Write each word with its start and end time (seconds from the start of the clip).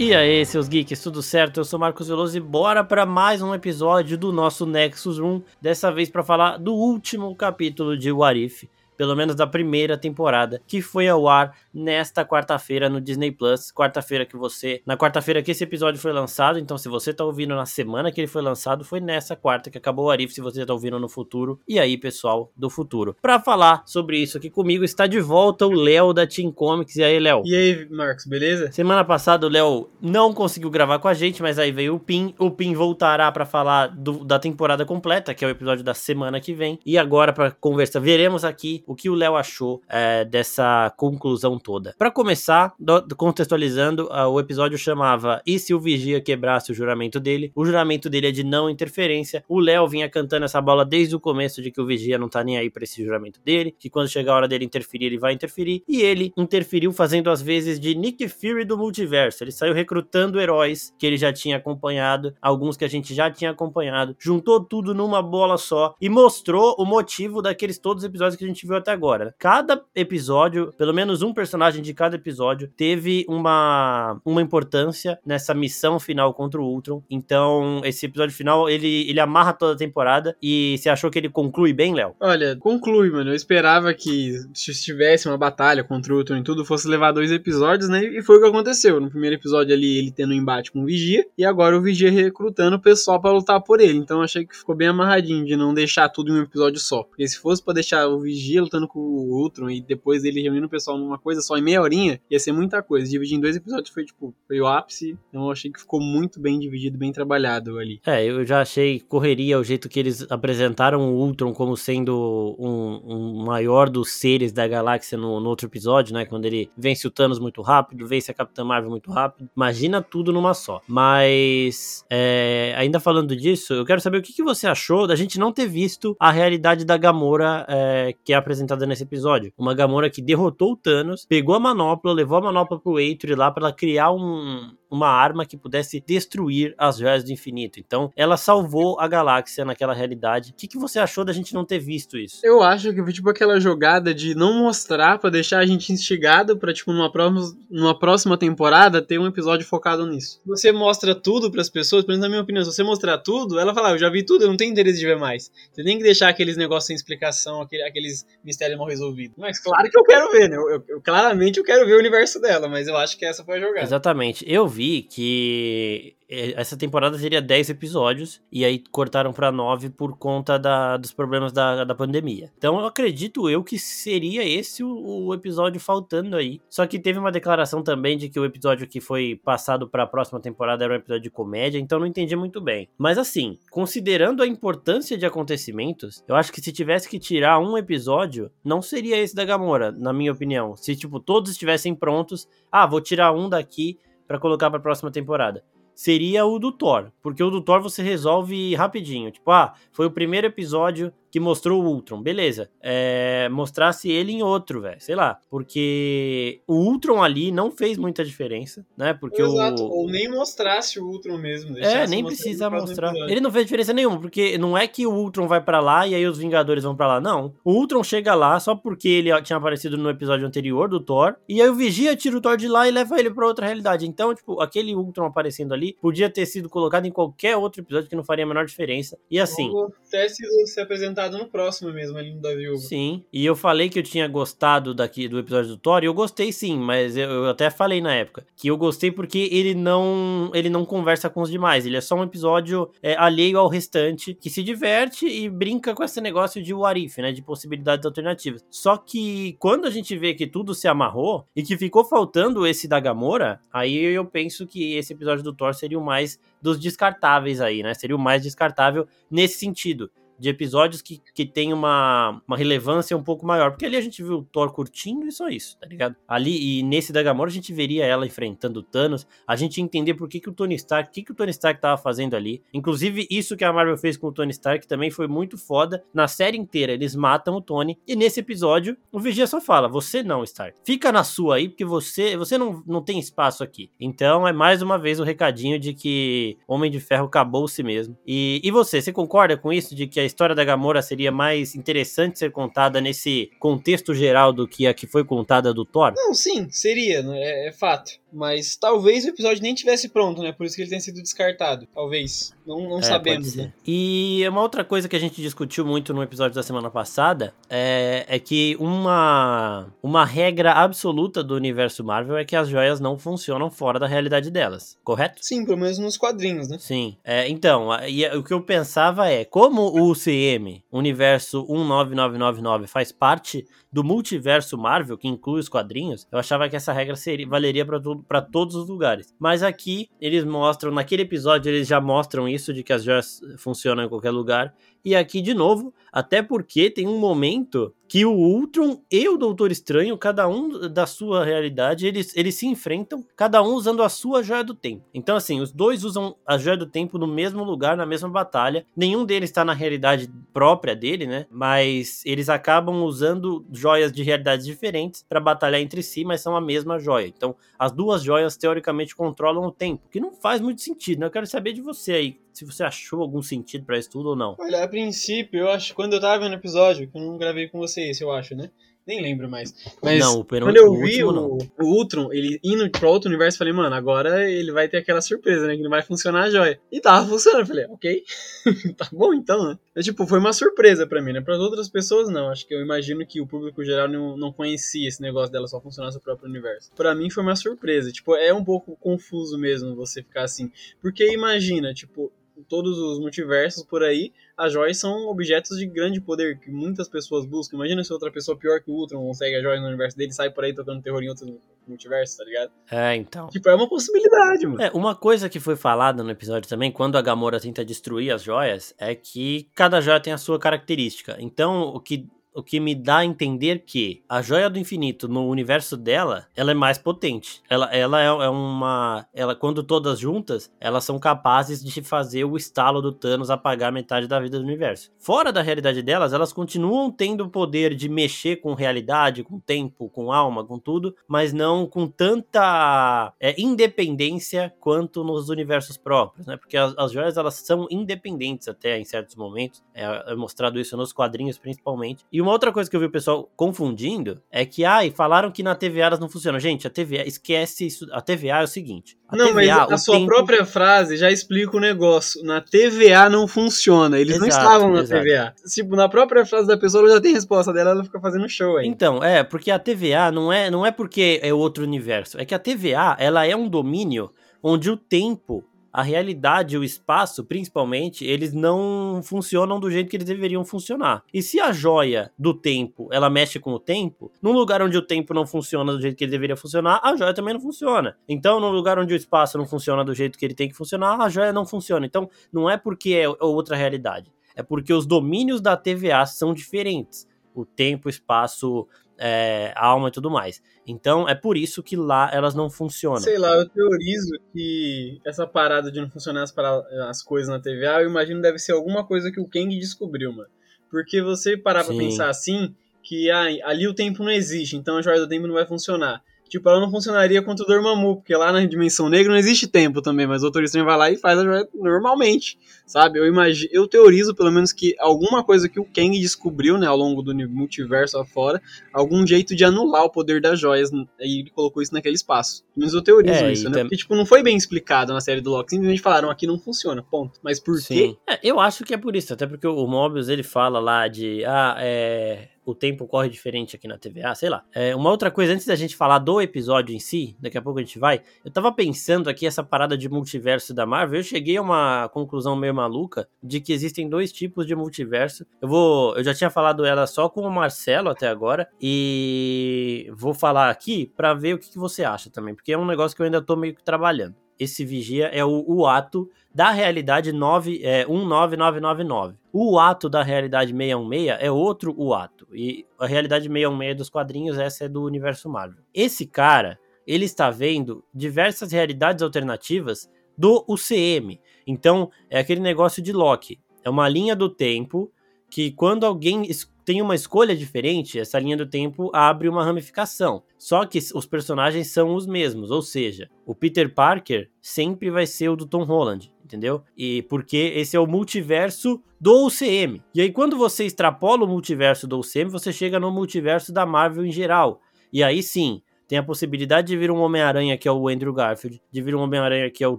E 0.00 0.14
aí, 0.14 0.46
seus 0.46 0.68
geeks, 0.68 1.02
tudo 1.02 1.20
certo? 1.20 1.58
Eu 1.58 1.64
sou 1.64 1.76
Marcos 1.76 2.06
Veloso 2.06 2.36
e 2.36 2.40
bora 2.40 2.84
para 2.84 3.04
mais 3.04 3.42
um 3.42 3.52
episódio 3.52 4.16
do 4.16 4.32
nosso 4.32 4.64
Nexus 4.64 5.18
Room, 5.18 5.42
dessa 5.60 5.90
vez 5.90 6.08
para 6.08 6.22
falar 6.22 6.56
do 6.56 6.72
último 6.72 7.34
capítulo 7.34 7.98
de 7.98 8.12
Warif 8.12 8.68
pelo 8.98 9.14
menos 9.14 9.36
da 9.36 9.46
primeira 9.46 9.96
temporada, 9.96 10.60
que 10.66 10.82
foi 10.82 11.08
ao 11.08 11.28
ar 11.28 11.56
nesta 11.72 12.24
quarta-feira 12.24 12.88
no 12.88 13.00
Disney 13.00 13.30
Plus. 13.30 13.70
Quarta-feira 13.70 14.26
que 14.26 14.36
você. 14.36 14.82
Na 14.84 14.96
quarta-feira 14.96 15.40
que 15.40 15.52
esse 15.52 15.62
episódio 15.62 16.00
foi 16.00 16.12
lançado, 16.12 16.58
então 16.58 16.76
se 16.76 16.88
você 16.88 17.14
tá 17.14 17.24
ouvindo 17.24 17.54
na 17.54 17.64
semana 17.64 18.10
que 18.10 18.20
ele 18.20 18.26
foi 18.26 18.42
lançado, 18.42 18.84
foi 18.84 18.98
nessa 18.98 19.36
quarta 19.36 19.70
que 19.70 19.78
acabou 19.78 20.06
o 20.06 20.10
Arif, 20.10 20.34
se 20.34 20.40
você 20.40 20.66
tá 20.66 20.72
ouvindo 20.72 20.98
no 20.98 21.08
futuro. 21.08 21.60
E 21.68 21.78
aí, 21.78 21.96
pessoal 21.96 22.50
do 22.56 22.68
futuro. 22.68 23.16
Para 23.22 23.38
falar 23.38 23.84
sobre 23.86 24.18
isso 24.18 24.36
aqui 24.36 24.50
comigo 24.50 24.82
está 24.82 25.06
de 25.06 25.20
volta 25.20 25.64
o 25.64 25.70
Léo 25.70 26.12
da 26.12 26.26
Team 26.26 26.50
Comics. 26.50 26.96
E 26.96 27.04
aí, 27.04 27.20
Léo? 27.20 27.42
E 27.44 27.54
aí, 27.54 27.88
Marcos, 27.88 28.26
beleza? 28.26 28.72
Semana 28.72 29.04
passada 29.04 29.46
o 29.46 29.48
Léo 29.48 29.88
não 30.02 30.34
conseguiu 30.34 30.70
gravar 30.70 30.98
com 30.98 31.06
a 31.06 31.14
gente, 31.14 31.40
mas 31.40 31.56
aí 31.56 31.70
veio 31.70 31.94
o 31.94 32.00
Pin. 32.00 32.34
O 32.36 32.50
Pin 32.50 32.74
voltará 32.74 33.30
para 33.30 33.46
falar 33.46 33.86
do, 33.86 34.24
da 34.24 34.40
temporada 34.40 34.84
completa, 34.84 35.32
que 35.32 35.44
é 35.44 35.48
o 35.48 35.50
episódio 35.50 35.84
da 35.84 35.94
semana 35.94 36.40
que 36.40 36.52
vem. 36.52 36.80
E 36.84 36.98
agora, 36.98 37.32
para 37.32 37.52
conversar, 37.52 38.00
veremos 38.00 38.44
aqui 38.44 38.82
o 38.88 38.94
que 38.94 39.10
o 39.10 39.14
Léo 39.14 39.36
achou 39.36 39.82
é, 39.88 40.24
dessa 40.24 40.92
conclusão 40.96 41.58
toda. 41.58 41.94
Para 41.98 42.10
começar, 42.10 42.74
do, 42.78 43.14
contextualizando, 43.14 44.06
uh, 44.06 44.28
o 44.28 44.40
episódio 44.40 44.78
chamava 44.78 45.42
E 45.46 45.58
se 45.58 45.74
o 45.74 45.78
Vigia 45.78 46.20
quebrasse 46.20 46.72
o 46.72 46.74
juramento 46.74 47.20
dele? 47.20 47.52
O 47.54 47.66
juramento 47.66 48.08
dele 48.08 48.28
é 48.28 48.32
de 48.32 48.42
não 48.42 48.70
interferência. 48.70 49.44
O 49.46 49.60
Léo 49.60 49.86
vinha 49.86 50.08
cantando 50.08 50.46
essa 50.46 50.60
bola 50.60 50.84
desde 50.84 51.14
o 51.14 51.20
começo 51.20 51.60
de 51.60 51.70
que 51.70 51.80
o 51.80 51.86
Vigia 51.86 52.18
não 52.18 52.28
tá 52.28 52.42
nem 52.42 52.56
aí 52.56 52.70
pra 52.70 52.82
esse 52.82 53.04
juramento 53.04 53.40
dele, 53.44 53.74
que 53.78 53.90
quando 53.90 54.08
chegar 54.08 54.32
a 54.32 54.36
hora 54.36 54.48
dele 54.48 54.64
interferir, 54.64 55.06
ele 55.06 55.18
vai 55.18 55.34
interferir. 55.34 55.82
E 55.86 56.00
ele 56.00 56.32
interferiu 56.36 56.90
fazendo 56.92 57.30
as 57.30 57.42
vezes 57.42 57.78
de 57.78 57.94
Nick 57.94 58.26
Fury 58.26 58.64
do 58.64 58.78
multiverso. 58.78 59.44
Ele 59.44 59.52
saiu 59.52 59.74
recrutando 59.74 60.40
heróis 60.40 60.94
que 60.98 61.06
ele 61.06 61.18
já 61.18 61.30
tinha 61.30 61.58
acompanhado, 61.58 62.34
alguns 62.40 62.76
que 62.76 62.84
a 62.84 62.88
gente 62.88 63.14
já 63.14 63.30
tinha 63.30 63.50
acompanhado, 63.50 64.16
juntou 64.18 64.64
tudo 64.64 64.94
numa 64.94 65.20
bola 65.20 65.58
só 65.58 65.94
e 66.00 66.08
mostrou 66.08 66.74
o 66.78 66.86
motivo 66.86 67.42
daqueles 67.42 67.78
todos 67.78 68.02
os 68.02 68.08
episódios 68.08 68.36
que 68.36 68.44
a 68.44 68.48
gente 68.48 68.66
viu 68.66 68.77
até 68.78 68.90
agora. 68.90 69.34
Cada 69.38 69.82
episódio, 69.94 70.72
pelo 70.76 70.94
menos 70.94 71.22
um 71.22 71.32
personagem 71.32 71.82
de 71.82 71.94
cada 71.94 72.16
episódio, 72.16 72.68
teve 72.68 73.24
uma, 73.28 74.20
uma 74.24 74.42
importância 74.42 75.18
nessa 75.24 75.54
missão 75.54 75.98
final 75.98 76.32
contra 76.34 76.60
o 76.60 76.64
Ultron. 76.64 77.02
Então, 77.10 77.80
esse 77.84 78.06
episódio 78.06 78.34
final, 78.34 78.68
ele, 78.68 79.08
ele 79.08 79.20
amarra 79.20 79.52
toda 79.52 79.74
a 79.74 79.76
temporada. 79.76 80.36
E 80.42 80.76
você 80.78 80.88
achou 80.88 81.10
que 81.10 81.18
ele 81.18 81.28
conclui 81.28 81.72
bem, 81.72 81.94
Léo? 81.94 82.14
Olha, 82.20 82.56
conclui, 82.56 83.10
mano. 83.10 83.30
Eu 83.30 83.34
esperava 83.34 83.92
que 83.94 84.38
se 84.54 84.72
tivesse 84.74 85.28
uma 85.28 85.38
batalha 85.38 85.84
contra 85.84 86.12
o 86.12 86.16
Ultron 86.18 86.38
e 86.38 86.42
tudo, 86.42 86.64
fosse 86.64 86.88
levar 86.88 87.12
dois 87.12 87.30
episódios, 87.30 87.88
né? 87.88 88.04
E 88.04 88.22
foi 88.22 88.36
o 88.36 88.40
que 88.40 88.48
aconteceu. 88.48 89.00
No 89.00 89.10
primeiro 89.10 89.36
episódio 89.36 89.74
ali, 89.74 89.98
ele 89.98 90.10
tendo 90.10 90.30
um 90.30 90.36
embate 90.36 90.72
com 90.72 90.82
o 90.82 90.86
Vigia. 90.86 91.26
E 91.36 91.44
agora 91.44 91.76
o 91.76 91.82
Vigia 91.82 92.10
recrutando 92.10 92.76
o 92.76 92.80
pessoal 92.80 93.20
para 93.20 93.32
lutar 93.32 93.60
por 93.62 93.80
ele. 93.80 93.98
Então, 93.98 94.22
achei 94.22 94.46
que 94.46 94.56
ficou 94.56 94.74
bem 94.74 94.88
amarradinho 94.88 95.44
de 95.44 95.56
não 95.56 95.74
deixar 95.74 96.08
tudo 96.08 96.30
em 96.30 96.40
um 96.40 96.42
episódio 96.42 96.80
só. 96.80 97.02
Porque 97.02 97.26
se 97.26 97.38
fosse 97.38 97.62
para 97.62 97.74
deixar 97.74 98.06
o 98.08 98.20
Vigia 98.20 98.60
lutando 98.68 98.86
com 98.86 99.00
o 99.00 99.42
Ultron 99.42 99.70
e 99.70 99.80
depois 99.80 100.24
ele 100.24 100.42
reunindo 100.42 100.66
o 100.66 100.70
pessoal 100.70 100.98
numa 100.98 101.18
coisa 101.18 101.40
só 101.40 101.56
em 101.56 101.62
meia 101.62 101.80
horinha, 101.80 102.20
ia 102.30 102.38
ser 102.38 102.52
muita 102.52 102.82
coisa. 102.82 103.08
Dividir 103.08 103.36
em 103.36 103.40
dois 103.40 103.56
episódios 103.56 103.92
foi, 103.92 104.04
tipo, 104.04 104.34
foi 104.46 104.60
o 104.60 104.66
ápice. 104.66 105.18
Então 105.28 105.44
eu 105.44 105.50
achei 105.50 105.70
que 105.70 105.80
ficou 105.80 106.00
muito 106.00 106.40
bem 106.40 106.58
dividido, 106.58 106.98
bem 106.98 107.10
trabalhado 107.10 107.78
ali. 107.78 108.00
É, 108.06 108.24
eu 108.24 108.44
já 108.44 108.60
achei 108.60 109.00
correria 109.00 109.58
o 109.58 109.64
jeito 109.64 109.88
que 109.88 109.98
eles 109.98 110.30
apresentaram 110.30 111.00
o 111.00 111.16
Ultron 111.16 111.52
como 111.52 111.76
sendo 111.76 112.56
um, 112.58 113.00
um 113.04 113.44
maior 113.44 113.88
dos 113.88 114.12
seres 114.12 114.52
da 114.52 114.68
galáxia 114.68 115.16
no, 115.16 115.40
no, 115.40 115.48
outro 115.48 115.66
episódio, 115.66 116.14
né? 116.14 116.26
Quando 116.26 116.44
ele 116.44 116.70
vence 116.76 117.06
o 117.06 117.10
Thanos 117.10 117.38
muito 117.38 117.62
rápido, 117.62 118.06
vence 118.06 118.30
a 118.30 118.34
Capitã 118.34 118.64
Marvel 118.64 118.90
muito 118.90 119.10
rápido. 119.10 119.48
Imagina 119.56 120.02
tudo 120.02 120.32
numa 120.32 120.54
só. 120.54 120.80
Mas, 120.86 122.04
é, 122.10 122.74
ainda 122.76 123.00
falando 123.00 123.34
disso, 123.34 123.72
eu 123.72 123.84
quero 123.84 124.00
saber 124.00 124.18
o 124.18 124.22
que, 124.22 124.32
que 124.32 124.42
você 124.42 124.66
achou 124.66 125.06
da 125.06 125.16
gente 125.16 125.38
não 125.38 125.52
ter 125.52 125.66
visto 125.66 126.16
a 126.20 126.30
realidade 126.30 126.84
da 126.84 126.96
Gamora 126.96 127.64
é, 127.68 128.14
que 128.24 128.32
é 128.32 128.36
apresentada 128.36 128.57
nesse 128.86 129.02
episódio. 129.02 129.52
Uma 129.56 129.74
Gamora 129.74 130.10
que 130.10 130.22
derrotou 130.22 130.72
o 130.72 130.76
Thanos, 130.76 131.26
pegou 131.26 131.54
a 131.54 131.60
manopla, 131.60 132.12
levou 132.12 132.38
a 132.38 132.42
manopla 132.42 132.78
pro 132.78 132.98
Eitri 132.98 133.34
lá 133.34 133.50
para 133.50 133.72
criar 133.72 134.12
um, 134.12 134.70
uma 134.90 135.08
arma 135.08 135.44
que 135.44 135.56
pudesse 135.56 136.02
destruir 136.04 136.74
as 136.78 136.98
joias 136.98 137.24
do 137.24 137.32
infinito. 137.32 137.78
Então, 137.78 138.10
ela 138.16 138.36
salvou 138.36 138.98
a 138.98 139.06
galáxia 139.06 139.64
naquela 139.64 139.94
realidade. 139.94 140.50
O 140.50 140.54
que, 140.54 140.66
que 140.66 140.78
você 140.78 140.98
achou 140.98 141.24
da 141.24 141.32
gente 141.32 141.54
não 141.54 141.64
ter 141.64 141.78
visto 141.78 142.16
isso? 142.16 142.40
Eu 142.42 142.62
acho 142.62 142.92
que 142.92 143.02
foi 143.02 143.12
tipo 143.12 143.28
aquela 143.28 143.60
jogada 143.60 144.14
de 144.14 144.34
não 144.34 144.54
mostrar 144.54 145.18
para 145.18 145.30
deixar 145.30 145.58
a 145.58 145.66
gente 145.66 145.92
instigado 145.92 146.56
para 146.56 146.72
tipo 146.72 146.92
numa 146.92 147.10
próxima, 147.10 147.56
numa 147.70 147.98
próxima 147.98 148.38
temporada 148.38 149.02
ter 149.02 149.18
um 149.18 149.26
episódio 149.26 149.66
focado 149.66 150.06
nisso. 150.06 150.40
Você 150.46 150.72
mostra 150.72 151.14
tudo 151.14 151.50
para 151.50 151.60
as 151.60 151.68
pessoas, 151.68 152.04
pelo 152.04 152.18
menos 152.18 152.22
na 152.22 152.28
minha 152.28 152.42
opinião, 152.42 152.64
se 152.64 152.72
você 152.72 152.82
mostrar 152.82 153.18
tudo, 153.18 153.58
ela 153.58 153.74
fala, 153.74 153.88
ah, 153.88 153.92
eu 153.92 153.98
já 153.98 154.10
vi 154.10 154.24
tudo, 154.24 154.44
eu 154.44 154.48
não 154.48 154.56
tenho 154.56 154.72
interesse 154.72 154.98
de 154.98 155.06
ver 155.06 155.18
mais. 155.18 155.50
Você 155.72 155.84
tem 155.84 155.98
que 155.98 156.02
deixar 156.02 156.28
aqueles 156.28 156.56
negócios 156.56 156.86
sem 156.86 156.96
explicação, 156.96 157.60
aqueles 157.60 158.26
mistérios 158.44 158.78
mal 158.78 158.88
resolvidos. 158.88 159.36
Mas 159.36 159.60
claro 159.60 159.88
que 159.90 159.98
eu 159.98 160.04
quero 160.04 160.30
ver, 160.30 160.48
né? 160.48 160.56
Eu, 160.56 160.70
eu, 160.70 160.84
eu, 160.88 161.00
claramente 161.00 161.58
eu 161.58 161.64
quero 161.64 161.86
ver 161.86 161.94
o 161.94 161.98
universo 161.98 162.40
dela, 162.40 162.68
mas 162.68 162.88
eu 162.88 162.96
acho 162.96 163.18
que 163.18 163.24
essa 163.24 163.44
foi 163.44 163.58
a 163.58 163.60
jogada. 163.60 163.82
Exatamente. 163.82 164.44
Eu 164.46 164.66
vi 164.66 164.77
que 165.10 166.16
é, 166.28 166.60
essa 166.60 166.76
temporada 166.76 167.18
teria 167.18 167.40
10 167.40 167.70
episódios 167.70 168.40
e 168.52 168.64
aí 168.64 168.78
cortaram 168.90 169.32
para 169.32 169.50
9 169.50 169.90
por 169.90 170.16
conta 170.18 170.58
da, 170.58 170.96
dos 170.96 171.10
problemas 171.10 171.52
da, 171.52 171.84
da 171.84 171.94
pandemia. 171.94 172.52
Então 172.58 172.78
eu 172.78 172.86
acredito 172.86 173.48
eu 173.48 173.64
que 173.64 173.78
seria 173.78 174.44
esse 174.44 174.84
o, 174.84 175.26
o, 175.26 175.34
episódio 175.34 175.80
faltando 175.80 176.36
aí. 176.36 176.60
Só 176.68 176.86
que 176.86 176.98
teve 176.98 177.18
uma 177.18 177.32
declaração 177.32 177.82
também 177.82 178.18
de 178.18 178.28
que 178.28 178.38
o 178.38 178.44
episódio 178.44 178.86
que 178.86 179.00
foi 179.00 179.40
passado 179.42 179.88
para 179.88 180.02
a 180.02 180.06
próxima 180.06 180.38
temporada 180.38 180.84
era 180.84 180.92
um 180.92 180.96
episódio 180.96 181.22
de 181.22 181.30
comédia, 181.30 181.78
então 181.78 181.98
não 181.98 182.06
entendi 182.06 182.36
muito 182.36 182.60
bem. 182.60 182.88
Mas 182.98 183.16
assim, 183.16 183.58
considerando 183.70 184.42
a 184.42 184.46
importância 184.46 185.16
de 185.16 185.24
acontecimentos, 185.24 186.22
eu 186.28 186.36
acho 186.36 186.52
que 186.52 186.60
se 186.60 186.72
tivesse 186.72 187.08
que 187.08 187.18
tirar 187.18 187.58
um 187.58 187.78
episódio, 187.78 188.50
não 188.62 188.82
seria 188.82 189.16
esse 189.16 189.34
da 189.34 189.44
Gamora, 189.44 189.90
na 189.92 190.12
minha 190.12 190.32
opinião. 190.32 190.76
Se 190.76 190.94
tipo 190.94 191.18
todos 191.18 191.50
estivessem 191.50 191.94
prontos, 191.94 192.46
ah, 192.70 192.86
vou 192.86 193.00
tirar 193.00 193.32
um 193.32 193.48
daqui 193.48 193.98
para 194.28 194.38
colocar 194.38 194.70
para 194.70 194.78
a 194.78 194.82
próxima 194.82 195.10
temporada 195.10 195.64
seria 195.98 196.46
o 196.46 196.60
do 196.60 196.70
Thor, 196.70 197.10
porque 197.20 197.42
o 197.42 197.50
do 197.50 197.60
Thor 197.60 197.82
você 197.82 198.04
resolve 198.04 198.72
rapidinho. 198.76 199.32
Tipo, 199.32 199.50
ah, 199.50 199.74
foi 199.90 200.06
o 200.06 200.10
primeiro 200.12 200.46
episódio 200.46 201.12
que 201.30 201.40
mostrou 201.40 201.82
o 201.82 201.86
Ultron, 201.86 202.22
beleza. 202.22 202.70
É, 202.80 203.48
mostrasse 203.50 204.10
ele 204.10 204.32
em 204.32 204.42
outro, 204.42 204.80
velho, 204.80 205.00
sei 205.00 205.14
lá. 205.14 205.38
Porque 205.50 206.60
o 206.66 206.74
Ultron 206.74 207.22
ali 207.22 207.50
não 207.50 207.70
fez 207.70 207.98
muita 207.98 208.24
diferença, 208.24 208.86
né? 208.96 209.12
Porque 209.14 209.42
Exato, 209.42 209.82
o... 209.82 209.90
ou 209.90 210.06
nem 210.06 210.28
mostrasse 210.28 210.98
o 210.98 211.06
Ultron 211.06 211.38
mesmo. 211.38 211.76
É, 211.78 212.06
nem 212.06 212.24
precisa 212.24 212.70
mostrar. 212.70 213.14
Ele 213.28 213.40
não 213.40 213.50
fez 213.50 213.64
diferença 213.64 213.92
nenhuma, 213.92 214.20
porque 214.20 214.56
não 214.58 214.76
é 214.76 214.86
que 214.86 215.06
o 215.06 215.12
Ultron 215.12 215.46
vai 215.46 215.60
para 215.60 215.80
lá 215.80 216.06
e 216.06 216.14
aí 216.14 216.26
os 216.26 216.38
Vingadores 216.38 216.84
vão 216.84 216.96
para 216.96 217.06
lá, 217.06 217.20
não. 217.20 217.54
O 217.64 217.72
Ultron 217.72 218.02
chega 218.02 218.34
lá 218.34 218.58
só 218.60 218.74
porque 218.74 219.08
ele 219.08 219.42
tinha 219.42 219.56
aparecido 219.56 219.96
no 219.96 220.10
episódio 220.10 220.46
anterior 220.46 220.88
do 220.88 221.00
Thor, 221.00 221.36
e 221.48 221.60
aí 221.60 221.68
o 221.68 221.74
Vigia 221.74 222.16
tira 222.16 222.36
o 222.36 222.40
Thor 222.40 222.56
de 222.56 222.68
lá 222.68 222.88
e 222.88 222.90
leva 222.90 223.18
ele 223.18 223.30
para 223.30 223.46
outra 223.46 223.66
realidade. 223.66 224.06
Então, 224.06 224.34
tipo, 224.34 224.60
aquele 224.60 224.94
Ultron 224.94 225.26
aparecendo 225.26 225.74
ali 225.74 225.96
podia 226.00 226.30
ter 226.30 226.46
sido 226.46 226.68
colocado 226.68 227.06
em 227.06 227.10
qualquer 227.10 227.56
outro 227.56 227.82
episódio 227.82 228.08
que 228.08 228.16
não 228.16 228.24
faria 228.24 228.44
a 228.44 228.48
menor 228.48 228.64
diferença. 228.64 229.18
E 229.30 229.38
assim... 229.38 229.68
Ou 229.70 229.92
até 230.06 230.28
se, 230.28 230.44
se 230.66 230.80
apresentar 230.80 231.17
no 231.26 231.46
próximo 231.46 231.92
mesmo, 231.92 232.16
ali 232.16 232.32
no 232.32 232.40
da 232.40 232.54
Viúva. 232.54 232.78
Sim, 232.78 233.24
e 233.32 233.44
eu 233.44 233.56
falei 233.56 233.88
que 233.88 233.98
eu 233.98 234.02
tinha 234.02 234.28
gostado 234.28 234.94
daqui 234.94 235.26
do 235.26 235.38
episódio 235.38 235.70
do 235.70 235.76
Thor, 235.76 236.04
e 236.04 236.06
eu 236.06 236.14
gostei 236.14 236.52
sim, 236.52 236.78
mas 236.78 237.16
eu, 237.16 237.28
eu, 237.28 237.48
até 237.48 237.70
falei 237.70 238.00
na 238.00 238.14
época 238.14 238.46
que 238.56 238.68
eu 238.68 238.76
gostei 238.76 239.10
porque 239.10 239.48
ele 239.50 239.74
não 239.74 240.50
ele 240.54 240.70
não 240.70 240.84
conversa 240.84 241.28
com 241.28 241.40
os 241.40 241.50
demais, 241.50 241.84
ele 241.84 241.96
é 241.96 242.00
só 242.00 242.14
um 242.14 242.22
episódio 242.22 242.90
é, 243.02 243.16
alheio 243.16 243.58
ao 243.58 243.68
restante, 243.68 244.34
que 244.34 244.48
se 244.48 244.62
diverte 244.62 245.26
e 245.26 245.48
brinca 245.48 245.94
com 245.94 246.04
esse 246.04 246.20
negócio 246.20 246.62
de 246.62 246.72
what 246.72 247.00
if, 247.00 247.18
né, 247.18 247.32
de 247.32 247.42
possibilidades 247.42 248.06
alternativas. 248.06 248.64
Só 248.70 248.96
que 248.96 249.56
quando 249.58 249.86
a 249.86 249.90
gente 249.90 250.16
vê 250.16 250.34
que 250.34 250.46
tudo 250.46 250.74
se 250.74 250.86
amarrou 250.86 251.46
e 251.56 251.62
que 251.62 251.76
ficou 251.76 252.04
faltando 252.04 252.66
esse 252.66 252.86
da 252.86 253.00
Gamora, 253.00 253.60
aí 253.72 253.96
eu 253.96 254.24
penso 254.24 254.66
que 254.66 254.94
esse 254.94 255.12
episódio 255.12 255.42
do 255.42 255.54
Thor 255.54 255.74
seria 255.74 255.98
o 255.98 256.04
mais 256.04 256.38
dos 256.60 256.78
descartáveis 256.78 257.60
aí, 257.60 257.82
né? 257.82 257.94
Seria 257.94 258.16
o 258.16 258.18
mais 258.18 258.42
descartável 258.42 259.06
nesse 259.30 259.58
sentido 259.58 260.10
de 260.38 260.48
episódios 260.48 261.02
que, 261.02 261.20
que 261.34 261.44
tem 261.44 261.72
uma, 261.72 262.40
uma 262.46 262.56
relevância 262.56 263.16
um 263.16 263.22
pouco 263.22 263.46
maior. 263.46 263.70
Porque 263.70 263.86
ali 263.86 263.96
a 263.96 264.00
gente 264.00 264.22
viu 264.22 264.38
o 264.38 264.44
Thor 264.44 264.72
curtindo 264.72 265.26
e 265.26 265.32
só 265.32 265.48
isso, 265.48 265.76
tá 265.78 265.86
ligado? 265.86 266.16
Ali, 266.26 266.78
e 266.78 266.82
nesse 266.82 267.12
da 267.12 267.22
Gamora 267.22 267.50
a 267.50 267.52
gente 267.52 267.72
veria 267.72 268.04
ela 268.04 268.26
enfrentando 268.26 268.80
o 268.80 268.82
Thanos, 268.82 269.26
a 269.46 269.56
gente 269.56 269.80
entender 269.80 270.14
por 270.14 270.28
que, 270.28 270.40
que 270.40 270.48
o 270.48 270.52
Tony 270.52 270.74
Stark, 270.74 271.10
o 271.10 271.12
que, 271.12 271.22
que 271.22 271.32
o 271.32 271.34
Tony 271.34 271.50
Stark 271.50 271.80
tava 271.80 272.00
fazendo 272.00 272.34
ali. 272.34 272.62
Inclusive, 272.72 273.26
isso 273.30 273.56
que 273.56 273.64
a 273.64 273.72
Marvel 273.72 273.96
fez 273.96 274.16
com 274.16 274.28
o 274.28 274.32
Tony 274.32 274.50
Stark 274.50 274.86
também 274.86 275.10
foi 275.10 275.26
muito 275.26 275.56
foda. 275.56 276.04
Na 276.12 276.28
série 276.28 276.56
inteira, 276.56 276.92
eles 276.92 277.14
matam 277.14 277.56
o 277.56 277.60
Tony, 277.60 277.98
e 278.06 278.14
nesse 278.14 278.40
episódio, 278.40 278.96
o 279.12 279.18
Vigia 279.18 279.46
só 279.46 279.60
fala: 279.60 279.88
Você 279.88 280.22
não, 280.22 280.44
Stark. 280.44 280.78
Fica 280.84 281.12
na 281.12 281.24
sua 281.24 281.56
aí, 281.56 281.68
porque 281.68 281.84
você, 281.84 282.36
você 282.36 282.56
não, 282.56 282.82
não 282.86 283.02
tem 283.02 283.18
espaço 283.18 283.62
aqui. 283.62 283.90
Então, 283.98 284.46
é 284.46 284.52
mais 284.52 284.82
uma 284.82 284.98
vez 284.98 285.18
o 285.18 285.22
um 285.22 285.26
recadinho 285.26 285.78
de 285.78 285.94
que 285.94 286.56
Homem 286.66 286.90
de 286.90 287.00
Ferro 287.00 287.26
acabou-se 287.26 287.82
mesmo. 287.82 288.16
E, 288.26 288.60
e 288.62 288.70
você, 288.70 289.00
você 289.00 289.12
concorda 289.12 289.56
com 289.56 289.72
isso? 289.72 289.94
De 289.94 290.06
que 290.06 290.20
a 290.20 290.24
história 290.28 290.54
da 290.54 290.64
Gamora 290.64 291.02
seria 291.02 291.32
mais 291.32 291.74
interessante 291.74 292.38
ser 292.38 292.52
contada 292.52 293.00
nesse 293.00 293.50
contexto 293.58 294.14
geral 294.14 294.52
do 294.52 294.68
que 294.68 294.86
a 294.86 294.94
que 294.94 295.06
foi 295.06 295.24
contada 295.24 295.74
do 295.74 295.84
Thor? 295.84 296.12
Não, 296.16 296.32
sim, 296.32 296.68
seria, 296.70 297.22
né? 297.22 297.36
é, 297.38 297.68
é 297.68 297.72
fato. 297.72 298.12
Mas 298.30 298.76
talvez 298.76 299.24
o 299.24 299.28
episódio 299.30 299.62
nem 299.62 299.74
tivesse 299.74 300.06
pronto, 300.10 300.42
né? 300.42 300.52
Por 300.52 300.66
isso 300.66 300.76
que 300.76 300.82
ele 300.82 300.90
tenha 300.90 301.00
sido 301.00 301.22
descartado. 301.22 301.88
Talvez. 301.94 302.52
Não, 302.66 302.78
não 302.86 302.98
É, 302.98 303.02
sabemos, 303.02 303.54
né? 303.56 303.72
E 303.86 304.44
uma 304.50 304.60
outra 304.60 304.84
coisa 304.84 305.08
que 305.08 305.16
a 305.16 305.18
gente 305.18 305.40
discutiu 305.40 305.82
muito 305.86 306.12
no 306.12 306.22
episódio 306.22 306.54
da 306.54 306.62
semana 306.62 306.90
passada 306.90 307.54
é, 307.70 308.26
é 308.28 308.38
que 308.38 308.76
uma, 308.78 309.86
uma 310.02 310.26
regra 310.26 310.72
absoluta 310.72 311.42
do 311.42 311.54
universo 311.54 312.04
Marvel 312.04 312.36
é 312.36 312.44
que 312.44 312.54
as 312.54 312.68
joias 312.68 313.00
não 313.00 313.18
funcionam 313.18 313.70
fora 313.70 313.98
da 313.98 314.06
realidade 314.06 314.50
delas, 314.50 314.98
correto? 315.02 315.38
Sim, 315.40 315.64
pelo 315.64 315.78
menos 315.78 315.98
nos 315.98 316.18
quadrinhos, 316.18 316.68
né? 316.68 316.76
Sim. 316.78 317.16
É, 317.24 317.48
então, 317.48 317.90
a- 317.90 318.06
e 318.06 318.26
o 318.36 318.42
que 318.44 318.52
eu 318.52 318.60
pensava 318.60 319.30
é, 319.30 319.46
como 319.46 319.82
o 320.02 320.14
UCM, 320.18 320.82
Universo 320.90 321.64
19999, 321.68 322.86
faz 322.88 323.12
parte 323.12 323.64
do 323.92 324.02
multiverso 324.02 324.76
Marvel, 324.76 325.16
que 325.16 325.28
inclui 325.28 325.60
os 325.60 325.68
quadrinhos, 325.68 326.26
eu 326.30 326.38
achava 326.38 326.68
que 326.68 326.76
essa 326.76 326.92
regra 326.92 327.14
seria, 327.14 327.46
valeria 327.46 327.86
pra 328.26 328.42
todos 328.42 328.74
os 328.74 328.88
lugares. 328.88 329.34
Mas 329.38 329.62
aqui, 329.62 330.10
eles 330.20 330.44
mostram, 330.44 330.90
naquele 330.90 331.22
episódio, 331.22 331.70
eles 331.70 331.86
já 331.86 332.00
mostram 332.00 332.48
isso, 332.48 332.74
de 332.74 332.82
que 332.82 332.92
as 332.92 333.04
joias 333.04 333.40
funcionam 333.56 334.04
em 334.04 334.08
qualquer 334.08 334.30
lugar. 334.30 334.74
E 335.08 335.16
aqui, 335.16 335.40
de 335.40 335.54
novo, 335.54 335.94
até 336.12 336.42
porque 336.42 336.90
tem 336.90 337.08
um 337.08 337.18
momento 337.18 337.94
que 338.06 338.26
o 338.26 338.32
Ultron 338.32 339.00
e 339.10 339.26
o 339.26 339.38
Doutor 339.38 339.70
Estranho, 339.70 340.18
cada 340.18 340.46
um 340.46 340.86
da 340.88 341.06
sua 341.06 341.44
realidade, 341.44 342.06
eles, 342.06 342.36
eles 342.36 342.56
se 342.56 342.66
enfrentam, 342.66 343.24
cada 343.34 343.62
um 343.62 343.74
usando 343.74 344.02
a 344.02 344.08
sua 344.10 344.42
joia 344.42 344.62
do 344.62 344.74
tempo. 344.74 345.04
Então, 345.14 345.34
assim, 345.34 345.60
os 345.60 345.72
dois 345.72 346.04
usam 346.04 346.36
a 346.46 346.58
joia 346.58 346.76
do 346.76 346.84
tempo 346.84 347.16
no 347.16 347.26
mesmo 347.26 347.64
lugar, 347.64 347.96
na 347.96 348.04
mesma 348.04 348.28
batalha. 348.28 348.84
Nenhum 348.94 349.24
deles 349.24 349.48
está 349.48 349.64
na 349.64 349.72
realidade 349.72 350.30
própria 350.52 350.94
dele, 350.94 351.26
né? 351.26 351.46
Mas 351.50 352.22
eles 352.26 352.50
acabam 352.50 353.02
usando 353.04 353.64
joias 353.72 354.12
de 354.12 354.22
realidades 354.22 354.66
diferentes 354.66 355.24
para 355.26 355.40
batalhar 355.40 355.80
entre 355.80 356.02
si, 356.02 356.22
mas 356.22 356.42
são 356.42 356.54
a 356.54 356.60
mesma 356.60 356.98
joia. 356.98 357.28
Então, 357.28 357.56
as 357.78 357.92
duas 357.92 358.22
joias 358.22 358.58
teoricamente 358.58 359.16
controlam 359.16 359.64
o 359.64 359.72
tempo, 359.72 360.06
que 360.10 360.20
não 360.20 360.32
faz 360.32 360.60
muito 360.60 360.82
sentido, 360.82 361.20
né? 361.20 361.26
Eu 361.26 361.30
quero 361.30 361.46
saber 361.46 361.72
de 361.72 361.80
você 361.80 362.12
aí, 362.12 362.38
se 362.58 362.64
você 362.64 362.82
achou 362.82 363.20
algum 363.20 363.40
sentido 363.40 363.84
para 363.84 363.98
isso 363.98 364.10
tudo 364.10 364.30
ou 364.30 364.36
não. 364.36 364.56
Olha, 364.58 364.82
a 364.82 364.88
princípio, 364.88 365.60
eu 365.60 365.70
acho 365.70 365.94
quando 365.94 366.14
eu 366.14 366.20
tava 366.20 366.42
vendo 366.42 366.52
o 366.52 366.56
episódio, 366.56 367.08
que 367.08 367.16
eu 367.16 367.22
não 367.22 367.38
gravei 367.38 367.68
com 367.68 367.78
você 367.78 368.10
esse, 368.10 368.22
eu 368.22 368.32
acho, 368.32 368.56
né? 368.56 368.70
Nem 369.08 369.22
lembro 369.22 369.48
mais. 369.48 369.74
Mas 370.02 370.20
não, 370.20 370.40
o 370.40 370.44
quando 370.44 370.76
eu 370.76 370.90
o 370.90 370.96
vi 370.98 371.24
último, 371.24 371.56
o, 371.78 371.82
o 371.82 371.96
Ultron, 371.96 372.30
ele 372.30 372.60
indo 372.62 372.90
pro 372.90 373.08
outro 373.08 373.30
universo, 373.30 373.54
eu 373.54 373.58
falei, 373.60 373.72
mano, 373.72 373.94
agora 373.94 374.50
ele 374.50 374.70
vai 374.70 374.86
ter 374.86 374.98
aquela 374.98 375.22
surpresa, 375.22 375.66
né? 375.66 375.76
Que 375.76 375.82
não 375.82 375.88
vai 375.88 376.02
funcionar 376.02 376.42
a 376.42 376.50
joia. 376.50 376.78
E 376.92 377.00
tava 377.00 377.26
funcionando. 377.26 377.60
Eu 377.62 377.66
falei, 377.66 377.86
ok. 377.86 378.22
tá 378.98 379.08
bom 379.10 379.32
então, 379.32 379.66
né? 379.66 379.78
É, 379.96 380.02
tipo, 380.02 380.26
foi 380.26 380.38
uma 380.38 380.52
surpresa 380.52 381.06
pra 381.06 381.22
mim, 381.22 381.32
né? 381.32 381.40
Para 381.40 381.56
outras 381.56 381.88
pessoas, 381.88 382.28
não. 382.28 382.50
Acho 382.50 382.68
que 382.68 382.74
eu 382.74 382.82
imagino 382.82 383.26
que 383.26 383.40
o 383.40 383.46
público 383.46 383.82
geral 383.82 384.08
não, 384.08 384.36
não 384.36 384.52
conhecia 384.52 385.08
esse 385.08 385.22
negócio 385.22 385.50
dela 385.50 385.66
só 385.66 385.80
funcionar 385.80 386.08
no 386.08 386.12
seu 386.12 386.20
próprio 386.20 386.50
universo. 386.50 386.90
Pra 386.94 387.14
mim 387.14 387.30
foi 387.30 387.42
uma 387.42 387.56
surpresa. 387.56 388.12
Tipo, 388.12 388.36
é 388.36 388.52
um 388.52 388.62
pouco 388.62 388.94
confuso 389.00 389.56
mesmo 389.56 389.96
você 389.96 390.22
ficar 390.22 390.42
assim. 390.42 390.70
Porque 391.00 391.32
imagina, 391.32 391.94
tipo, 391.94 392.30
todos 392.68 392.98
os 392.98 393.18
multiversos 393.18 393.84
por 393.84 394.02
aí, 394.02 394.32
as 394.56 394.72
joias 394.72 394.98
são 394.98 395.28
objetos 395.28 395.78
de 395.78 395.86
grande 395.86 396.20
poder 396.20 396.58
que 396.58 396.70
muitas 396.70 397.08
pessoas 397.08 397.46
buscam. 397.46 397.76
Imagina 397.76 398.02
se 398.02 398.12
outra 398.12 398.30
pessoa 398.30 398.58
pior 398.58 398.80
que 398.80 398.90
o 398.90 398.94
Ultron 398.94 399.24
consegue 399.26 399.56
a 399.56 399.62
joia 399.62 399.80
no 399.80 399.86
universo 399.86 400.16
dele 400.16 400.30
e 400.30 400.34
sai 400.34 400.50
por 400.50 400.64
aí 400.64 400.74
tocando 400.74 401.02
terror 401.02 401.22
em 401.22 401.28
outros 401.28 401.48
multiversos, 401.86 402.36
tá 402.36 402.44
ligado? 402.44 402.70
É, 402.90 403.14
então. 403.16 403.48
Tipo, 403.48 403.68
é 403.68 403.74
uma 403.74 403.88
possibilidade, 403.88 404.66
mano. 404.66 404.82
É, 404.82 404.90
uma 404.92 405.14
coisa 405.14 405.48
que 405.48 405.60
foi 405.60 405.76
falada 405.76 406.22
no 406.22 406.30
episódio 406.30 406.68
também, 406.68 406.90
quando 406.90 407.16
a 407.16 407.22
Gamora 407.22 407.60
tenta 407.60 407.84
destruir 407.84 408.30
as 408.30 408.42
joias, 408.42 408.94
é 408.98 409.14
que 409.14 409.70
cada 409.74 410.00
joia 410.00 410.20
tem 410.20 410.32
a 410.32 410.38
sua 410.38 410.58
característica. 410.58 411.36
Então, 411.38 411.82
o 411.82 412.00
que, 412.00 412.28
o 412.58 412.62
que 412.62 412.80
me 412.80 412.92
dá 412.92 413.18
a 413.18 413.24
entender 413.24 413.84
que 413.86 414.20
a 414.28 414.42
joia 414.42 414.68
do 414.68 414.80
infinito 414.80 415.28
no 415.28 415.46
universo 415.46 415.96
dela, 415.96 416.48
ela 416.56 416.72
é 416.72 416.74
mais 416.74 416.98
potente. 416.98 417.62
Ela, 417.70 417.86
ela 417.94 418.20
é, 418.20 418.26
é 418.26 418.48
uma. 418.48 419.24
Ela, 419.32 419.54
quando 419.54 419.84
todas 419.84 420.18
juntas, 420.18 420.68
elas 420.80 421.04
são 421.04 421.20
capazes 421.20 421.84
de 421.84 422.02
fazer 422.02 422.44
o 422.44 422.56
estalo 422.56 423.00
do 423.00 423.12
Thanos 423.12 423.48
apagar 423.48 423.92
metade 423.92 424.26
da 424.26 424.40
vida 424.40 424.58
do 424.58 424.64
universo. 424.64 425.12
Fora 425.20 425.52
da 425.52 425.62
realidade 425.62 426.02
delas, 426.02 426.32
elas 426.32 426.52
continuam 426.52 427.12
tendo 427.12 427.44
o 427.44 427.48
poder 427.48 427.94
de 427.94 428.08
mexer 428.08 428.56
com 428.56 428.74
realidade, 428.74 429.44
com 429.44 429.60
tempo, 429.60 430.08
com 430.08 430.32
alma, 430.32 430.64
com 430.64 430.80
tudo, 430.80 431.14
mas 431.28 431.52
não 431.52 431.86
com 431.86 432.08
tanta 432.08 433.32
é, 433.38 433.54
independência 433.60 434.74
quanto 434.80 435.22
nos 435.22 435.48
universos 435.48 435.96
próprios, 435.96 436.44
né? 436.44 436.56
Porque 436.56 436.76
as, 436.76 436.92
as 436.98 437.12
joias 437.12 437.36
elas 437.36 437.54
são 437.54 437.86
independentes 437.88 438.66
até 438.66 438.98
em 438.98 439.04
certos 439.04 439.36
momentos. 439.36 439.80
É, 439.94 440.32
é 440.32 440.34
mostrado 440.34 440.80
isso 440.80 440.96
nos 440.96 441.12
quadrinhos 441.12 441.56
principalmente. 441.56 442.24
E 442.32 442.40
uma 442.40 442.47
outra 442.52 442.72
coisa 442.72 442.88
que 442.90 442.94
eu 442.96 443.00
vi 443.00 443.06
o 443.06 443.10
pessoal 443.10 443.50
confundindo 443.56 444.40
é 444.50 444.64
que, 444.64 444.84
ai, 444.84 445.10
falaram 445.10 445.50
que 445.50 445.62
na 445.62 445.74
TVA 445.74 446.06
elas 446.06 446.18
não 446.20 446.28
funcionam. 446.28 446.58
Gente, 446.60 446.86
a 446.86 446.90
TVA, 446.90 447.26
esquece 447.26 447.86
isso. 447.86 448.06
A 448.12 448.20
TVA 448.20 448.60
é 448.60 448.64
o 448.64 448.66
seguinte. 448.68 449.16
A 449.28 449.36
Não, 449.36 449.52
mas 449.54 449.66
TVA, 449.66 449.82
a 449.82 449.94
o 449.94 449.98
sua 449.98 450.14
tempo- 450.16 450.26
própria 450.26 450.64
frase 450.64 451.16
já 451.16 451.30
explica 451.30 451.76
o 451.76 451.80
negócio. 451.80 452.42
Na 452.44 452.60
TVA 452.60 453.28
não 453.30 453.46
funciona. 453.46 454.18
Eles 454.18 454.38
não 454.38 454.46
Exato, 454.46 454.64
estavam 454.66 454.90
na 454.92 455.00
exato. 455.00 455.22
TVA. 455.22 455.54
Tipo, 455.74 455.96
na 455.96 456.08
própria 456.08 456.44
frase 456.46 456.66
da 456.66 456.76
pessoa, 456.78 457.04
ela 457.04 457.14
já 457.16 457.20
tem 457.20 457.32
resposta 457.34 457.72
dela, 457.72 457.90
ela 457.90 458.04
fica 458.04 458.20
fazendo 458.20 458.48
show 458.48 458.76
aí. 458.78 458.86
Então, 458.86 459.22
é, 459.22 459.42
porque 459.44 459.70
a 459.70 459.78
TVA 459.78 460.30
não 460.32 460.52
é, 460.52 460.70
não 460.70 460.84
é 460.84 460.90
porque 460.90 461.40
é 461.42 461.52
outro 461.52 461.84
universo. 461.84 462.40
É 462.40 462.44
que 462.44 462.54
a 462.54 462.58
TVA, 462.58 463.16
ela 463.18 463.46
é 463.46 463.54
um 463.54 463.68
domínio 463.68 464.30
onde 464.62 464.90
o 464.90 464.96
tempo, 464.96 465.62
a 465.92 466.02
realidade 466.02 466.74
e 466.74 466.78
o 466.78 466.84
espaço, 466.84 467.44
principalmente, 467.44 468.24
eles 468.24 468.52
não 468.52 469.20
funcionam 469.22 469.80
do 469.80 469.90
jeito 469.90 470.08
que 470.10 470.16
eles 470.16 470.26
deveriam 470.26 470.64
funcionar. 470.64 471.22
E 471.32 471.42
se 471.42 471.60
a 471.60 471.72
joia 471.72 472.30
do 472.38 472.54
tempo, 472.54 473.08
ela 473.10 473.30
mexe 473.30 473.58
com 473.58 473.72
o 473.72 473.78
tempo, 473.78 474.30
num 474.42 474.52
lugar 474.52 474.82
onde 474.82 474.96
o 474.96 475.02
tempo 475.02 475.32
não 475.32 475.46
funciona 475.46 475.92
do 475.92 476.00
jeito 476.00 476.16
que 476.16 476.24
ele 476.24 476.30
deveria 476.30 476.56
funcionar, 476.56 477.00
a 477.02 477.16
joia 477.16 477.34
também 477.34 477.54
não 477.54 477.60
funciona. 477.60 478.16
Então, 478.28 478.60
num 478.60 478.70
lugar 478.70 478.98
onde 478.98 479.14
o 479.14 479.16
espaço 479.16 479.56
não 479.56 479.66
funciona 479.66 480.04
do 480.04 480.14
jeito 480.14 480.38
que 480.38 480.44
ele 480.44 480.54
tem 480.54 480.68
que 480.68 480.74
funcionar, 480.74 481.20
a 481.20 481.28
joia 481.28 481.52
não 481.52 481.66
funciona. 481.66 482.06
Então, 482.06 482.28
não 482.52 482.68
é 482.68 482.76
porque 482.76 483.14
é 483.14 483.28
outra 483.44 483.76
realidade. 483.76 484.32
É 484.54 484.62
porque 484.62 484.92
os 484.92 485.06
domínios 485.06 485.60
da 485.60 485.76
TVA 485.76 486.26
são 486.26 486.52
diferentes. 486.52 487.26
O 487.54 487.64
tempo, 487.64 488.08
espaço, 488.08 488.86
é, 489.18 489.72
a 489.76 489.86
alma 489.86 490.08
e 490.08 490.12
tudo 490.12 490.30
mais. 490.30 490.62
Então, 490.86 491.28
é 491.28 491.34
por 491.34 491.56
isso 491.56 491.82
que 491.82 491.96
lá 491.96 492.30
elas 492.32 492.54
não 492.54 492.70
funcionam. 492.70 493.18
Sei 493.18 493.36
lá, 493.38 493.52
eu 493.54 493.68
teorizo 493.68 494.32
que 494.52 495.20
essa 495.26 495.46
parada 495.46 495.90
de 495.92 496.00
não 496.00 496.08
funcionar 496.08 496.42
as, 496.42 496.52
para- 496.52 496.82
as 497.08 497.22
coisas 497.22 497.48
na 497.48 497.60
TVA, 497.60 498.02
eu 498.02 498.08
imagino 498.08 498.40
deve 498.40 498.58
ser 498.58 498.72
alguma 498.72 499.04
coisa 499.06 499.30
que 499.30 499.40
o 499.40 499.48
Kang 499.48 499.76
descobriu, 499.78 500.32
mano. 500.32 500.48
Porque 500.90 501.20
você 501.20 501.56
parar 501.56 501.84
pra 501.84 501.92
pensar 501.98 502.28
assim, 502.30 502.74
que 503.02 503.30
ah, 503.30 503.46
ali 503.64 503.86
o 503.86 503.94
tempo 503.94 504.22
não 504.22 504.30
existe, 504.30 504.76
então 504.76 504.96
a 504.96 505.02
joia 505.02 505.20
do 505.20 505.28
tempo 505.28 505.46
não 505.46 505.54
vai 505.54 505.66
funcionar. 505.66 506.22
Tipo, 506.48 506.68
ela 506.70 506.80
não 506.80 506.90
funcionaria 506.90 507.42
contra 507.42 507.64
o 507.64 507.66
Dormammu, 507.68 508.16
porque 508.16 508.34
lá 508.34 508.50
na 508.52 508.64
Dimensão 508.64 509.08
Negra 509.08 509.30
não 509.30 509.38
existe 509.38 509.66
tempo 509.66 510.00
também, 510.00 510.26
mas 510.26 510.38
o 510.40 510.46
Doutor 510.46 510.64
Estranho 510.64 510.86
vai 510.86 510.96
lá 510.96 511.10
e 511.10 511.16
faz 511.16 511.38
a 511.38 511.44
joia 511.44 511.68
normalmente, 511.74 512.58
sabe? 512.86 513.18
Eu 513.18 513.26
imagino, 513.26 513.68
eu 513.72 513.86
teorizo 513.86 514.34
pelo 514.34 514.50
menos 514.50 514.72
que 514.72 514.94
alguma 514.98 515.44
coisa 515.44 515.68
que 515.68 515.78
o 515.78 515.84
Kang 515.84 516.18
descobriu, 516.18 516.78
né, 516.78 516.86
ao 516.86 516.96
longo 516.96 517.22
do 517.22 517.34
multiverso 517.48 518.18
afora, 518.18 518.60
algum 518.92 519.26
jeito 519.26 519.54
de 519.54 519.64
anular 519.64 520.04
o 520.04 520.10
poder 520.10 520.40
das 520.40 520.58
joias, 520.58 520.90
e 521.20 521.40
ele 521.40 521.50
colocou 521.50 521.82
isso 521.82 521.92
naquele 521.92 522.14
espaço. 522.14 522.62
Pelo 522.74 522.80
menos 522.80 522.94
eu 522.94 523.02
teorizo 523.02 523.44
É, 523.44 523.52
isso, 523.52 523.64
né? 523.68 523.72
tam- 523.78 523.80
Porque, 523.82 523.96
tipo, 523.96 524.14
não 524.16 524.24
foi 524.26 524.42
bem 524.42 524.56
explicado 524.56 525.12
na 525.12 525.20
série 525.20 525.40
do 525.40 525.50
Loki, 525.50 525.70
simplesmente 525.70 526.00
falaram, 526.02 526.30
aqui 526.30 526.46
não 526.46 526.58
funciona, 526.58 527.02
ponto. 527.02 527.38
Mas 527.42 527.60
por 527.60 527.76
quê? 527.76 527.82
Sim. 527.82 528.16
É, 528.28 528.38
eu 528.42 528.58
acho 528.58 528.84
que 528.84 528.94
é 528.94 528.96
por 528.98 529.14
isso, 529.14 529.32
até 529.34 529.46
porque 529.46 529.66
o 529.66 529.86
Mobius 529.86 530.28
ele 530.28 530.42
fala 530.42 530.78
lá 530.78 531.08
de 531.08 531.44
ah, 531.44 531.76
é, 531.78 532.48
o 532.70 532.74
tempo 532.74 533.06
corre 533.06 533.28
diferente 533.28 533.74
aqui 533.74 533.88
na 533.88 533.96
TVA, 533.96 534.34
sei 534.34 534.50
lá. 534.50 534.62
É, 534.74 534.94
uma 534.94 535.10
outra 535.10 535.30
coisa, 535.30 535.52
antes 535.52 535.66
da 535.66 535.74
gente 535.74 535.96
falar 535.96 536.18
do 536.18 536.40
episódio 536.40 536.94
em 536.94 536.98
si, 536.98 537.36
daqui 537.40 537.56
a 537.56 537.62
pouco 537.62 537.78
a 537.78 537.82
gente 537.82 537.98
vai, 537.98 538.22
eu 538.44 538.50
tava 538.50 538.70
pensando 538.72 539.30
aqui 539.30 539.46
essa 539.46 539.62
parada 539.62 539.96
de 539.96 540.08
multiverso 540.08 540.74
da 540.74 540.84
Marvel, 540.84 541.20
eu 541.20 541.24
cheguei 541.24 541.56
a 541.56 541.62
uma 541.62 542.08
conclusão 542.10 542.54
meio 542.54 542.74
maluca 542.74 543.28
de 543.42 543.60
que 543.60 543.72
existem 543.72 544.08
dois 544.08 544.30
tipos 544.30 544.66
de 544.66 544.74
multiverso. 544.74 545.46
Eu 545.62 545.68
vou, 545.68 546.16
eu 546.16 546.22
já 546.22 546.34
tinha 546.34 546.50
falado 546.50 546.84
ela 546.84 547.06
só 547.06 547.28
com 547.28 547.40
o 547.40 547.50
Marcelo 547.50 548.10
até 548.10 548.28
agora 548.28 548.68
e 548.80 550.10
vou 550.14 550.34
falar 550.34 550.70
aqui 550.70 551.12
pra 551.16 551.32
ver 551.32 551.54
o 551.54 551.58
que, 551.58 551.70
que 551.70 551.78
você 551.78 552.04
acha 552.04 552.30
também, 552.30 552.54
porque 552.54 552.72
é 552.72 552.78
um 552.78 552.86
negócio 552.86 553.16
que 553.16 553.22
eu 553.22 553.26
ainda 553.26 553.40
tô 553.40 553.56
meio 553.56 553.74
que 553.74 553.82
trabalhando. 553.82 554.34
Esse 554.58 554.84
vigia 554.84 555.26
é 555.26 555.44
o, 555.44 555.64
o 555.66 555.86
ato 555.86 556.28
da 556.52 556.70
realidade 556.70 557.32
9, 557.32 557.80
é, 557.84 558.04
19999. 558.06 559.36
O 559.52 559.78
ato 559.78 560.08
da 560.08 560.22
realidade 560.22 560.72
616 560.72 561.38
é 561.40 561.50
outro 561.50 561.94
o 561.96 562.12
ato. 562.12 562.48
E 562.52 562.84
a 562.98 563.06
realidade 563.06 563.44
616 563.44 563.96
dos 563.96 564.10
quadrinhos, 564.10 564.58
essa 564.58 564.84
é 564.84 564.88
do 564.88 565.02
universo 565.04 565.48
Marvel. 565.48 565.82
Esse 565.94 566.26
cara, 566.26 566.78
ele 567.06 567.24
está 567.24 567.50
vendo 567.50 568.04
diversas 568.12 568.72
realidades 568.72 569.22
alternativas 569.22 570.10
do 570.36 570.64
UCM. 570.68 571.40
Então, 571.66 572.10
é 572.28 572.38
aquele 572.38 572.60
negócio 572.60 573.02
de 573.02 573.12
Loki. 573.12 573.60
É 573.84 573.90
uma 573.90 574.08
linha 574.08 574.34
do 574.34 574.48
tempo 574.48 575.12
que 575.50 575.70
quando 575.70 576.04
alguém 576.04 576.42
tem 576.88 577.02
uma 577.02 577.14
escolha 577.14 577.54
diferente, 577.54 578.18
essa 578.18 578.38
linha 578.38 578.56
do 578.56 578.64
tempo 578.64 579.10
abre 579.12 579.46
uma 579.46 579.62
ramificação. 579.62 580.42
Só 580.56 580.86
que 580.86 580.98
os 581.14 581.26
personagens 581.26 581.88
são 581.88 582.14
os 582.14 582.26
mesmos, 582.26 582.70
ou 582.70 582.80
seja, 582.80 583.28
o 583.44 583.54
Peter 583.54 583.92
Parker 583.92 584.48
sempre 584.58 585.10
vai 585.10 585.26
ser 585.26 585.50
o 585.50 585.56
do 585.56 585.66
Tom 585.66 585.82
Holland, 585.82 586.32
entendeu? 586.42 586.82
E 586.96 587.20
porque 587.24 587.74
esse 587.76 587.94
é 587.94 588.00
o 588.00 588.06
multiverso 588.06 589.02
do 589.20 589.48
UCM. 589.48 590.02
E 590.14 590.22
aí 590.22 590.32
quando 590.32 590.56
você 590.56 590.86
extrapola 590.86 591.44
o 591.44 591.46
multiverso 591.46 592.08
do 592.08 592.20
UCM, 592.20 592.48
você 592.48 592.72
chega 592.72 592.98
no 592.98 593.10
multiverso 593.10 593.70
da 593.70 593.84
Marvel 593.84 594.24
em 594.24 594.32
geral. 594.32 594.80
E 595.12 595.22
aí 595.22 595.42
sim, 595.42 595.82
tem 596.08 596.16
a 596.16 596.22
possibilidade 596.22 596.86
de 596.86 596.96
vir 596.96 597.10
um 597.10 597.18
Homem-Aranha 597.18 597.76
que 597.76 597.86
é 597.86 597.92
o 597.92 598.08
Andrew 598.08 598.32
Garfield, 598.32 598.80
de 598.90 599.02
vir 599.02 599.14
um 599.14 599.20
Homem-Aranha 599.20 599.70
que 599.70 599.84
é 599.84 599.88
o 599.88 599.98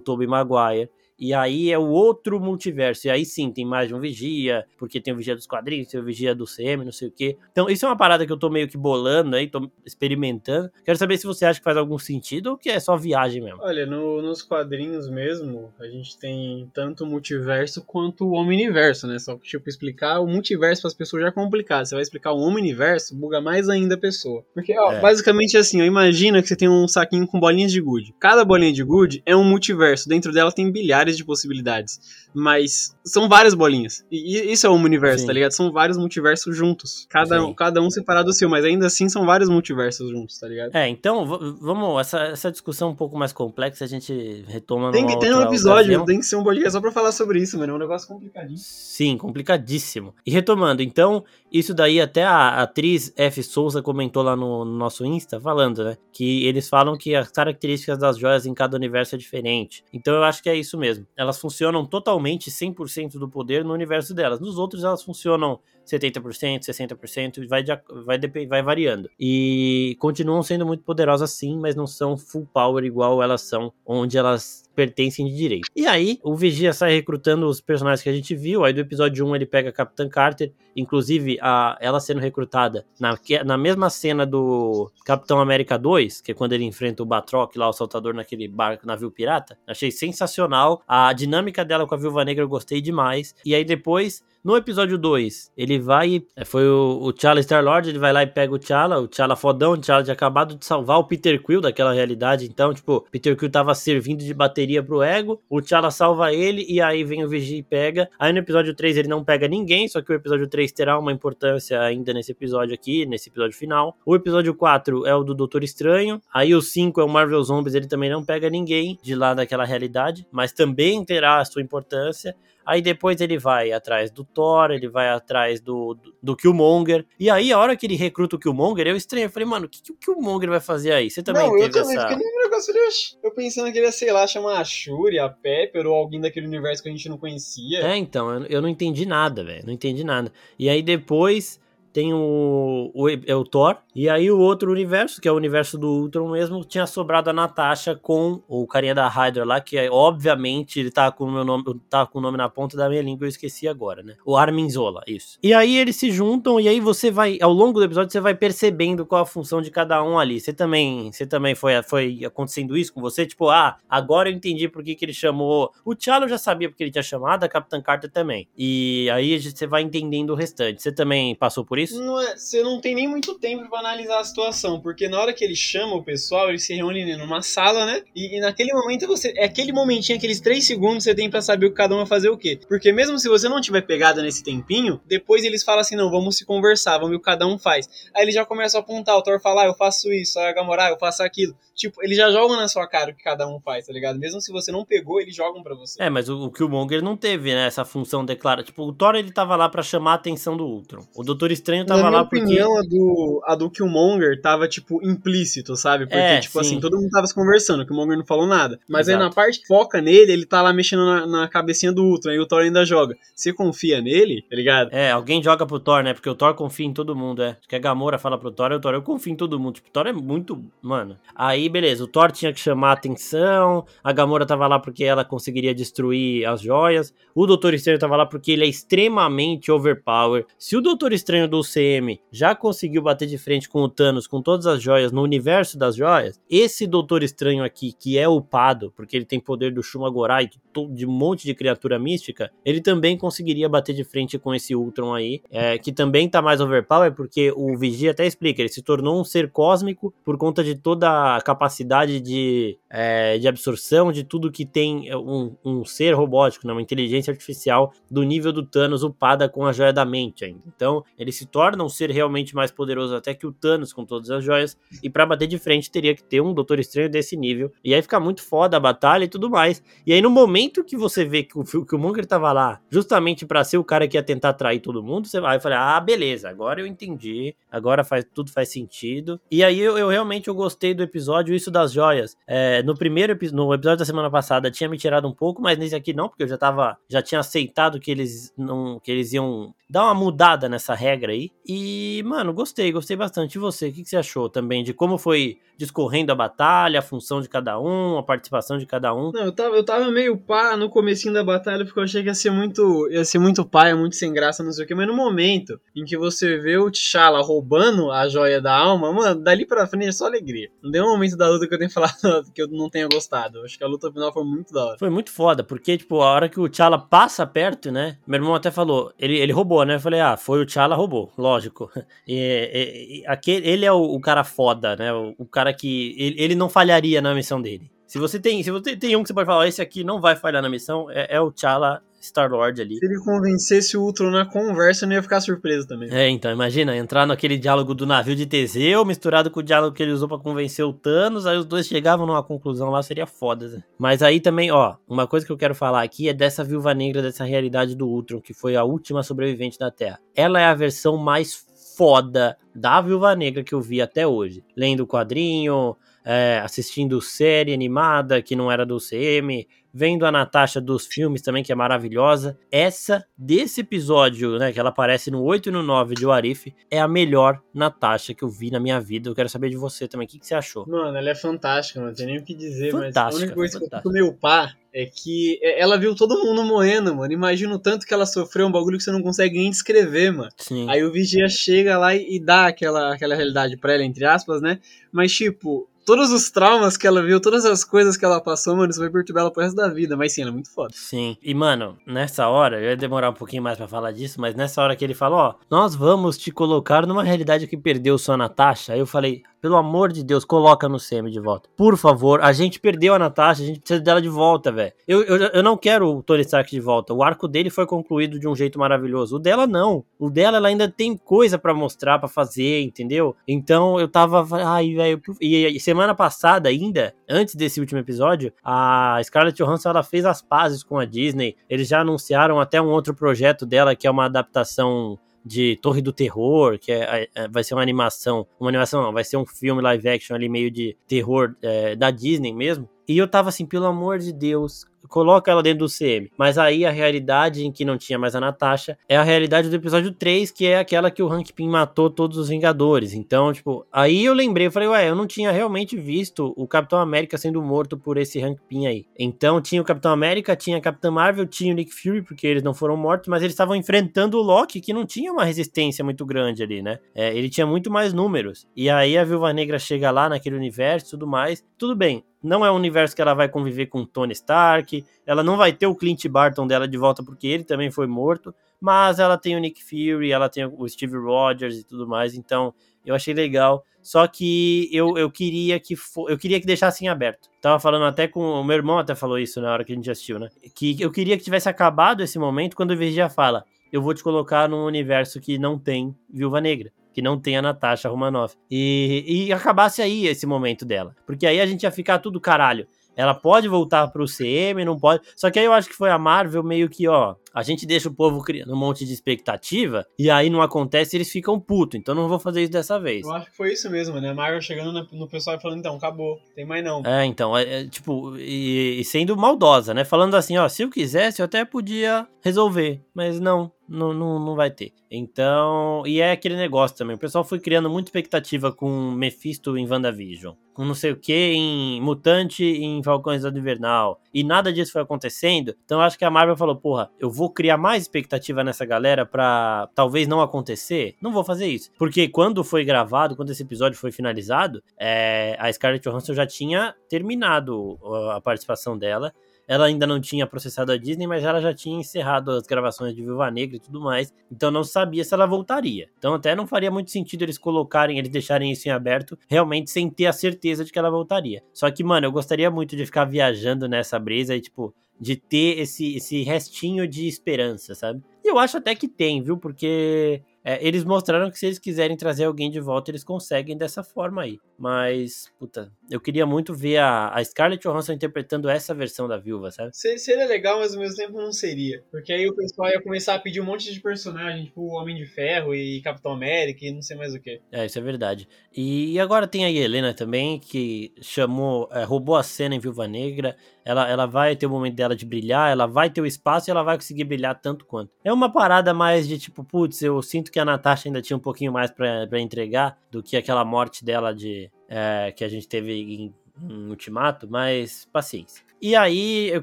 Tobey 0.00 0.26
Maguire, 0.26 0.90
e 1.20 1.34
aí 1.34 1.70
é 1.70 1.78
o 1.78 1.86
outro 1.86 2.40
multiverso. 2.40 3.06
E 3.06 3.10
aí 3.10 3.24
sim, 3.26 3.52
tem 3.52 3.66
mais 3.66 3.88
de 3.88 3.94
um 3.94 4.00
Vigia, 4.00 4.64
porque 4.78 5.00
tem 5.00 5.12
o 5.12 5.16
Vigia 5.16 5.36
dos 5.36 5.46
quadrinhos, 5.46 5.88
tem 5.88 6.00
o 6.00 6.04
Vigia 6.04 6.34
do 6.34 6.46
CM, 6.46 6.84
não 6.84 6.92
sei 6.92 7.08
o 7.08 7.12
quê. 7.12 7.36
Então, 7.52 7.68
isso 7.68 7.84
é 7.84 7.88
uma 7.88 7.96
parada 7.96 8.24
que 8.24 8.32
eu 8.32 8.38
tô 8.38 8.48
meio 8.48 8.66
que 8.66 8.78
bolando 8.78 9.36
aí, 9.36 9.46
tô 9.46 9.70
experimentando. 9.84 10.70
Quero 10.84 10.96
saber 10.96 11.18
se 11.18 11.26
você 11.26 11.44
acha 11.44 11.60
que 11.60 11.64
faz 11.64 11.76
algum 11.76 11.98
sentido 11.98 12.48
ou 12.48 12.56
que 12.56 12.70
é 12.70 12.80
só 12.80 12.96
viagem 12.96 13.42
mesmo. 13.42 13.58
Olha, 13.60 13.84
no, 13.84 14.22
nos 14.22 14.42
quadrinhos 14.42 15.08
mesmo, 15.10 15.72
a 15.78 15.86
gente 15.86 16.18
tem 16.18 16.70
tanto 16.72 17.04
o 17.04 17.06
multiverso 17.06 17.84
quanto 17.84 18.24
o 18.24 18.32
omniverso, 18.32 19.06
né? 19.06 19.18
Só 19.18 19.36
que, 19.36 19.46
tipo, 19.46 19.68
explicar 19.68 20.20
o 20.20 20.26
multiverso 20.26 20.82
para 20.82 20.88
as 20.88 20.94
pessoas 20.94 21.22
já 21.22 21.28
é 21.28 21.32
complicado. 21.32 21.84
Você 21.84 21.94
vai 21.94 22.02
explicar 22.02 22.32
o 22.32 22.40
omniverso, 22.40 23.14
buga 23.14 23.40
mais 23.40 23.68
ainda 23.68 23.94
a 23.94 23.98
pessoa. 23.98 24.42
Porque, 24.54 24.76
ó, 24.78 24.92
é. 24.92 25.00
basicamente 25.00 25.56
assim, 25.56 25.82
ó, 25.82 25.84
imagina 25.84 26.40
que 26.40 26.48
você 26.48 26.56
tem 26.56 26.68
um 26.68 26.88
saquinho 26.88 27.26
com 27.26 27.38
bolinhas 27.38 27.72
de 27.72 27.80
gude. 27.80 28.14
Cada 28.18 28.44
bolinha 28.44 28.72
de 28.72 28.82
gude 28.82 29.22
é 29.26 29.36
um 29.36 29.44
multiverso. 29.44 30.08
Dentro 30.08 30.32
dela 30.32 30.50
tem 30.50 30.70
bilhares 30.70 31.09
milhares 31.10 31.16
de 31.16 31.24
possibilidades. 31.24 32.00
Mas 32.32 32.96
são 33.04 33.28
várias 33.28 33.54
bolinhas. 33.54 34.04
E 34.10 34.52
isso 34.52 34.66
é 34.66 34.70
um 34.70 34.82
universo, 34.82 35.20
Sim. 35.20 35.26
tá 35.26 35.32
ligado? 35.32 35.50
São 35.50 35.72
vários 35.72 35.98
multiversos 35.98 36.56
juntos. 36.56 37.06
Cada, 37.10 37.44
um, 37.44 37.52
cada 37.52 37.82
um 37.82 37.90
separado 37.90 38.26
do 38.26 38.32
seu, 38.32 38.48
mas 38.48 38.64
ainda 38.64 38.86
assim 38.86 39.08
são 39.08 39.26
vários 39.26 39.48
multiversos 39.48 40.10
juntos, 40.10 40.38
tá 40.38 40.46
ligado? 40.46 40.74
É, 40.74 40.88
então, 40.88 41.26
vamos. 41.60 42.00
Essa, 42.00 42.20
essa 42.20 42.50
discussão 42.50 42.90
um 42.90 42.94
pouco 42.94 43.18
mais 43.18 43.32
complexa 43.32 43.84
a 43.84 43.88
gente 43.88 44.44
retoma 44.46 44.92
Tem 44.92 45.06
que 45.06 45.18
ter 45.18 45.34
um 45.34 45.42
episódio, 45.42 45.82
ocasião. 45.82 46.04
tem 46.04 46.20
que 46.20 46.26
ser 46.26 46.36
um 46.36 46.44
podcast 46.44 46.72
só 46.72 46.80
pra 46.80 46.92
falar 46.92 47.12
sobre 47.12 47.40
isso, 47.40 47.58
mano. 47.58 47.72
É 47.72 47.76
um 47.76 47.78
negócio 47.78 48.06
complicadíssimo. 48.06 48.68
Sim, 48.68 49.16
complicadíssimo. 49.16 50.14
E 50.24 50.30
retomando, 50.30 50.82
então, 50.82 51.24
isso 51.52 51.74
daí 51.74 52.00
até 52.00 52.24
a 52.24 52.62
atriz 52.62 53.12
F. 53.16 53.42
Souza 53.42 53.82
comentou 53.82 54.22
lá 54.22 54.36
no, 54.36 54.64
no 54.64 54.76
nosso 54.76 55.04
Insta, 55.04 55.40
falando, 55.40 55.84
né? 55.84 55.96
Que 56.12 56.46
eles 56.46 56.68
falam 56.68 56.96
que 56.96 57.14
as 57.14 57.30
características 57.30 57.98
das 57.98 58.18
joias 58.18 58.46
em 58.46 58.54
cada 58.54 58.76
universo 58.76 59.14
é 59.14 59.18
diferente. 59.18 59.84
Então 59.92 60.14
eu 60.14 60.22
acho 60.22 60.42
que 60.42 60.48
é 60.48 60.54
isso 60.54 60.78
mesmo. 60.78 60.99
Elas 61.16 61.38
funcionam 61.38 61.84
totalmente 61.86 62.50
100% 62.50 63.18
do 63.18 63.28
poder 63.28 63.64
no 63.64 63.72
universo 63.72 64.14
delas. 64.14 64.40
Nos 64.40 64.58
outros 64.58 64.84
elas 64.84 65.02
funcionam 65.02 65.60
70%, 65.86 66.60
60%, 66.60 67.48
vai, 67.48 67.62
de, 67.62 67.72
vai, 68.04 68.46
vai 68.46 68.62
variando. 68.62 69.10
E 69.18 69.96
continuam 69.98 70.42
sendo 70.42 70.66
muito 70.66 70.84
poderosas 70.84 71.32
sim, 71.32 71.58
mas 71.58 71.74
não 71.74 71.86
são 71.86 72.16
full 72.16 72.46
power 72.52 72.84
igual 72.84 73.22
elas 73.22 73.42
são, 73.42 73.72
onde 73.84 74.16
elas 74.16 74.70
pertencem 74.74 75.26
de 75.26 75.36
direito. 75.36 75.68
E 75.74 75.86
aí, 75.86 76.18
o 76.22 76.34
Vigia 76.34 76.72
sai 76.72 76.92
recrutando 76.92 77.46
os 77.46 77.60
personagens 77.60 78.02
que 78.02 78.08
a 78.08 78.12
gente 78.12 78.34
viu. 78.34 78.64
Aí 78.64 78.72
do 78.72 78.80
episódio 78.80 79.26
1 79.26 79.36
ele 79.36 79.46
pega 79.46 79.68
a 79.68 79.72
Capitã 79.72 80.08
Carter, 80.08 80.52
inclusive 80.74 81.38
a, 81.42 81.76
ela 81.80 82.00
sendo 82.00 82.20
recrutada 82.20 82.86
na, 82.98 83.18
na 83.44 83.58
mesma 83.58 83.90
cena 83.90 84.24
do 84.24 84.90
Capitão 85.04 85.40
América 85.40 85.76
2, 85.76 86.20
que 86.20 86.32
é 86.32 86.34
quando 86.34 86.52
ele 86.52 86.64
enfrenta 86.64 87.02
o 87.02 87.06
Batroc 87.06 87.54
lá, 87.56 87.68
o 87.68 87.72
saltador 87.72 88.14
naquele 88.14 88.48
barco, 88.48 88.86
navio 88.86 89.10
pirata. 89.10 89.58
Achei 89.66 89.90
sensacional. 89.90 90.79
A 90.86 91.12
dinâmica 91.12 91.64
dela 91.64 91.86
com 91.86 91.94
a 91.94 91.98
Viúva 91.98 92.24
Negra 92.24 92.44
eu 92.44 92.48
gostei 92.48 92.80
demais. 92.80 93.34
E 93.44 93.54
aí 93.54 93.64
depois 93.64 94.22
no 94.42 94.56
episódio 94.56 94.96
2, 94.96 95.52
ele 95.54 95.78
vai. 95.78 96.22
É, 96.34 96.46
foi 96.46 96.66
o, 96.66 96.98
o 97.02 97.12
T'Challa 97.12 97.42
Star-Lord, 97.42 97.90
ele 97.90 97.98
vai 97.98 98.10
lá 98.10 98.22
e 98.22 98.26
pega 98.26 98.54
o 98.54 98.58
T'Challa, 98.58 98.98
o 98.98 99.06
T'Challa 99.06 99.36
fodão, 99.36 99.72
o 99.72 99.76
T'Challa 99.76 100.02
tinha 100.02 100.14
acabado 100.14 100.54
de 100.54 100.64
salvar 100.64 100.98
o 100.98 101.04
Peter 101.04 101.42
Quill 101.42 101.60
daquela 101.60 101.92
realidade. 101.92 102.46
Então, 102.46 102.72
tipo, 102.72 103.06
Peter 103.10 103.36
Quill 103.36 103.50
tava 103.50 103.74
servindo 103.74 104.24
de 104.24 104.32
bateria 104.32 104.82
pro 104.82 105.02
ego, 105.02 105.42
o 105.48 105.60
T'Challa 105.60 105.90
salva 105.90 106.32
ele 106.32 106.64
e 106.68 106.80
aí 106.80 107.04
vem 107.04 107.22
o 107.22 107.28
Vigia 107.28 107.58
e 107.58 107.62
pega. 107.62 108.08
Aí 108.18 108.32
no 108.32 108.38
episódio 108.38 108.74
3 108.74 108.96
ele 108.96 109.08
não 109.08 109.22
pega 109.22 109.46
ninguém, 109.46 109.86
só 109.88 110.00
que 110.00 110.10
o 110.10 110.14
episódio 110.14 110.48
3 110.48 110.72
terá 110.72 110.98
uma 110.98 111.12
importância 111.12 111.78
ainda 111.80 112.14
nesse 112.14 112.32
episódio 112.32 112.74
aqui, 112.74 113.04
nesse 113.04 113.28
episódio 113.28 113.56
final. 113.56 113.94
O 114.06 114.16
episódio 114.16 114.54
4 114.54 115.06
é 115.06 115.14
o 115.14 115.22
do 115.22 115.34
Doutor 115.34 115.62
Estranho. 115.62 116.18
Aí 116.32 116.54
o 116.54 116.62
5 116.62 116.98
é 116.98 117.04
o 117.04 117.08
Marvel 117.08 117.42
Zombies, 117.42 117.74
ele 117.74 117.86
também 117.86 118.08
não 118.08 118.24
pega 118.24 118.48
ninguém 118.48 118.98
de 119.02 119.14
lá 119.14 119.34
daquela 119.34 119.66
realidade, 119.66 120.26
mas 120.32 120.52
também 120.52 121.04
terá 121.04 121.40
a 121.40 121.44
sua 121.44 121.60
importância. 121.60 122.34
Aí 122.64 122.82
depois 122.82 123.20
ele 123.20 123.38
vai 123.38 123.72
atrás 123.72 124.10
do 124.10 124.24
Thor, 124.24 124.70
ele 124.70 124.88
vai 124.88 125.08
atrás 125.08 125.60
do, 125.60 125.94
do, 125.94 126.14
do 126.22 126.36
Killmonger. 126.36 127.06
E 127.18 127.30
aí, 127.30 127.52
a 127.52 127.58
hora 127.58 127.76
que 127.76 127.86
ele 127.86 127.96
recruta 127.96 128.36
o 128.36 128.38
Killmonger, 128.38 128.86
eu 128.86 128.96
estranho. 128.96 129.26
Eu 129.26 129.30
falei, 129.30 129.46
mano, 129.46 129.66
o 129.66 129.68
que, 129.68 129.82
que 129.82 129.92
o 129.92 129.96
Killmonger 129.96 130.50
vai 130.50 130.60
fazer 130.60 130.92
aí? 130.92 131.10
Você 131.10 131.22
também 131.22 131.46
não, 131.46 131.56
teve 131.56 131.64
eu 131.64 131.70
também 131.72 131.96
essa... 131.96 132.08
fiquei 132.08 132.26
no 132.26 132.42
negócio 132.42 132.74
Eu 133.22 133.30
pensando 133.32 133.72
que 133.72 133.78
ele 133.78 133.86
ia, 133.86 133.92
sei 133.92 134.12
lá, 134.12 134.26
chamar 134.26 134.60
a 134.60 134.64
Shuri, 134.64 135.18
a 135.18 135.28
Pepper 135.28 135.86
ou 135.86 135.94
alguém 135.94 136.20
daquele 136.20 136.46
universo 136.46 136.82
que 136.82 136.88
a 136.88 136.92
gente 136.92 137.08
não 137.08 137.18
conhecia. 137.18 137.80
É, 137.80 137.96
então, 137.96 138.30
eu, 138.32 138.46
eu 138.46 138.62
não 138.62 138.68
entendi 138.68 139.06
nada, 139.06 139.42
velho. 139.42 139.64
Não 139.66 139.72
entendi 139.72 140.04
nada. 140.04 140.32
E 140.58 140.68
aí 140.68 140.82
depois 140.82 141.60
tem 141.92 142.12
o, 142.14 142.90
o, 142.94 143.08
é 143.08 143.34
o 143.34 143.44
Thor, 143.44 143.76
e 143.94 144.08
aí 144.08 144.30
o 144.30 144.38
outro 144.38 144.70
universo, 144.70 145.20
que 145.20 145.28
é 145.28 145.32
o 145.32 145.36
universo 145.36 145.76
do 145.76 145.88
Ultron 145.88 146.30
mesmo, 146.30 146.64
tinha 146.64 146.86
sobrado 146.86 147.30
a 147.30 147.32
Natasha 147.32 147.94
com 147.94 148.42
o 148.48 148.66
carinha 148.66 148.94
da 148.94 149.08
Hydra 149.08 149.44
lá, 149.44 149.60
que 149.60 149.76
é, 149.76 149.90
obviamente 149.90 150.78
ele 150.78 150.90
tá 150.90 151.10
com 151.10 151.24
o 151.24 151.30
meu 151.30 151.44
nome, 151.44 151.64
tá 151.88 152.06
com 152.06 152.18
o 152.18 152.22
nome 152.22 152.38
na 152.38 152.48
ponta 152.48 152.76
da 152.76 152.88
minha 152.88 153.02
língua, 153.02 153.24
eu 153.24 153.28
esqueci 153.28 153.66
agora, 153.66 154.02
né? 154.02 154.14
O 154.24 154.36
Armin 154.36 154.70
Zola, 154.70 155.02
isso. 155.06 155.38
E 155.42 155.52
aí 155.52 155.76
eles 155.76 155.96
se 155.96 156.10
juntam 156.10 156.60
e 156.60 156.68
aí 156.68 156.80
você 156.80 157.10
vai, 157.10 157.38
ao 157.40 157.52
longo 157.52 157.78
do 157.78 157.84
episódio, 157.84 158.12
você 158.12 158.20
vai 158.20 158.34
percebendo 158.34 159.04
qual 159.04 159.22
a 159.22 159.26
função 159.26 159.60
de 159.60 159.70
cada 159.70 160.02
um 160.02 160.18
ali. 160.18 160.40
Você 160.40 160.52
também, 160.52 161.10
você 161.10 161.26
também 161.26 161.54
foi, 161.54 161.82
foi 161.82 162.20
acontecendo 162.24 162.76
isso 162.76 162.92
com 162.92 163.00
você? 163.00 163.26
Tipo, 163.26 163.48
ah, 163.48 163.76
agora 163.88 164.28
eu 164.28 164.34
entendi 164.34 164.68
por 164.68 164.84
que, 164.84 164.94
que 164.94 165.04
ele 165.04 165.12
chamou. 165.12 165.72
O 165.84 165.94
T'Challa 165.94 166.28
já 166.28 166.38
sabia 166.38 166.68
porque 166.68 166.84
ele 166.84 166.90
tinha 166.90 167.02
chamado, 167.02 167.44
a 167.44 167.48
Capitã 167.48 167.80
Carter 167.80 168.10
também. 168.10 168.48
E 168.56 169.08
aí 169.12 169.40
você 169.40 169.66
vai 169.66 169.82
entendendo 169.82 170.30
o 170.30 170.34
restante. 170.34 170.82
Você 170.82 170.92
também 170.92 171.34
passou 171.34 171.64
por 171.64 171.78
isso? 171.82 172.02
Não 172.02 172.20
é, 172.20 172.36
você 172.36 172.62
não 172.62 172.80
tem 172.80 172.94
nem 172.94 173.08
muito 173.08 173.38
tempo 173.38 173.68
para 173.68 173.80
analisar 173.80 174.20
a 174.20 174.24
situação, 174.24 174.80
porque 174.80 175.08
na 175.08 175.20
hora 175.20 175.32
que 175.32 175.44
ele 175.44 175.56
chama 175.56 175.94
o 175.94 176.04
pessoal, 176.04 176.48
eles 176.48 176.64
se 176.64 176.74
reúnem 176.74 177.16
numa 177.16 177.42
sala, 177.42 177.86
né? 177.86 178.02
E, 178.14 178.36
e 178.36 178.40
naquele 178.40 178.72
momento 178.72 179.06
você. 179.06 179.32
É 179.36 179.44
aquele 179.44 179.72
momentinho, 179.72 180.18
aqueles 180.18 180.40
três 180.40 180.66
segundos 180.66 181.04
você 181.04 181.14
tem 181.14 181.30
para 181.30 181.42
saber 181.42 181.66
o 181.66 181.70
que 181.70 181.76
cada 181.76 181.94
um 181.94 181.98
vai 181.98 182.06
fazer 182.06 182.28
o 182.28 182.36
quê. 182.36 182.58
Porque 182.68 182.92
mesmo 182.92 183.18
se 183.18 183.28
você 183.28 183.48
não 183.48 183.60
tiver 183.60 183.82
pegada 183.82 184.22
nesse 184.22 184.42
tempinho, 184.42 185.00
depois 185.06 185.44
eles 185.44 185.62
falam 185.62 185.80
assim: 185.80 185.96
não, 185.96 186.10
vamos 186.10 186.36
se 186.36 186.44
conversar, 186.44 186.98
vamos 186.98 187.10
ver 187.10 187.16
o 187.16 187.18
que 187.20 187.24
cada 187.24 187.46
um 187.46 187.58
faz. 187.58 187.88
Aí 188.14 188.22
ele 188.22 188.32
já 188.32 188.44
começa 188.44 188.78
a 188.78 188.80
apontar, 188.80 189.16
o 189.16 189.22
Thor 189.22 189.40
fala, 189.40 189.62
ah, 189.62 189.66
eu 189.66 189.74
faço 189.74 190.12
isso, 190.12 190.38
a 190.38 190.52
Gamora, 190.52 190.86
ah, 190.86 190.90
eu 190.90 190.98
faço 190.98 191.22
aquilo. 191.22 191.54
Tipo, 191.74 192.02
eles 192.04 192.16
já 192.16 192.30
jogam 192.30 192.56
na 192.56 192.68
sua 192.68 192.86
cara 192.86 193.10
o 193.10 193.14
que 193.14 193.22
cada 193.22 193.48
um 193.48 193.58
faz, 193.60 193.86
tá 193.86 193.92
ligado? 193.92 194.18
Mesmo 194.18 194.40
se 194.40 194.52
você 194.52 194.70
não 194.70 194.84
pegou, 194.84 195.20
eles 195.20 195.34
jogam 195.34 195.62
para 195.62 195.74
você. 195.74 196.02
É, 196.02 196.10
mas 196.10 196.28
o, 196.28 196.38
o 196.44 196.52
Killmonger 196.52 197.02
não 197.02 197.16
teve, 197.16 197.54
né, 197.54 197.66
essa 197.66 197.84
função 197.84 198.24
declara. 198.24 198.62
Tipo, 198.62 198.82
o 198.82 198.92
Thor 198.92 199.14
ele 199.14 199.32
tava 199.32 199.56
lá 199.56 199.68
para 199.68 199.82
chamar 199.82 200.12
a 200.12 200.14
atenção 200.16 200.56
do 200.56 200.66
Ultron. 200.66 201.06
O 201.14 201.22
Doutor 201.22 201.50
Estranho 201.50 201.69
tava 201.86 202.02
na 202.02 202.10
lá 202.10 202.24
porque. 202.24 202.40
Na 202.40 202.46
minha 202.46 202.66
opinião, 202.66 202.78
a 202.78 202.82
do, 202.82 203.42
a 203.46 203.54
do 203.54 203.70
Killmonger 203.70 204.40
tava, 204.40 204.68
tipo, 204.68 205.00
implícito, 205.02 205.74
sabe? 205.76 206.04
Porque, 206.04 206.18
é, 206.18 206.40
tipo 206.40 206.58
assim, 206.60 206.68
sim. 206.68 206.74
assim, 206.74 206.80
todo 206.80 207.00
mundo 207.00 207.10
tava 207.10 207.26
se 207.26 207.34
conversando, 207.34 207.82
o 207.82 207.86
Killmonger 207.86 208.18
não 208.18 208.26
falou 208.26 208.46
nada. 208.46 208.78
Mas 208.88 209.08
Exato. 209.08 209.22
aí 209.22 209.28
na 209.28 209.34
parte 209.34 209.60
que 209.60 209.66
foca 209.66 210.00
nele, 210.00 210.32
ele 210.32 210.44
tá 210.44 210.60
lá 210.60 210.72
mexendo 210.72 211.06
na, 211.06 211.26
na 211.26 211.48
cabecinha 211.48 211.92
do 211.92 212.04
Ultron, 212.04 212.32
e 212.32 212.38
o 212.38 212.46
Thor 212.46 212.60
ainda 212.60 212.84
joga. 212.84 213.16
Você 213.34 213.52
confia 213.52 214.02
nele, 214.02 214.42
tá 214.42 214.54
ligado? 214.54 214.90
É, 214.92 215.10
alguém 215.10 215.42
joga 215.42 215.64
pro 215.64 215.80
Thor, 215.80 216.02
né? 216.02 216.12
Porque 216.12 216.28
o 216.28 216.34
Thor 216.34 216.54
confia 216.54 216.86
em 216.86 216.92
todo 216.92 217.16
mundo, 217.16 217.42
é. 217.42 217.56
Que 217.66 217.76
a 217.76 217.78
Gamora 217.78 218.18
fala 218.18 218.36
pro 218.36 218.50
Thor, 218.50 218.72
o 218.72 218.80
Thor, 218.80 218.92
eu 218.92 219.02
confio 219.02 219.32
em 219.32 219.36
todo 219.36 219.58
mundo. 219.58 219.76
Tipo, 219.76 219.88
o 219.88 219.92
Thor 219.92 220.06
é 220.06 220.12
muito. 220.12 220.62
Mano. 220.82 221.16
Aí, 221.34 221.68
beleza, 221.68 222.04
o 222.04 222.06
Thor 222.06 222.30
tinha 222.30 222.50
tinha 222.50 222.52
que 222.52 222.60
chamar 222.60 222.90
a 222.90 222.92
atenção. 222.92 223.86
A 224.02 224.12
Gamora 224.12 224.44
tava 224.44 224.66
lá 224.66 224.78
porque 224.78 225.04
ela 225.04 225.24
conseguiria 225.24 225.74
destruir 225.74 226.46
as 226.46 226.60
joias. 226.60 227.14
O 227.34 227.46
Doutor 227.46 227.74
Estranho 227.74 227.98
tava 227.98 228.16
lá 228.16 228.26
porque 228.26 228.52
ele 228.52 228.64
é 228.64 228.68
extremamente 228.68 229.70
overpower. 229.70 230.44
Se 230.58 230.76
o 230.76 230.80
Doutor 230.80 231.12
Estranho 231.12 231.48
do 231.48 231.59
UCM 231.60 232.20
já 232.30 232.54
conseguiu 232.54 233.02
bater 233.02 233.26
de 233.26 233.38
frente 233.38 233.68
com 233.68 233.82
o 233.82 233.88
Thanos, 233.88 234.26
com 234.26 234.42
todas 234.42 234.66
as 234.66 234.82
joias 234.82 235.12
no 235.12 235.22
universo 235.22 235.78
das 235.78 235.96
joias, 235.96 236.40
esse 236.48 236.86
Doutor 236.86 237.22
Estranho 237.22 237.64
aqui, 237.64 237.92
que 237.92 238.18
é 238.18 238.28
upado, 238.28 238.92
porque 238.96 239.16
ele 239.16 239.24
tem 239.24 239.40
poder 239.40 239.72
do 239.72 239.82
Shuma 239.82 240.10
Gorai, 240.10 240.48
de 240.90 241.06
um 241.06 241.10
monte 241.10 241.44
de 241.44 241.54
criatura 241.54 241.98
mística, 241.98 242.50
ele 242.64 242.80
também 242.80 243.16
conseguiria 243.16 243.68
bater 243.68 243.94
de 243.94 244.04
frente 244.04 244.38
com 244.38 244.54
esse 244.54 244.74
Ultron 244.74 245.14
aí, 245.14 245.42
é, 245.50 245.78
que 245.78 245.92
também 245.92 246.28
tá 246.28 246.40
mais 246.40 246.60
overpower, 246.60 247.12
porque 247.12 247.52
o 247.56 247.76
Vigia 247.76 248.10
até 248.10 248.26
explica, 248.26 248.62
ele 248.62 248.68
se 248.68 248.82
tornou 248.82 249.20
um 249.20 249.24
ser 249.24 249.50
cósmico 249.50 250.14
por 250.24 250.36
conta 250.36 250.62
de 250.62 250.74
toda 250.74 251.36
a 251.36 251.40
capacidade 251.40 252.20
de 252.20 252.78
é, 252.88 253.38
de 253.38 253.46
absorção 253.46 254.10
de 254.10 254.24
tudo 254.24 254.50
que 254.50 254.66
tem 254.66 255.14
um, 255.14 255.54
um 255.64 255.84
ser 255.84 256.12
robótico, 256.12 256.66
né, 256.66 256.72
uma 256.72 256.82
inteligência 256.82 257.30
artificial 257.30 257.92
do 258.10 258.22
nível 258.22 258.52
do 258.52 258.64
Thanos 258.64 259.02
upada 259.02 259.48
com 259.48 259.64
a 259.64 259.72
joia 259.72 259.92
da 259.92 260.04
mente 260.04 260.44
ainda. 260.44 260.62
Então, 260.66 261.04
ele 261.18 261.32
se 261.32 261.46
torna 261.50 261.84
um 261.84 261.88
ser 261.88 262.10
realmente 262.10 262.54
mais 262.54 262.70
poderoso 262.70 263.14
até 263.14 263.34
que 263.34 263.46
o 263.46 263.52
Thanos 263.52 263.92
com 263.92 264.04
todas 264.04 264.30
as 264.30 264.44
joias. 264.44 264.76
E 265.02 265.10
para 265.10 265.26
bater 265.26 265.46
de 265.46 265.58
frente 265.58 265.90
teria 265.90 266.14
que 266.14 266.22
ter 266.22 266.40
um 266.40 266.54
Doutor 266.54 266.78
Estranho 266.78 267.10
desse 267.10 267.36
nível. 267.36 267.72
E 267.84 267.94
aí 267.94 268.02
fica 268.02 268.20
muito 268.20 268.42
foda 268.42 268.76
a 268.76 268.80
batalha 268.80 269.24
e 269.24 269.28
tudo 269.28 269.50
mais. 269.50 269.82
E 270.06 270.12
aí 270.12 270.20
no 270.20 270.30
momento 270.30 270.84
que 270.84 270.96
você 270.96 271.24
vê 271.24 271.42
que 271.42 271.58
o, 271.58 271.64
que 271.64 271.94
o 271.94 271.98
Monger 271.98 272.26
tava 272.26 272.52
lá, 272.52 272.80
justamente 272.90 273.44
para 273.44 273.64
ser 273.64 273.78
o 273.78 273.84
cara 273.84 274.06
que 274.06 274.16
ia 274.16 274.22
tentar 274.22 274.50
atrair 274.50 274.80
todo 274.80 275.02
mundo, 275.02 275.26
você 275.26 275.40
vai 275.40 275.58
falar: 275.60 275.96
"Ah, 275.96 276.00
beleza, 276.00 276.48
agora 276.48 276.80
eu 276.80 276.86
entendi. 276.86 277.54
Agora 277.70 278.04
faz 278.04 278.24
tudo 278.34 278.50
faz 278.50 278.68
sentido". 278.70 279.40
E 279.50 279.64
aí 279.64 279.80
eu, 279.80 279.98
eu 279.98 280.08
realmente 280.08 280.48
eu 280.48 280.54
gostei 280.54 280.94
do 280.94 281.02
episódio 281.02 281.54
isso 281.54 281.70
das 281.70 281.92
joias. 281.92 282.36
É, 282.46 282.82
no 282.82 282.96
primeiro 282.96 283.32
no 283.52 283.74
episódio 283.74 283.98
da 283.98 284.04
semana 284.04 284.30
passada 284.30 284.70
tinha 284.70 284.88
me 284.88 284.98
tirado 284.98 285.26
um 285.26 285.32
pouco, 285.32 285.60
mas 285.62 285.78
nesse 285.78 285.94
aqui 285.94 286.12
não, 286.12 286.28
porque 286.28 286.42
eu 286.42 286.48
já 286.48 286.58
tava 286.58 286.96
já 287.08 287.22
tinha 287.22 287.40
aceitado 287.40 288.00
que 288.00 288.10
eles 288.10 288.52
não 288.56 289.00
que 289.00 289.10
eles 289.10 289.32
iam 289.32 289.74
dar 289.88 290.04
uma 290.04 290.14
mudada 290.14 290.68
nessa 290.68 290.94
regra 290.94 291.32
aí. 291.32 291.39
E, 291.66 292.22
mano, 292.24 292.52
gostei, 292.52 292.90
gostei 292.90 293.16
bastante. 293.16 293.54
E 293.54 293.58
você, 293.58 293.88
o 293.88 293.92
que, 293.92 294.02
que 294.02 294.08
você 294.08 294.16
achou 294.16 294.48
também 294.48 294.82
de 294.82 294.92
como 294.92 295.16
foi 295.16 295.58
discorrendo 295.80 296.30
a 296.30 296.34
batalha, 296.34 296.98
a 296.98 297.02
função 297.02 297.40
de 297.40 297.48
cada 297.48 297.80
um, 297.80 298.18
a 298.18 298.22
participação 298.22 298.76
de 298.76 298.84
cada 298.84 299.14
um? 299.14 299.32
Não, 299.32 299.44
eu 299.44 299.52
tava, 299.52 299.76
eu 299.76 299.84
tava 299.84 300.10
meio 300.10 300.36
pá 300.36 300.76
no 300.76 300.90
comecinho 300.90 301.32
da 301.32 301.42
batalha, 301.42 301.84
porque 301.86 301.98
eu 301.98 302.04
achei 302.04 302.22
que 302.22 302.28
ia 302.28 302.34
ser 302.34 302.50
muito, 302.50 303.08
ia 303.10 303.24
ser 303.24 303.38
muito 303.38 303.64
paia, 303.64 303.96
muito 303.96 304.14
sem 304.14 304.30
graça, 304.32 304.62
não 304.62 304.72
sei 304.72 304.84
o 304.84 304.86
que, 304.86 304.94
mas 304.94 305.06
no 305.06 305.14
momento 305.14 305.80
em 305.96 306.04
que 306.04 306.18
você 306.18 306.58
vê 306.58 306.76
o 306.76 306.90
T'Challa 306.90 307.40
roubando 307.40 308.10
a 308.10 308.28
joia 308.28 308.60
da 308.60 308.76
alma, 308.76 309.10
mano, 309.10 309.40
dali 309.40 309.66
pra 309.66 309.86
frente 309.86 310.08
é 310.08 310.12
só 310.12 310.26
alegria. 310.26 310.68
Não 310.82 310.90
deu 310.90 311.04
um 311.04 311.12
momento 311.12 311.36
da 311.36 311.48
luta 311.48 311.66
que 311.66 311.74
eu 311.74 311.78
tenho 311.78 311.90
falado 311.92 312.52
que 312.54 312.60
eu 312.60 312.68
não 312.68 312.90
tenha 312.90 313.08
gostado. 313.08 313.58
Eu 313.58 313.64
acho 313.64 313.78
que 313.78 313.84
a 313.84 313.88
luta 313.88 314.12
final 314.12 314.32
foi 314.32 314.44
muito 314.44 314.74
da 314.74 314.84
hora. 314.84 314.98
Foi 314.98 315.08
muito 315.08 315.30
foda, 315.30 315.64
porque, 315.64 315.96
tipo, 315.96 316.20
a 316.20 316.30
hora 316.30 316.48
que 316.48 316.60
o 316.60 316.68
T'Challa 316.68 316.98
passa 316.98 317.46
perto, 317.46 317.90
né, 317.90 318.18
meu 318.26 318.38
irmão 318.38 318.54
até 318.54 318.70
falou, 318.70 319.12
ele, 319.18 319.38
ele 319.38 319.52
roubou, 319.52 319.84
né, 319.86 319.94
eu 319.94 320.00
falei, 320.00 320.20
ah, 320.20 320.36
foi 320.36 320.60
o 320.60 320.66
T'Challa 320.66 320.94
roubou, 320.94 321.29
lógico. 321.36 321.90
E, 322.26 323.24
aquele, 323.26 323.68
ele 323.68 323.84
é 323.84 323.92
o, 323.92 324.02
o, 324.02 324.20
cara 324.20 324.44
foda, 324.44 324.96
né, 324.96 325.12
o, 325.12 325.34
o 325.38 325.46
cara 325.46 325.72
que, 325.72 326.14
ele, 326.18 326.36
ele 326.40 326.54
não 326.54 326.68
falharia 326.68 327.20
na 327.20 327.34
missão 327.34 327.60
dele. 327.60 327.90
Se 328.06 328.18
você 328.18 328.40
tem, 328.40 328.62
se 328.62 328.70
você 328.70 328.96
tem 328.96 329.14
um 329.16 329.22
que 329.22 329.28
você 329.28 329.34
pode 329.34 329.46
falar, 329.46 329.68
esse 329.68 329.80
aqui 329.80 330.02
não 330.02 330.20
vai 330.20 330.34
falhar 330.34 330.62
na 330.62 330.68
missão, 330.68 331.10
é, 331.10 331.36
é 331.36 331.40
o 331.40 331.50
T'Challa 331.50 332.02
Star-Lord 332.20 332.80
ali. 332.80 332.96
Se 332.96 333.04
ele 333.06 333.18
convencesse 333.18 333.96
o 333.96 334.02
Ultron 334.02 334.30
na 334.30 334.44
conversa, 334.44 335.04
eu 335.04 335.08
não 335.08 335.16
ia 335.16 335.22
ficar 335.22 335.40
surpreso 335.40 335.86
também. 335.86 336.10
É, 336.12 336.28
então, 336.28 336.50
imagina, 336.52 336.96
entrar 336.96 337.26
naquele 337.26 337.56
diálogo 337.56 337.94
do 337.94 338.06
navio 338.06 338.36
de 338.36 338.46
Teseu, 338.46 339.04
misturado 339.04 339.50
com 339.50 339.60
o 339.60 339.62
diálogo 339.62 339.94
que 339.94 340.02
ele 340.02 340.12
usou 340.12 340.28
para 340.28 340.38
convencer 340.38 340.84
o 340.84 340.92
Thanos, 340.92 341.46
aí 341.46 341.56
os 341.56 341.64
dois 341.64 341.86
chegavam 341.86 342.26
numa 342.26 342.42
conclusão 342.42 342.90
lá, 342.90 343.02
seria 343.02 343.26
foda. 343.26 343.68
Né? 343.68 343.82
Mas 343.98 344.22
aí 344.22 344.40
também, 344.40 344.70
ó, 344.70 344.96
uma 345.08 345.26
coisa 345.26 345.46
que 345.46 345.52
eu 345.52 345.56
quero 345.56 345.74
falar 345.74 346.02
aqui 346.02 346.28
é 346.28 346.32
dessa 346.34 346.62
viúva 346.62 346.92
negra, 346.92 347.22
dessa 347.22 347.44
realidade 347.44 347.94
do 347.94 348.06
Ultron, 348.06 348.40
que 348.40 348.52
foi 348.52 348.76
a 348.76 348.84
última 348.84 349.22
sobrevivente 349.22 349.78
da 349.78 349.90
Terra. 349.90 350.20
Ela 350.34 350.60
é 350.60 350.66
a 350.66 350.74
versão 350.74 351.16
mais 351.16 351.64
foda 351.96 352.56
da 352.74 353.00
viúva 353.00 353.34
negra 353.34 353.62
que 353.62 353.74
eu 353.74 353.80
vi 353.80 354.00
até 354.00 354.26
hoje. 354.26 354.64
Lendo 354.76 355.00
o 355.00 355.06
quadrinho, 355.06 355.96
é, 356.24 356.60
assistindo 356.64 357.20
série 357.20 357.72
animada 357.72 358.42
que 358.42 358.54
não 358.54 358.70
era 358.70 358.86
do 358.86 358.98
CM, 358.98 359.66
vendo 359.92 360.24
a 360.24 360.32
Natasha 360.32 360.80
dos 360.80 361.06
filmes 361.06 361.42
também, 361.42 361.62
que 361.62 361.72
é 361.72 361.74
maravilhosa. 361.74 362.58
Essa, 362.70 363.24
desse 363.36 363.80
episódio, 363.80 364.58
né, 364.58 364.72
que 364.72 364.80
ela 364.80 364.90
aparece 364.90 365.30
no 365.30 365.42
8 365.42 365.68
e 365.68 365.72
no 365.72 365.82
9 365.82 366.14
de 366.14 366.26
Warif, 366.26 366.74
é 366.90 367.00
a 367.00 367.08
melhor 367.08 367.60
Natasha 367.74 368.34
que 368.34 368.42
eu 368.42 368.48
vi 368.48 368.70
na 368.70 368.80
minha 368.80 369.00
vida. 369.00 369.28
Eu 369.28 369.34
quero 369.34 369.48
saber 369.48 369.70
de 369.70 369.76
você 369.76 370.06
também, 370.06 370.26
o 370.26 370.28
que, 370.28 370.38
que 370.38 370.46
você 370.46 370.54
achou? 370.54 370.86
Mano, 370.86 371.16
ela 371.16 371.30
é 371.30 371.34
fantástica, 371.34 372.00
não 372.00 372.12
tem 372.12 372.26
nem 372.26 372.38
o 372.38 372.44
que 372.44 372.54
dizer, 372.54 372.90
fantástica, 372.90 373.24
mas 373.24 373.34
a 373.34 373.38
única 373.38 373.54
coisa 373.54 373.72
fantástica. 373.74 373.88
que 373.88 374.08
eu 374.08 374.12
fico 374.12 374.12
meio 374.12 374.38
pá 374.38 374.74
é 374.92 375.06
que 375.06 375.58
ela 375.62 375.96
viu 375.96 376.14
todo 376.14 376.42
mundo 376.44 376.64
moendo, 376.64 377.14
mano. 377.14 377.32
Imagina 377.32 377.74
o 377.74 377.78
tanto 377.78 378.06
que 378.06 378.12
ela 378.12 378.26
sofreu, 378.26 378.66
um 378.66 378.72
bagulho 378.72 378.98
que 378.98 379.04
você 379.04 379.12
não 379.12 379.22
consegue 379.22 379.56
nem 379.56 379.70
descrever, 379.70 380.32
mano. 380.32 380.50
Sim. 380.56 380.88
Aí 380.88 381.04
o 381.04 381.12
Vigia 381.12 381.48
chega 381.48 381.96
lá 381.96 382.14
e, 382.14 382.36
e 382.36 382.40
dá 382.40 382.66
aquela, 382.66 383.14
aquela 383.14 383.34
realidade 383.34 383.76
pra 383.76 383.94
ela, 383.94 384.04
entre 384.04 384.24
aspas, 384.24 384.60
né? 384.60 384.80
Mas, 385.12 385.32
tipo, 385.32 385.88
todos 386.10 386.32
os 386.32 386.50
traumas 386.50 386.96
que 386.96 387.06
ela 387.06 387.22
viu, 387.22 387.40
todas 387.40 387.64
as 387.64 387.84
coisas 387.84 388.16
que 388.16 388.24
ela 388.24 388.40
passou, 388.40 388.74
mano, 388.74 388.90
isso 388.90 388.98
vai 388.98 389.08
perturbar 389.08 389.42
ela 389.42 389.50
pro 389.52 389.62
resto 389.62 389.76
da 389.76 389.86
vida. 389.86 390.16
Mas 390.16 390.32
sim, 390.32 390.40
ela 390.40 390.50
é 390.50 390.52
muito 390.52 390.68
foda. 390.68 390.92
Sim. 390.92 391.36
E, 391.40 391.54
mano, 391.54 391.96
nessa 392.04 392.48
hora, 392.48 392.80
eu 392.80 392.90
ia 392.90 392.96
demorar 392.96 393.30
um 393.30 393.34
pouquinho 393.34 393.62
mais 393.62 393.78
para 393.78 393.86
falar 393.86 394.10
disso, 394.10 394.40
mas 394.40 394.56
nessa 394.56 394.82
hora 394.82 394.96
que 394.96 395.04
ele 395.04 395.14
falou, 395.14 395.38
ó, 395.38 395.54
nós 395.70 395.94
vamos 395.94 396.36
te 396.36 396.50
colocar 396.50 397.06
numa 397.06 397.22
realidade 397.22 397.68
que 397.68 397.76
perdeu 397.76 398.18
sua 398.18 398.36
Natasha, 398.36 398.96
eu 398.96 399.06
falei, 399.06 399.44
pelo 399.60 399.76
amor 399.76 400.12
de 400.12 400.24
Deus, 400.24 400.44
coloca 400.44 400.88
no 400.88 400.98
CM 400.98 401.30
de 401.30 401.40
volta. 401.40 401.68
Por 401.76 401.96
favor, 401.96 402.40
a 402.40 402.52
gente 402.52 402.80
perdeu 402.80 403.14
a 403.14 403.18
Natasha, 403.18 403.62
a 403.62 403.66
gente 403.66 403.80
precisa 403.80 404.00
dela 404.00 404.20
de 404.20 404.28
volta, 404.28 404.72
velho. 404.72 404.92
Eu, 405.06 405.22
eu, 405.22 405.36
eu 405.36 405.62
não 405.62 405.76
quero 405.76 406.08
o 406.08 406.22
Tony 406.22 406.42
Stark 406.42 406.70
de 406.70 406.80
volta. 406.80 407.12
O 407.12 407.22
arco 407.22 407.46
dele 407.46 407.70
foi 407.70 407.86
concluído 407.86 408.38
de 408.38 408.48
um 408.48 408.54
jeito 408.54 408.78
maravilhoso. 408.78 409.36
O 409.36 409.38
dela 409.38 409.66
não. 409.66 410.04
O 410.18 410.30
dela, 410.30 410.56
ela 410.56 410.68
ainda 410.68 410.88
tem 410.88 411.16
coisa 411.16 411.58
para 411.58 411.74
mostrar, 411.74 412.18
para 412.18 412.28
fazer, 412.28 412.82
entendeu? 412.82 413.36
Então 413.46 414.00
eu 414.00 414.08
tava. 414.08 414.46
Ai, 414.64 414.94
velho. 414.94 415.20
E, 415.40 415.66
e 415.66 415.80
semana 415.80 416.14
passada, 416.14 416.68
ainda, 416.68 417.14
antes 417.28 417.54
desse 417.54 417.80
último 417.80 418.00
episódio, 418.00 418.52
a 418.64 419.20
Scarlett 419.22 419.56
Johansson 419.62 419.90
ela 419.90 420.02
fez 420.02 420.24
as 420.24 420.40
pazes 420.42 420.82
com 420.82 420.98
a 420.98 421.04
Disney. 421.04 421.56
Eles 421.68 421.88
já 421.88 422.00
anunciaram 422.00 422.60
até 422.60 422.80
um 422.80 422.88
outro 422.88 423.14
projeto 423.14 423.66
dela 423.66 423.94
que 423.94 424.06
é 424.06 424.10
uma 424.10 424.26
adaptação 424.26 425.18
de 425.44 425.78
Torre 425.80 426.02
do 426.02 426.12
Terror, 426.12 426.78
que 426.78 426.92
é, 426.92 427.28
é, 427.34 427.48
vai 427.48 427.64
ser 427.64 427.74
uma 427.74 427.82
animação, 427.82 428.46
uma 428.58 428.68
animação 428.68 429.02
não, 429.02 429.12
vai 429.12 429.24
ser 429.24 429.36
um 429.36 429.46
filme 429.46 429.80
live 429.80 430.08
action 430.08 430.34
ali 430.34 430.48
meio 430.48 430.70
de 430.70 430.96
terror 431.06 431.54
é, 431.62 431.96
da 431.96 432.10
Disney 432.10 432.52
mesmo. 432.52 432.88
E 433.08 433.18
eu 433.18 433.26
tava 433.26 433.48
assim, 433.48 433.66
pelo 433.66 433.86
amor 433.86 434.18
de 434.18 434.32
Deus, 434.32 434.84
coloca 435.08 435.50
ela 435.50 435.62
dentro 435.62 435.86
do 435.86 435.92
CM. 435.92 436.30
Mas 436.36 436.58
aí 436.58 436.84
a 436.84 436.90
realidade 436.90 437.64
em 437.64 437.72
que 437.72 437.84
não 437.84 437.98
tinha 437.98 438.18
mais 438.18 438.34
a 438.34 438.40
Natasha 438.40 438.96
é 439.08 439.16
a 439.16 439.22
realidade 439.22 439.68
do 439.68 439.76
episódio 439.76 440.12
3, 440.12 440.50
que 440.50 440.66
é 440.66 440.78
aquela 440.78 441.10
que 441.10 441.22
o 441.22 441.28
Hank 441.28 441.52
Pym 441.52 441.68
matou 441.68 442.10
todos 442.10 442.38
os 442.38 442.48
Vingadores. 442.48 443.14
Então, 443.14 443.52
tipo, 443.52 443.86
aí 443.92 444.24
eu 444.24 444.34
lembrei, 444.34 444.66
eu 444.66 444.72
falei, 444.72 444.88
ué, 444.88 445.08
eu 445.08 445.14
não 445.14 445.26
tinha 445.26 445.50
realmente 445.50 445.96
visto 445.96 446.52
o 446.56 446.66
Capitão 446.66 446.98
América 446.98 447.38
sendo 447.38 447.62
morto 447.62 447.96
por 447.96 448.16
esse 448.16 448.42
Hank 448.42 448.60
Pym 448.68 448.86
aí. 448.86 449.06
Então 449.18 449.60
tinha 449.60 449.80
o 449.80 449.84
Capitão 449.84 450.12
América, 450.12 450.56
tinha 450.56 450.78
a 450.78 450.80
Capitã 450.80 451.10
Marvel, 451.10 451.46
tinha 451.46 451.72
o 451.72 451.76
Nick 451.76 451.92
Fury, 451.92 452.22
porque 452.22 452.46
eles 452.46 452.62
não 452.62 452.74
foram 452.74 452.96
mortos, 452.96 453.28
mas 453.28 453.42
eles 453.42 453.52
estavam 453.52 453.76
enfrentando 453.76 454.38
o 454.38 454.42
Loki, 454.42 454.80
que 454.80 454.92
não 454.92 455.04
tinha 455.04 455.32
uma 455.32 455.44
resistência 455.44 456.04
muito 456.04 456.24
grande 456.26 456.62
ali, 456.62 456.82
né? 456.82 456.98
É, 457.14 457.36
ele 457.36 457.48
tinha 457.48 457.66
muito 457.66 457.90
mais 457.90 458.12
números. 458.12 458.66
E 458.76 458.88
aí 458.90 459.16
a 459.16 459.24
Viúva 459.24 459.52
Negra 459.52 459.78
chega 459.78 460.10
lá 460.10 460.28
naquele 460.28 460.56
universo 460.56 461.08
e 461.08 461.10
tudo 461.10 461.26
mais. 461.26 461.64
Tudo 461.78 461.96
bem, 461.96 462.24
não 462.42 462.64
é 462.64 462.70
um 462.70 462.76
universo 462.76 463.14
que 463.14 463.20
ela 463.20 463.34
vai 463.34 463.48
conviver 463.48 463.86
com 463.86 464.04
Tony 464.04 464.32
Stark, 464.32 464.89
ela 465.26 465.42
não 465.42 465.56
vai 465.56 465.72
ter 465.72 465.86
o 465.86 465.94
Clint 465.94 466.26
Barton 466.28 466.66
dela 466.66 466.86
de 466.86 466.96
volta 466.96 467.22
porque 467.22 467.46
ele 467.46 467.64
também 467.64 467.90
foi 467.90 468.06
morto, 468.06 468.54
mas 468.80 469.18
ela 469.18 469.36
tem 469.36 469.56
o 469.56 469.58
Nick 469.58 469.82
Fury, 469.82 470.32
ela 470.32 470.48
tem 470.48 470.64
o 470.64 470.88
Steve 470.88 471.16
Rogers 471.16 471.76
e 471.78 471.84
tudo 471.84 472.06
mais, 472.06 472.34
então 472.34 472.74
eu 473.04 473.14
achei 473.14 473.34
legal. 473.34 473.84
Só 474.02 474.26
que 474.26 474.88
eu, 474.92 475.18
eu 475.18 475.30
queria 475.30 475.78
que 475.78 475.94
eu 476.28 476.38
queria 476.38 476.58
que 476.58 476.66
deixassem 476.66 477.08
aberto. 477.08 477.50
Tava 477.60 477.78
falando 477.78 478.06
até 478.06 478.26
com 478.26 478.40
o 478.40 478.64
meu 478.64 478.76
irmão 478.76 478.98
até 478.98 479.14
falou 479.14 479.38
isso 479.38 479.60
na 479.60 479.72
hora 479.72 479.84
que 479.84 479.92
a 479.92 479.96
gente 479.96 480.10
assistiu, 480.10 480.38
né? 480.38 480.48
Que 480.74 480.96
eu 481.00 481.10
queria 481.10 481.36
que 481.36 481.44
tivesse 481.44 481.68
acabado 481.68 482.22
esse 482.22 482.38
momento 482.38 482.74
quando 482.74 482.92
o 482.92 482.96
Vigia 482.96 483.28
fala: 483.28 483.64
"Eu 483.92 484.00
vou 484.00 484.14
te 484.14 484.22
colocar 484.22 484.68
num 484.68 484.86
universo 484.86 485.38
que 485.38 485.58
não 485.58 485.78
tem 485.78 486.16
Viúva 486.32 486.60
Negra" 486.60 486.90
que 487.12 487.20
não 487.20 487.38
tem 487.38 487.56
a 487.56 487.62
Natasha 487.62 488.08
Romanoff. 488.08 488.56
E, 488.70 489.24
e 489.26 489.52
acabasse 489.52 490.00
aí 490.00 490.26
esse 490.26 490.46
momento 490.46 490.84
dela. 490.84 491.14
Porque 491.26 491.46
aí 491.46 491.60
a 491.60 491.66
gente 491.66 491.82
ia 491.82 491.90
ficar 491.90 492.18
tudo 492.18 492.40
caralho. 492.40 492.86
Ela 493.16 493.34
pode 493.34 493.68
voltar 493.68 494.08
pro 494.08 494.26
CM, 494.26 494.84
não 494.84 494.98
pode. 494.98 495.22
Só 495.36 495.50
que 495.50 495.58
aí 495.58 495.64
eu 495.64 495.72
acho 495.72 495.88
que 495.88 495.94
foi 495.94 496.10
a 496.10 496.18
Marvel 496.18 496.62
meio 496.62 496.88
que, 496.88 497.06
ó, 497.08 497.34
a 497.54 497.62
gente 497.62 497.86
deixa 497.86 498.08
o 498.08 498.14
povo 498.14 498.42
criando 498.42 498.72
um 498.72 498.78
monte 498.78 499.04
de 499.04 499.12
expectativa 499.12 500.06
e 500.18 500.30
aí 500.30 500.50
não 500.50 500.62
acontece 500.62 501.16
eles 501.16 501.30
ficam 501.30 501.58
putos. 501.58 501.98
Então 501.98 502.14
não 502.14 502.28
vou 502.28 502.38
fazer 502.38 502.62
isso 502.62 502.72
dessa 502.72 502.98
vez. 502.98 503.24
Eu 503.24 503.32
acho 503.32 503.50
que 503.50 503.56
foi 503.56 503.72
isso 503.72 503.90
mesmo, 503.90 504.20
né? 504.20 504.30
A 504.30 504.34
Marvel 504.34 504.60
chegando 504.60 505.08
no 505.12 505.28
pessoal 505.28 505.56
e 505.56 505.60
falando, 505.60 505.78
então, 505.78 505.96
acabou, 505.96 506.38
tem 506.54 506.64
mais 506.64 506.84
não. 506.84 507.02
É, 507.04 507.24
então, 507.24 507.56
é, 507.56 507.82
é, 507.82 507.84
tipo, 507.86 508.36
e, 508.36 509.00
e, 509.00 509.04
sendo 509.04 509.36
maldosa, 509.36 509.94
né? 509.94 510.04
Falando 510.04 510.34
assim, 510.34 510.56
ó, 510.56 510.68
se 510.68 510.82
eu 510.82 510.90
quisesse 510.90 511.40
eu 511.40 511.46
até 511.46 511.64
podia 511.64 512.26
resolver, 512.42 513.00
mas 513.14 513.38
não, 513.40 513.72
não, 513.88 514.12
não, 514.12 514.38
não 514.38 514.54
vai 514.54 514.70
ter. 514.70 514.92
Então, 515.10 516.04
e 516.06 516.20
é 516.20 516.30
aquele 516.30 516.56
negócio 516.56 516.96
também. 516.96 517.16
O 517.16 517.18
pessoal 517.18 517.42
foi 517.42 517.58
criando 517.58 517.90
muita 517.90 518.08
expectativa 518.08 518.72
com 518.72 519.10
Mephisto 519.10 519.76
em 519.76 519.88
WandaVision, 519.88 520.54
com 520.72 520.84
não 520.84 520.94
sei 520.94 521.10
o 521.10 521.16
que 521.16 521.32
em 521.32 522.00
Mutante 522.00 522.64
em 522.64 523.02
Falcões 523.02 523.42
do 523.42 523.58
Invernal, 523.58 524.20
e 524.32 524.44
nada 524.44 524.72
disso 524.72 524.92
foi 524.92 525.02
acontecendo. 525.02 525.74
Então, 525.84 526.00
acho 526.00 526.16
que 526.16 526.24
a 526.24 526.30
Marvel 526.30 526.56
falou, 526.56 526.76
porra, 526.76 527.10
eu 527.18 527.30
vou 527.30 527.39
vou 527.40 527.48
criar 527.48 527.78
mais 527.78 528.02
expectativa 528.02 528.62
nessa 528.62 528.84
galera 528.84 529.24
pra 529.24 529.88
talvez 529.94 530.28
não 530.28 530.42
acontecer, 530.42 531.16
não 531.22 531.32
vou 531.32 531.42
fazer 531.42 531.66
isso. 531.66 531.90
Porque 531.98 532.28
quando 532.28 532.62
foi 532.62 532.84
gravado, 532.84 533.34
quando 533.34 533.48
esse 533.48 533.62
episódio 533.62 533.98
foi 533.98 534.12
finalizado, 534.12 534.82
é, 534.98 535.56
a 535.58 535.72
Scarlett 535.72 536.06
Johansson 536.06 536.34
já 536.34 536.46
tinha 536.46 536.94
terminado 537.08 537.98
a 538.34 538.42
participação 538.42 538.98
dela. 538.98 539.32
Ela 539.70 539.86
ainda 539.86 540.04
não 540.04 540.20
tinha 540.20 540.48
processado 540.48 540.90
a 540.90 540.96
Disney, 540.96 541.28
mas 541.28 541.44
ela 541.44 541.60
já 541.60 541.72
tinha 541.72 541.96
encerrado 541.96 542.50
as 542.50 542.66
gravações 542.66 543.14
de 543.14 543.22
Viúva 543.22 543.48
Negra 543.52 543.76
e 543.76 543.78
tudo 543.78 544.00
mais. 544.00 544.34
Então 544.50 544.68
não 544.68 544.82
sabia 544.82 545.22
se 545.22 545.32
ela 545.32 545.46
voltaria. 545.46 546.08
Então 546.18 546.34
até 546.34 546.56
não 546.56 546.66
faria 546.66 546.90
muito 546.90 547.12
sentido 547.12 547.42
eles 547.42 547.56
colocarem, 547.56 548.18
eles 548.18 548.32
deixarem 548.32 548.72
isso 548.72 548.88
em 548.88 548.90
aberto, 548.90 549.38
realmente 549.48 549.88
sem 549.88 550.10
ter 550.10 550.26
a 550.26 550.32
certeza 550.32 550.84
de 550.84 550.90
que 550.90 550.98
ela 550.98 551.08
voltaria. 551.08 551.62
Só 551.72 551.88
que, 551.88 552.02
mano, 552.02 552.26
eu 552.26 552.32
gostaria 552.32 552.68
muito 552.68 552.96
de 552.96 553.06
ficar 553.06 553.24
viajando 553.26 553.86
nessa 553.86 554.18
brisa 554.18 554.56
e, 554.56 554.60
tipo, 554.60 554.92
de 555.20 555.36
ter 555.36 555.78
esse, 555.78 556.16
esse 556.16 556.42
restinho 556.42 557.06
de 557.06 557.28
esperança, 557.28 557.94
sabe? 557.94 558.24
E 558.42 558.50
eu 558.50 558.58
acho 558.58 558.78
até 558.78 558.96
que 558.96 559.06
tem, 559.06 559.40
viu? 559.40 559.56
Porque 559.56 560.42
é, 560.64 560.84
eles 560.84 561.04
mostraram 561.04 561.50
que 561.50 561.58
se 561.58 561.66
eles 561.66 561.78
quiserem 561.78 562.16
trazer 562.16 562.44
alguém 562.44 562.70
de 562.70 562.80
volta, 562.80 563.10
eles 563.10 563.22
conseguem 563.22 563.76
dessa 563.76 564.02
forma 564.02 564.42
aí. 564.42 564.58
Mas, 564.80 565.52
puta, 565.58 565.92
eu 566.10 566.18
queria 566.18 566.46
muito 566.46 566.72
ver 566.72 566.96
a, 566.96 567.34
a 567.34 567.44
Scarlett 567.44 567.86
Johansson 567.86 568.14
interpretando 568.14 568.66
essa 568.66 568.94
versão 568.94 569.28
da 569.28 569.36
viúva, 569.36 569.70
sabe? 569.70 569.90
Seria 569.92 570.46
legal, 570.46 570.78
mas 570.78 570.94
ao 570.94 571.00
mesmo 571.00 571.16
tempo 571.16 571.36
não 571.38 571.52
seria. 571.52 572.02
Porque 572.10 572.32
aí 572.32 572.48
o 572.48 572.54
pessoal 572.56 572.88
ia 572.88 573.02
começar 573.02 573.34
a 573.34 573.38
pedir 573.38 573.60
um 573.60 573.64
monte 573.66 573.92
de 573.92 574.00
personagem, 574.00 574.64
tipo 574.64 574.80
Homem 574.86 575.14
de 575.14 575.26
Ferro 575.26 575.74
e 575.74 576.00
Capitão 576.00 576.32
América 576.32 576.86
e 576.86 576.92
não 576.92 577.02
sei 577.02 577.14
mais 577.14 577.34
o 577.34 577.40
que. 577.40 577.60
É, 577.70 577.84
isso 577.84 577.98
é 577.98 578.00
verdade. 578.02 578.48
E, 578.74 579.12
e 579.12 579.20
agora 579.20 579.46
tem 579.46 579.66
a 579.66 579.70
Helena 579.70 580.14
também, 580.14 580.58
que 580.58 581.12
chamou, 581.20 581.86
é, 581.92 582.02
roubou 582.02 582.36
a 582.36 582.42
cena 582.42 582.74
em 582.74 582.80
Viúva 582.80 583.06
Negra. 583.06 583.54
Ela, 583.84 584.08
ela 584.08 584.24
vai 584.24 584.56
ter 584.56 584.64
o 584.64 584.70
momento 584.70 584.94
dela 584.94 585.14
de 585.14 585.26
brilhar, 585.26 585.70
ela 585.70 585.86
vai 585.86 586.08
ter 586.08 586.22
o 586.22 586.26
espaço 586.26 586.70
e 586.70 586.72
ela 586.72 586.82
vai 586.82 586.96
conseguir 586.96 587.24
brilhar 587.24 587.60
tanto 587.60 587.84
quanto. 587.84 588.10
É 588.24 588.32
uma 588.32 588.50
parada 588.50 588.94
mais 588.94 589.28
de 589.28 589.38
tipo, 589.38 589.62
putz, 589.62 590.00
eu 590.00 590.22
sinto 590.22 590.50
que 590.50 590.58
a 590.58 590.64
Natasha 590.64 591.08
ainda 591.08 591.20
tinha 591.20 591.36
um 591.36 591.40
pouquinho 591.40 591.70
mais 591.70 591.90
para 591.90 592.40
entregar 592.40 592.98
do 593.10 593.22
que 593.22 593.36
aquela 593.36 593.64
morte 593.64 594.04
dela 594.04 594.34
de 594.34 594.69
é, 594.90 595.32
que 595.32 595.44
a 595.44 595.48
gente 595.48 595.68
teve 595.68 595.92
em, 595.92 596.34
em 596.60 596.88
Ultimato, 596.90 597.48
mas 597.48 598.08
paciência. 598.12 598.64
E 598.82 598.96
aí, 598.96 599.48
eu 599.50 599.62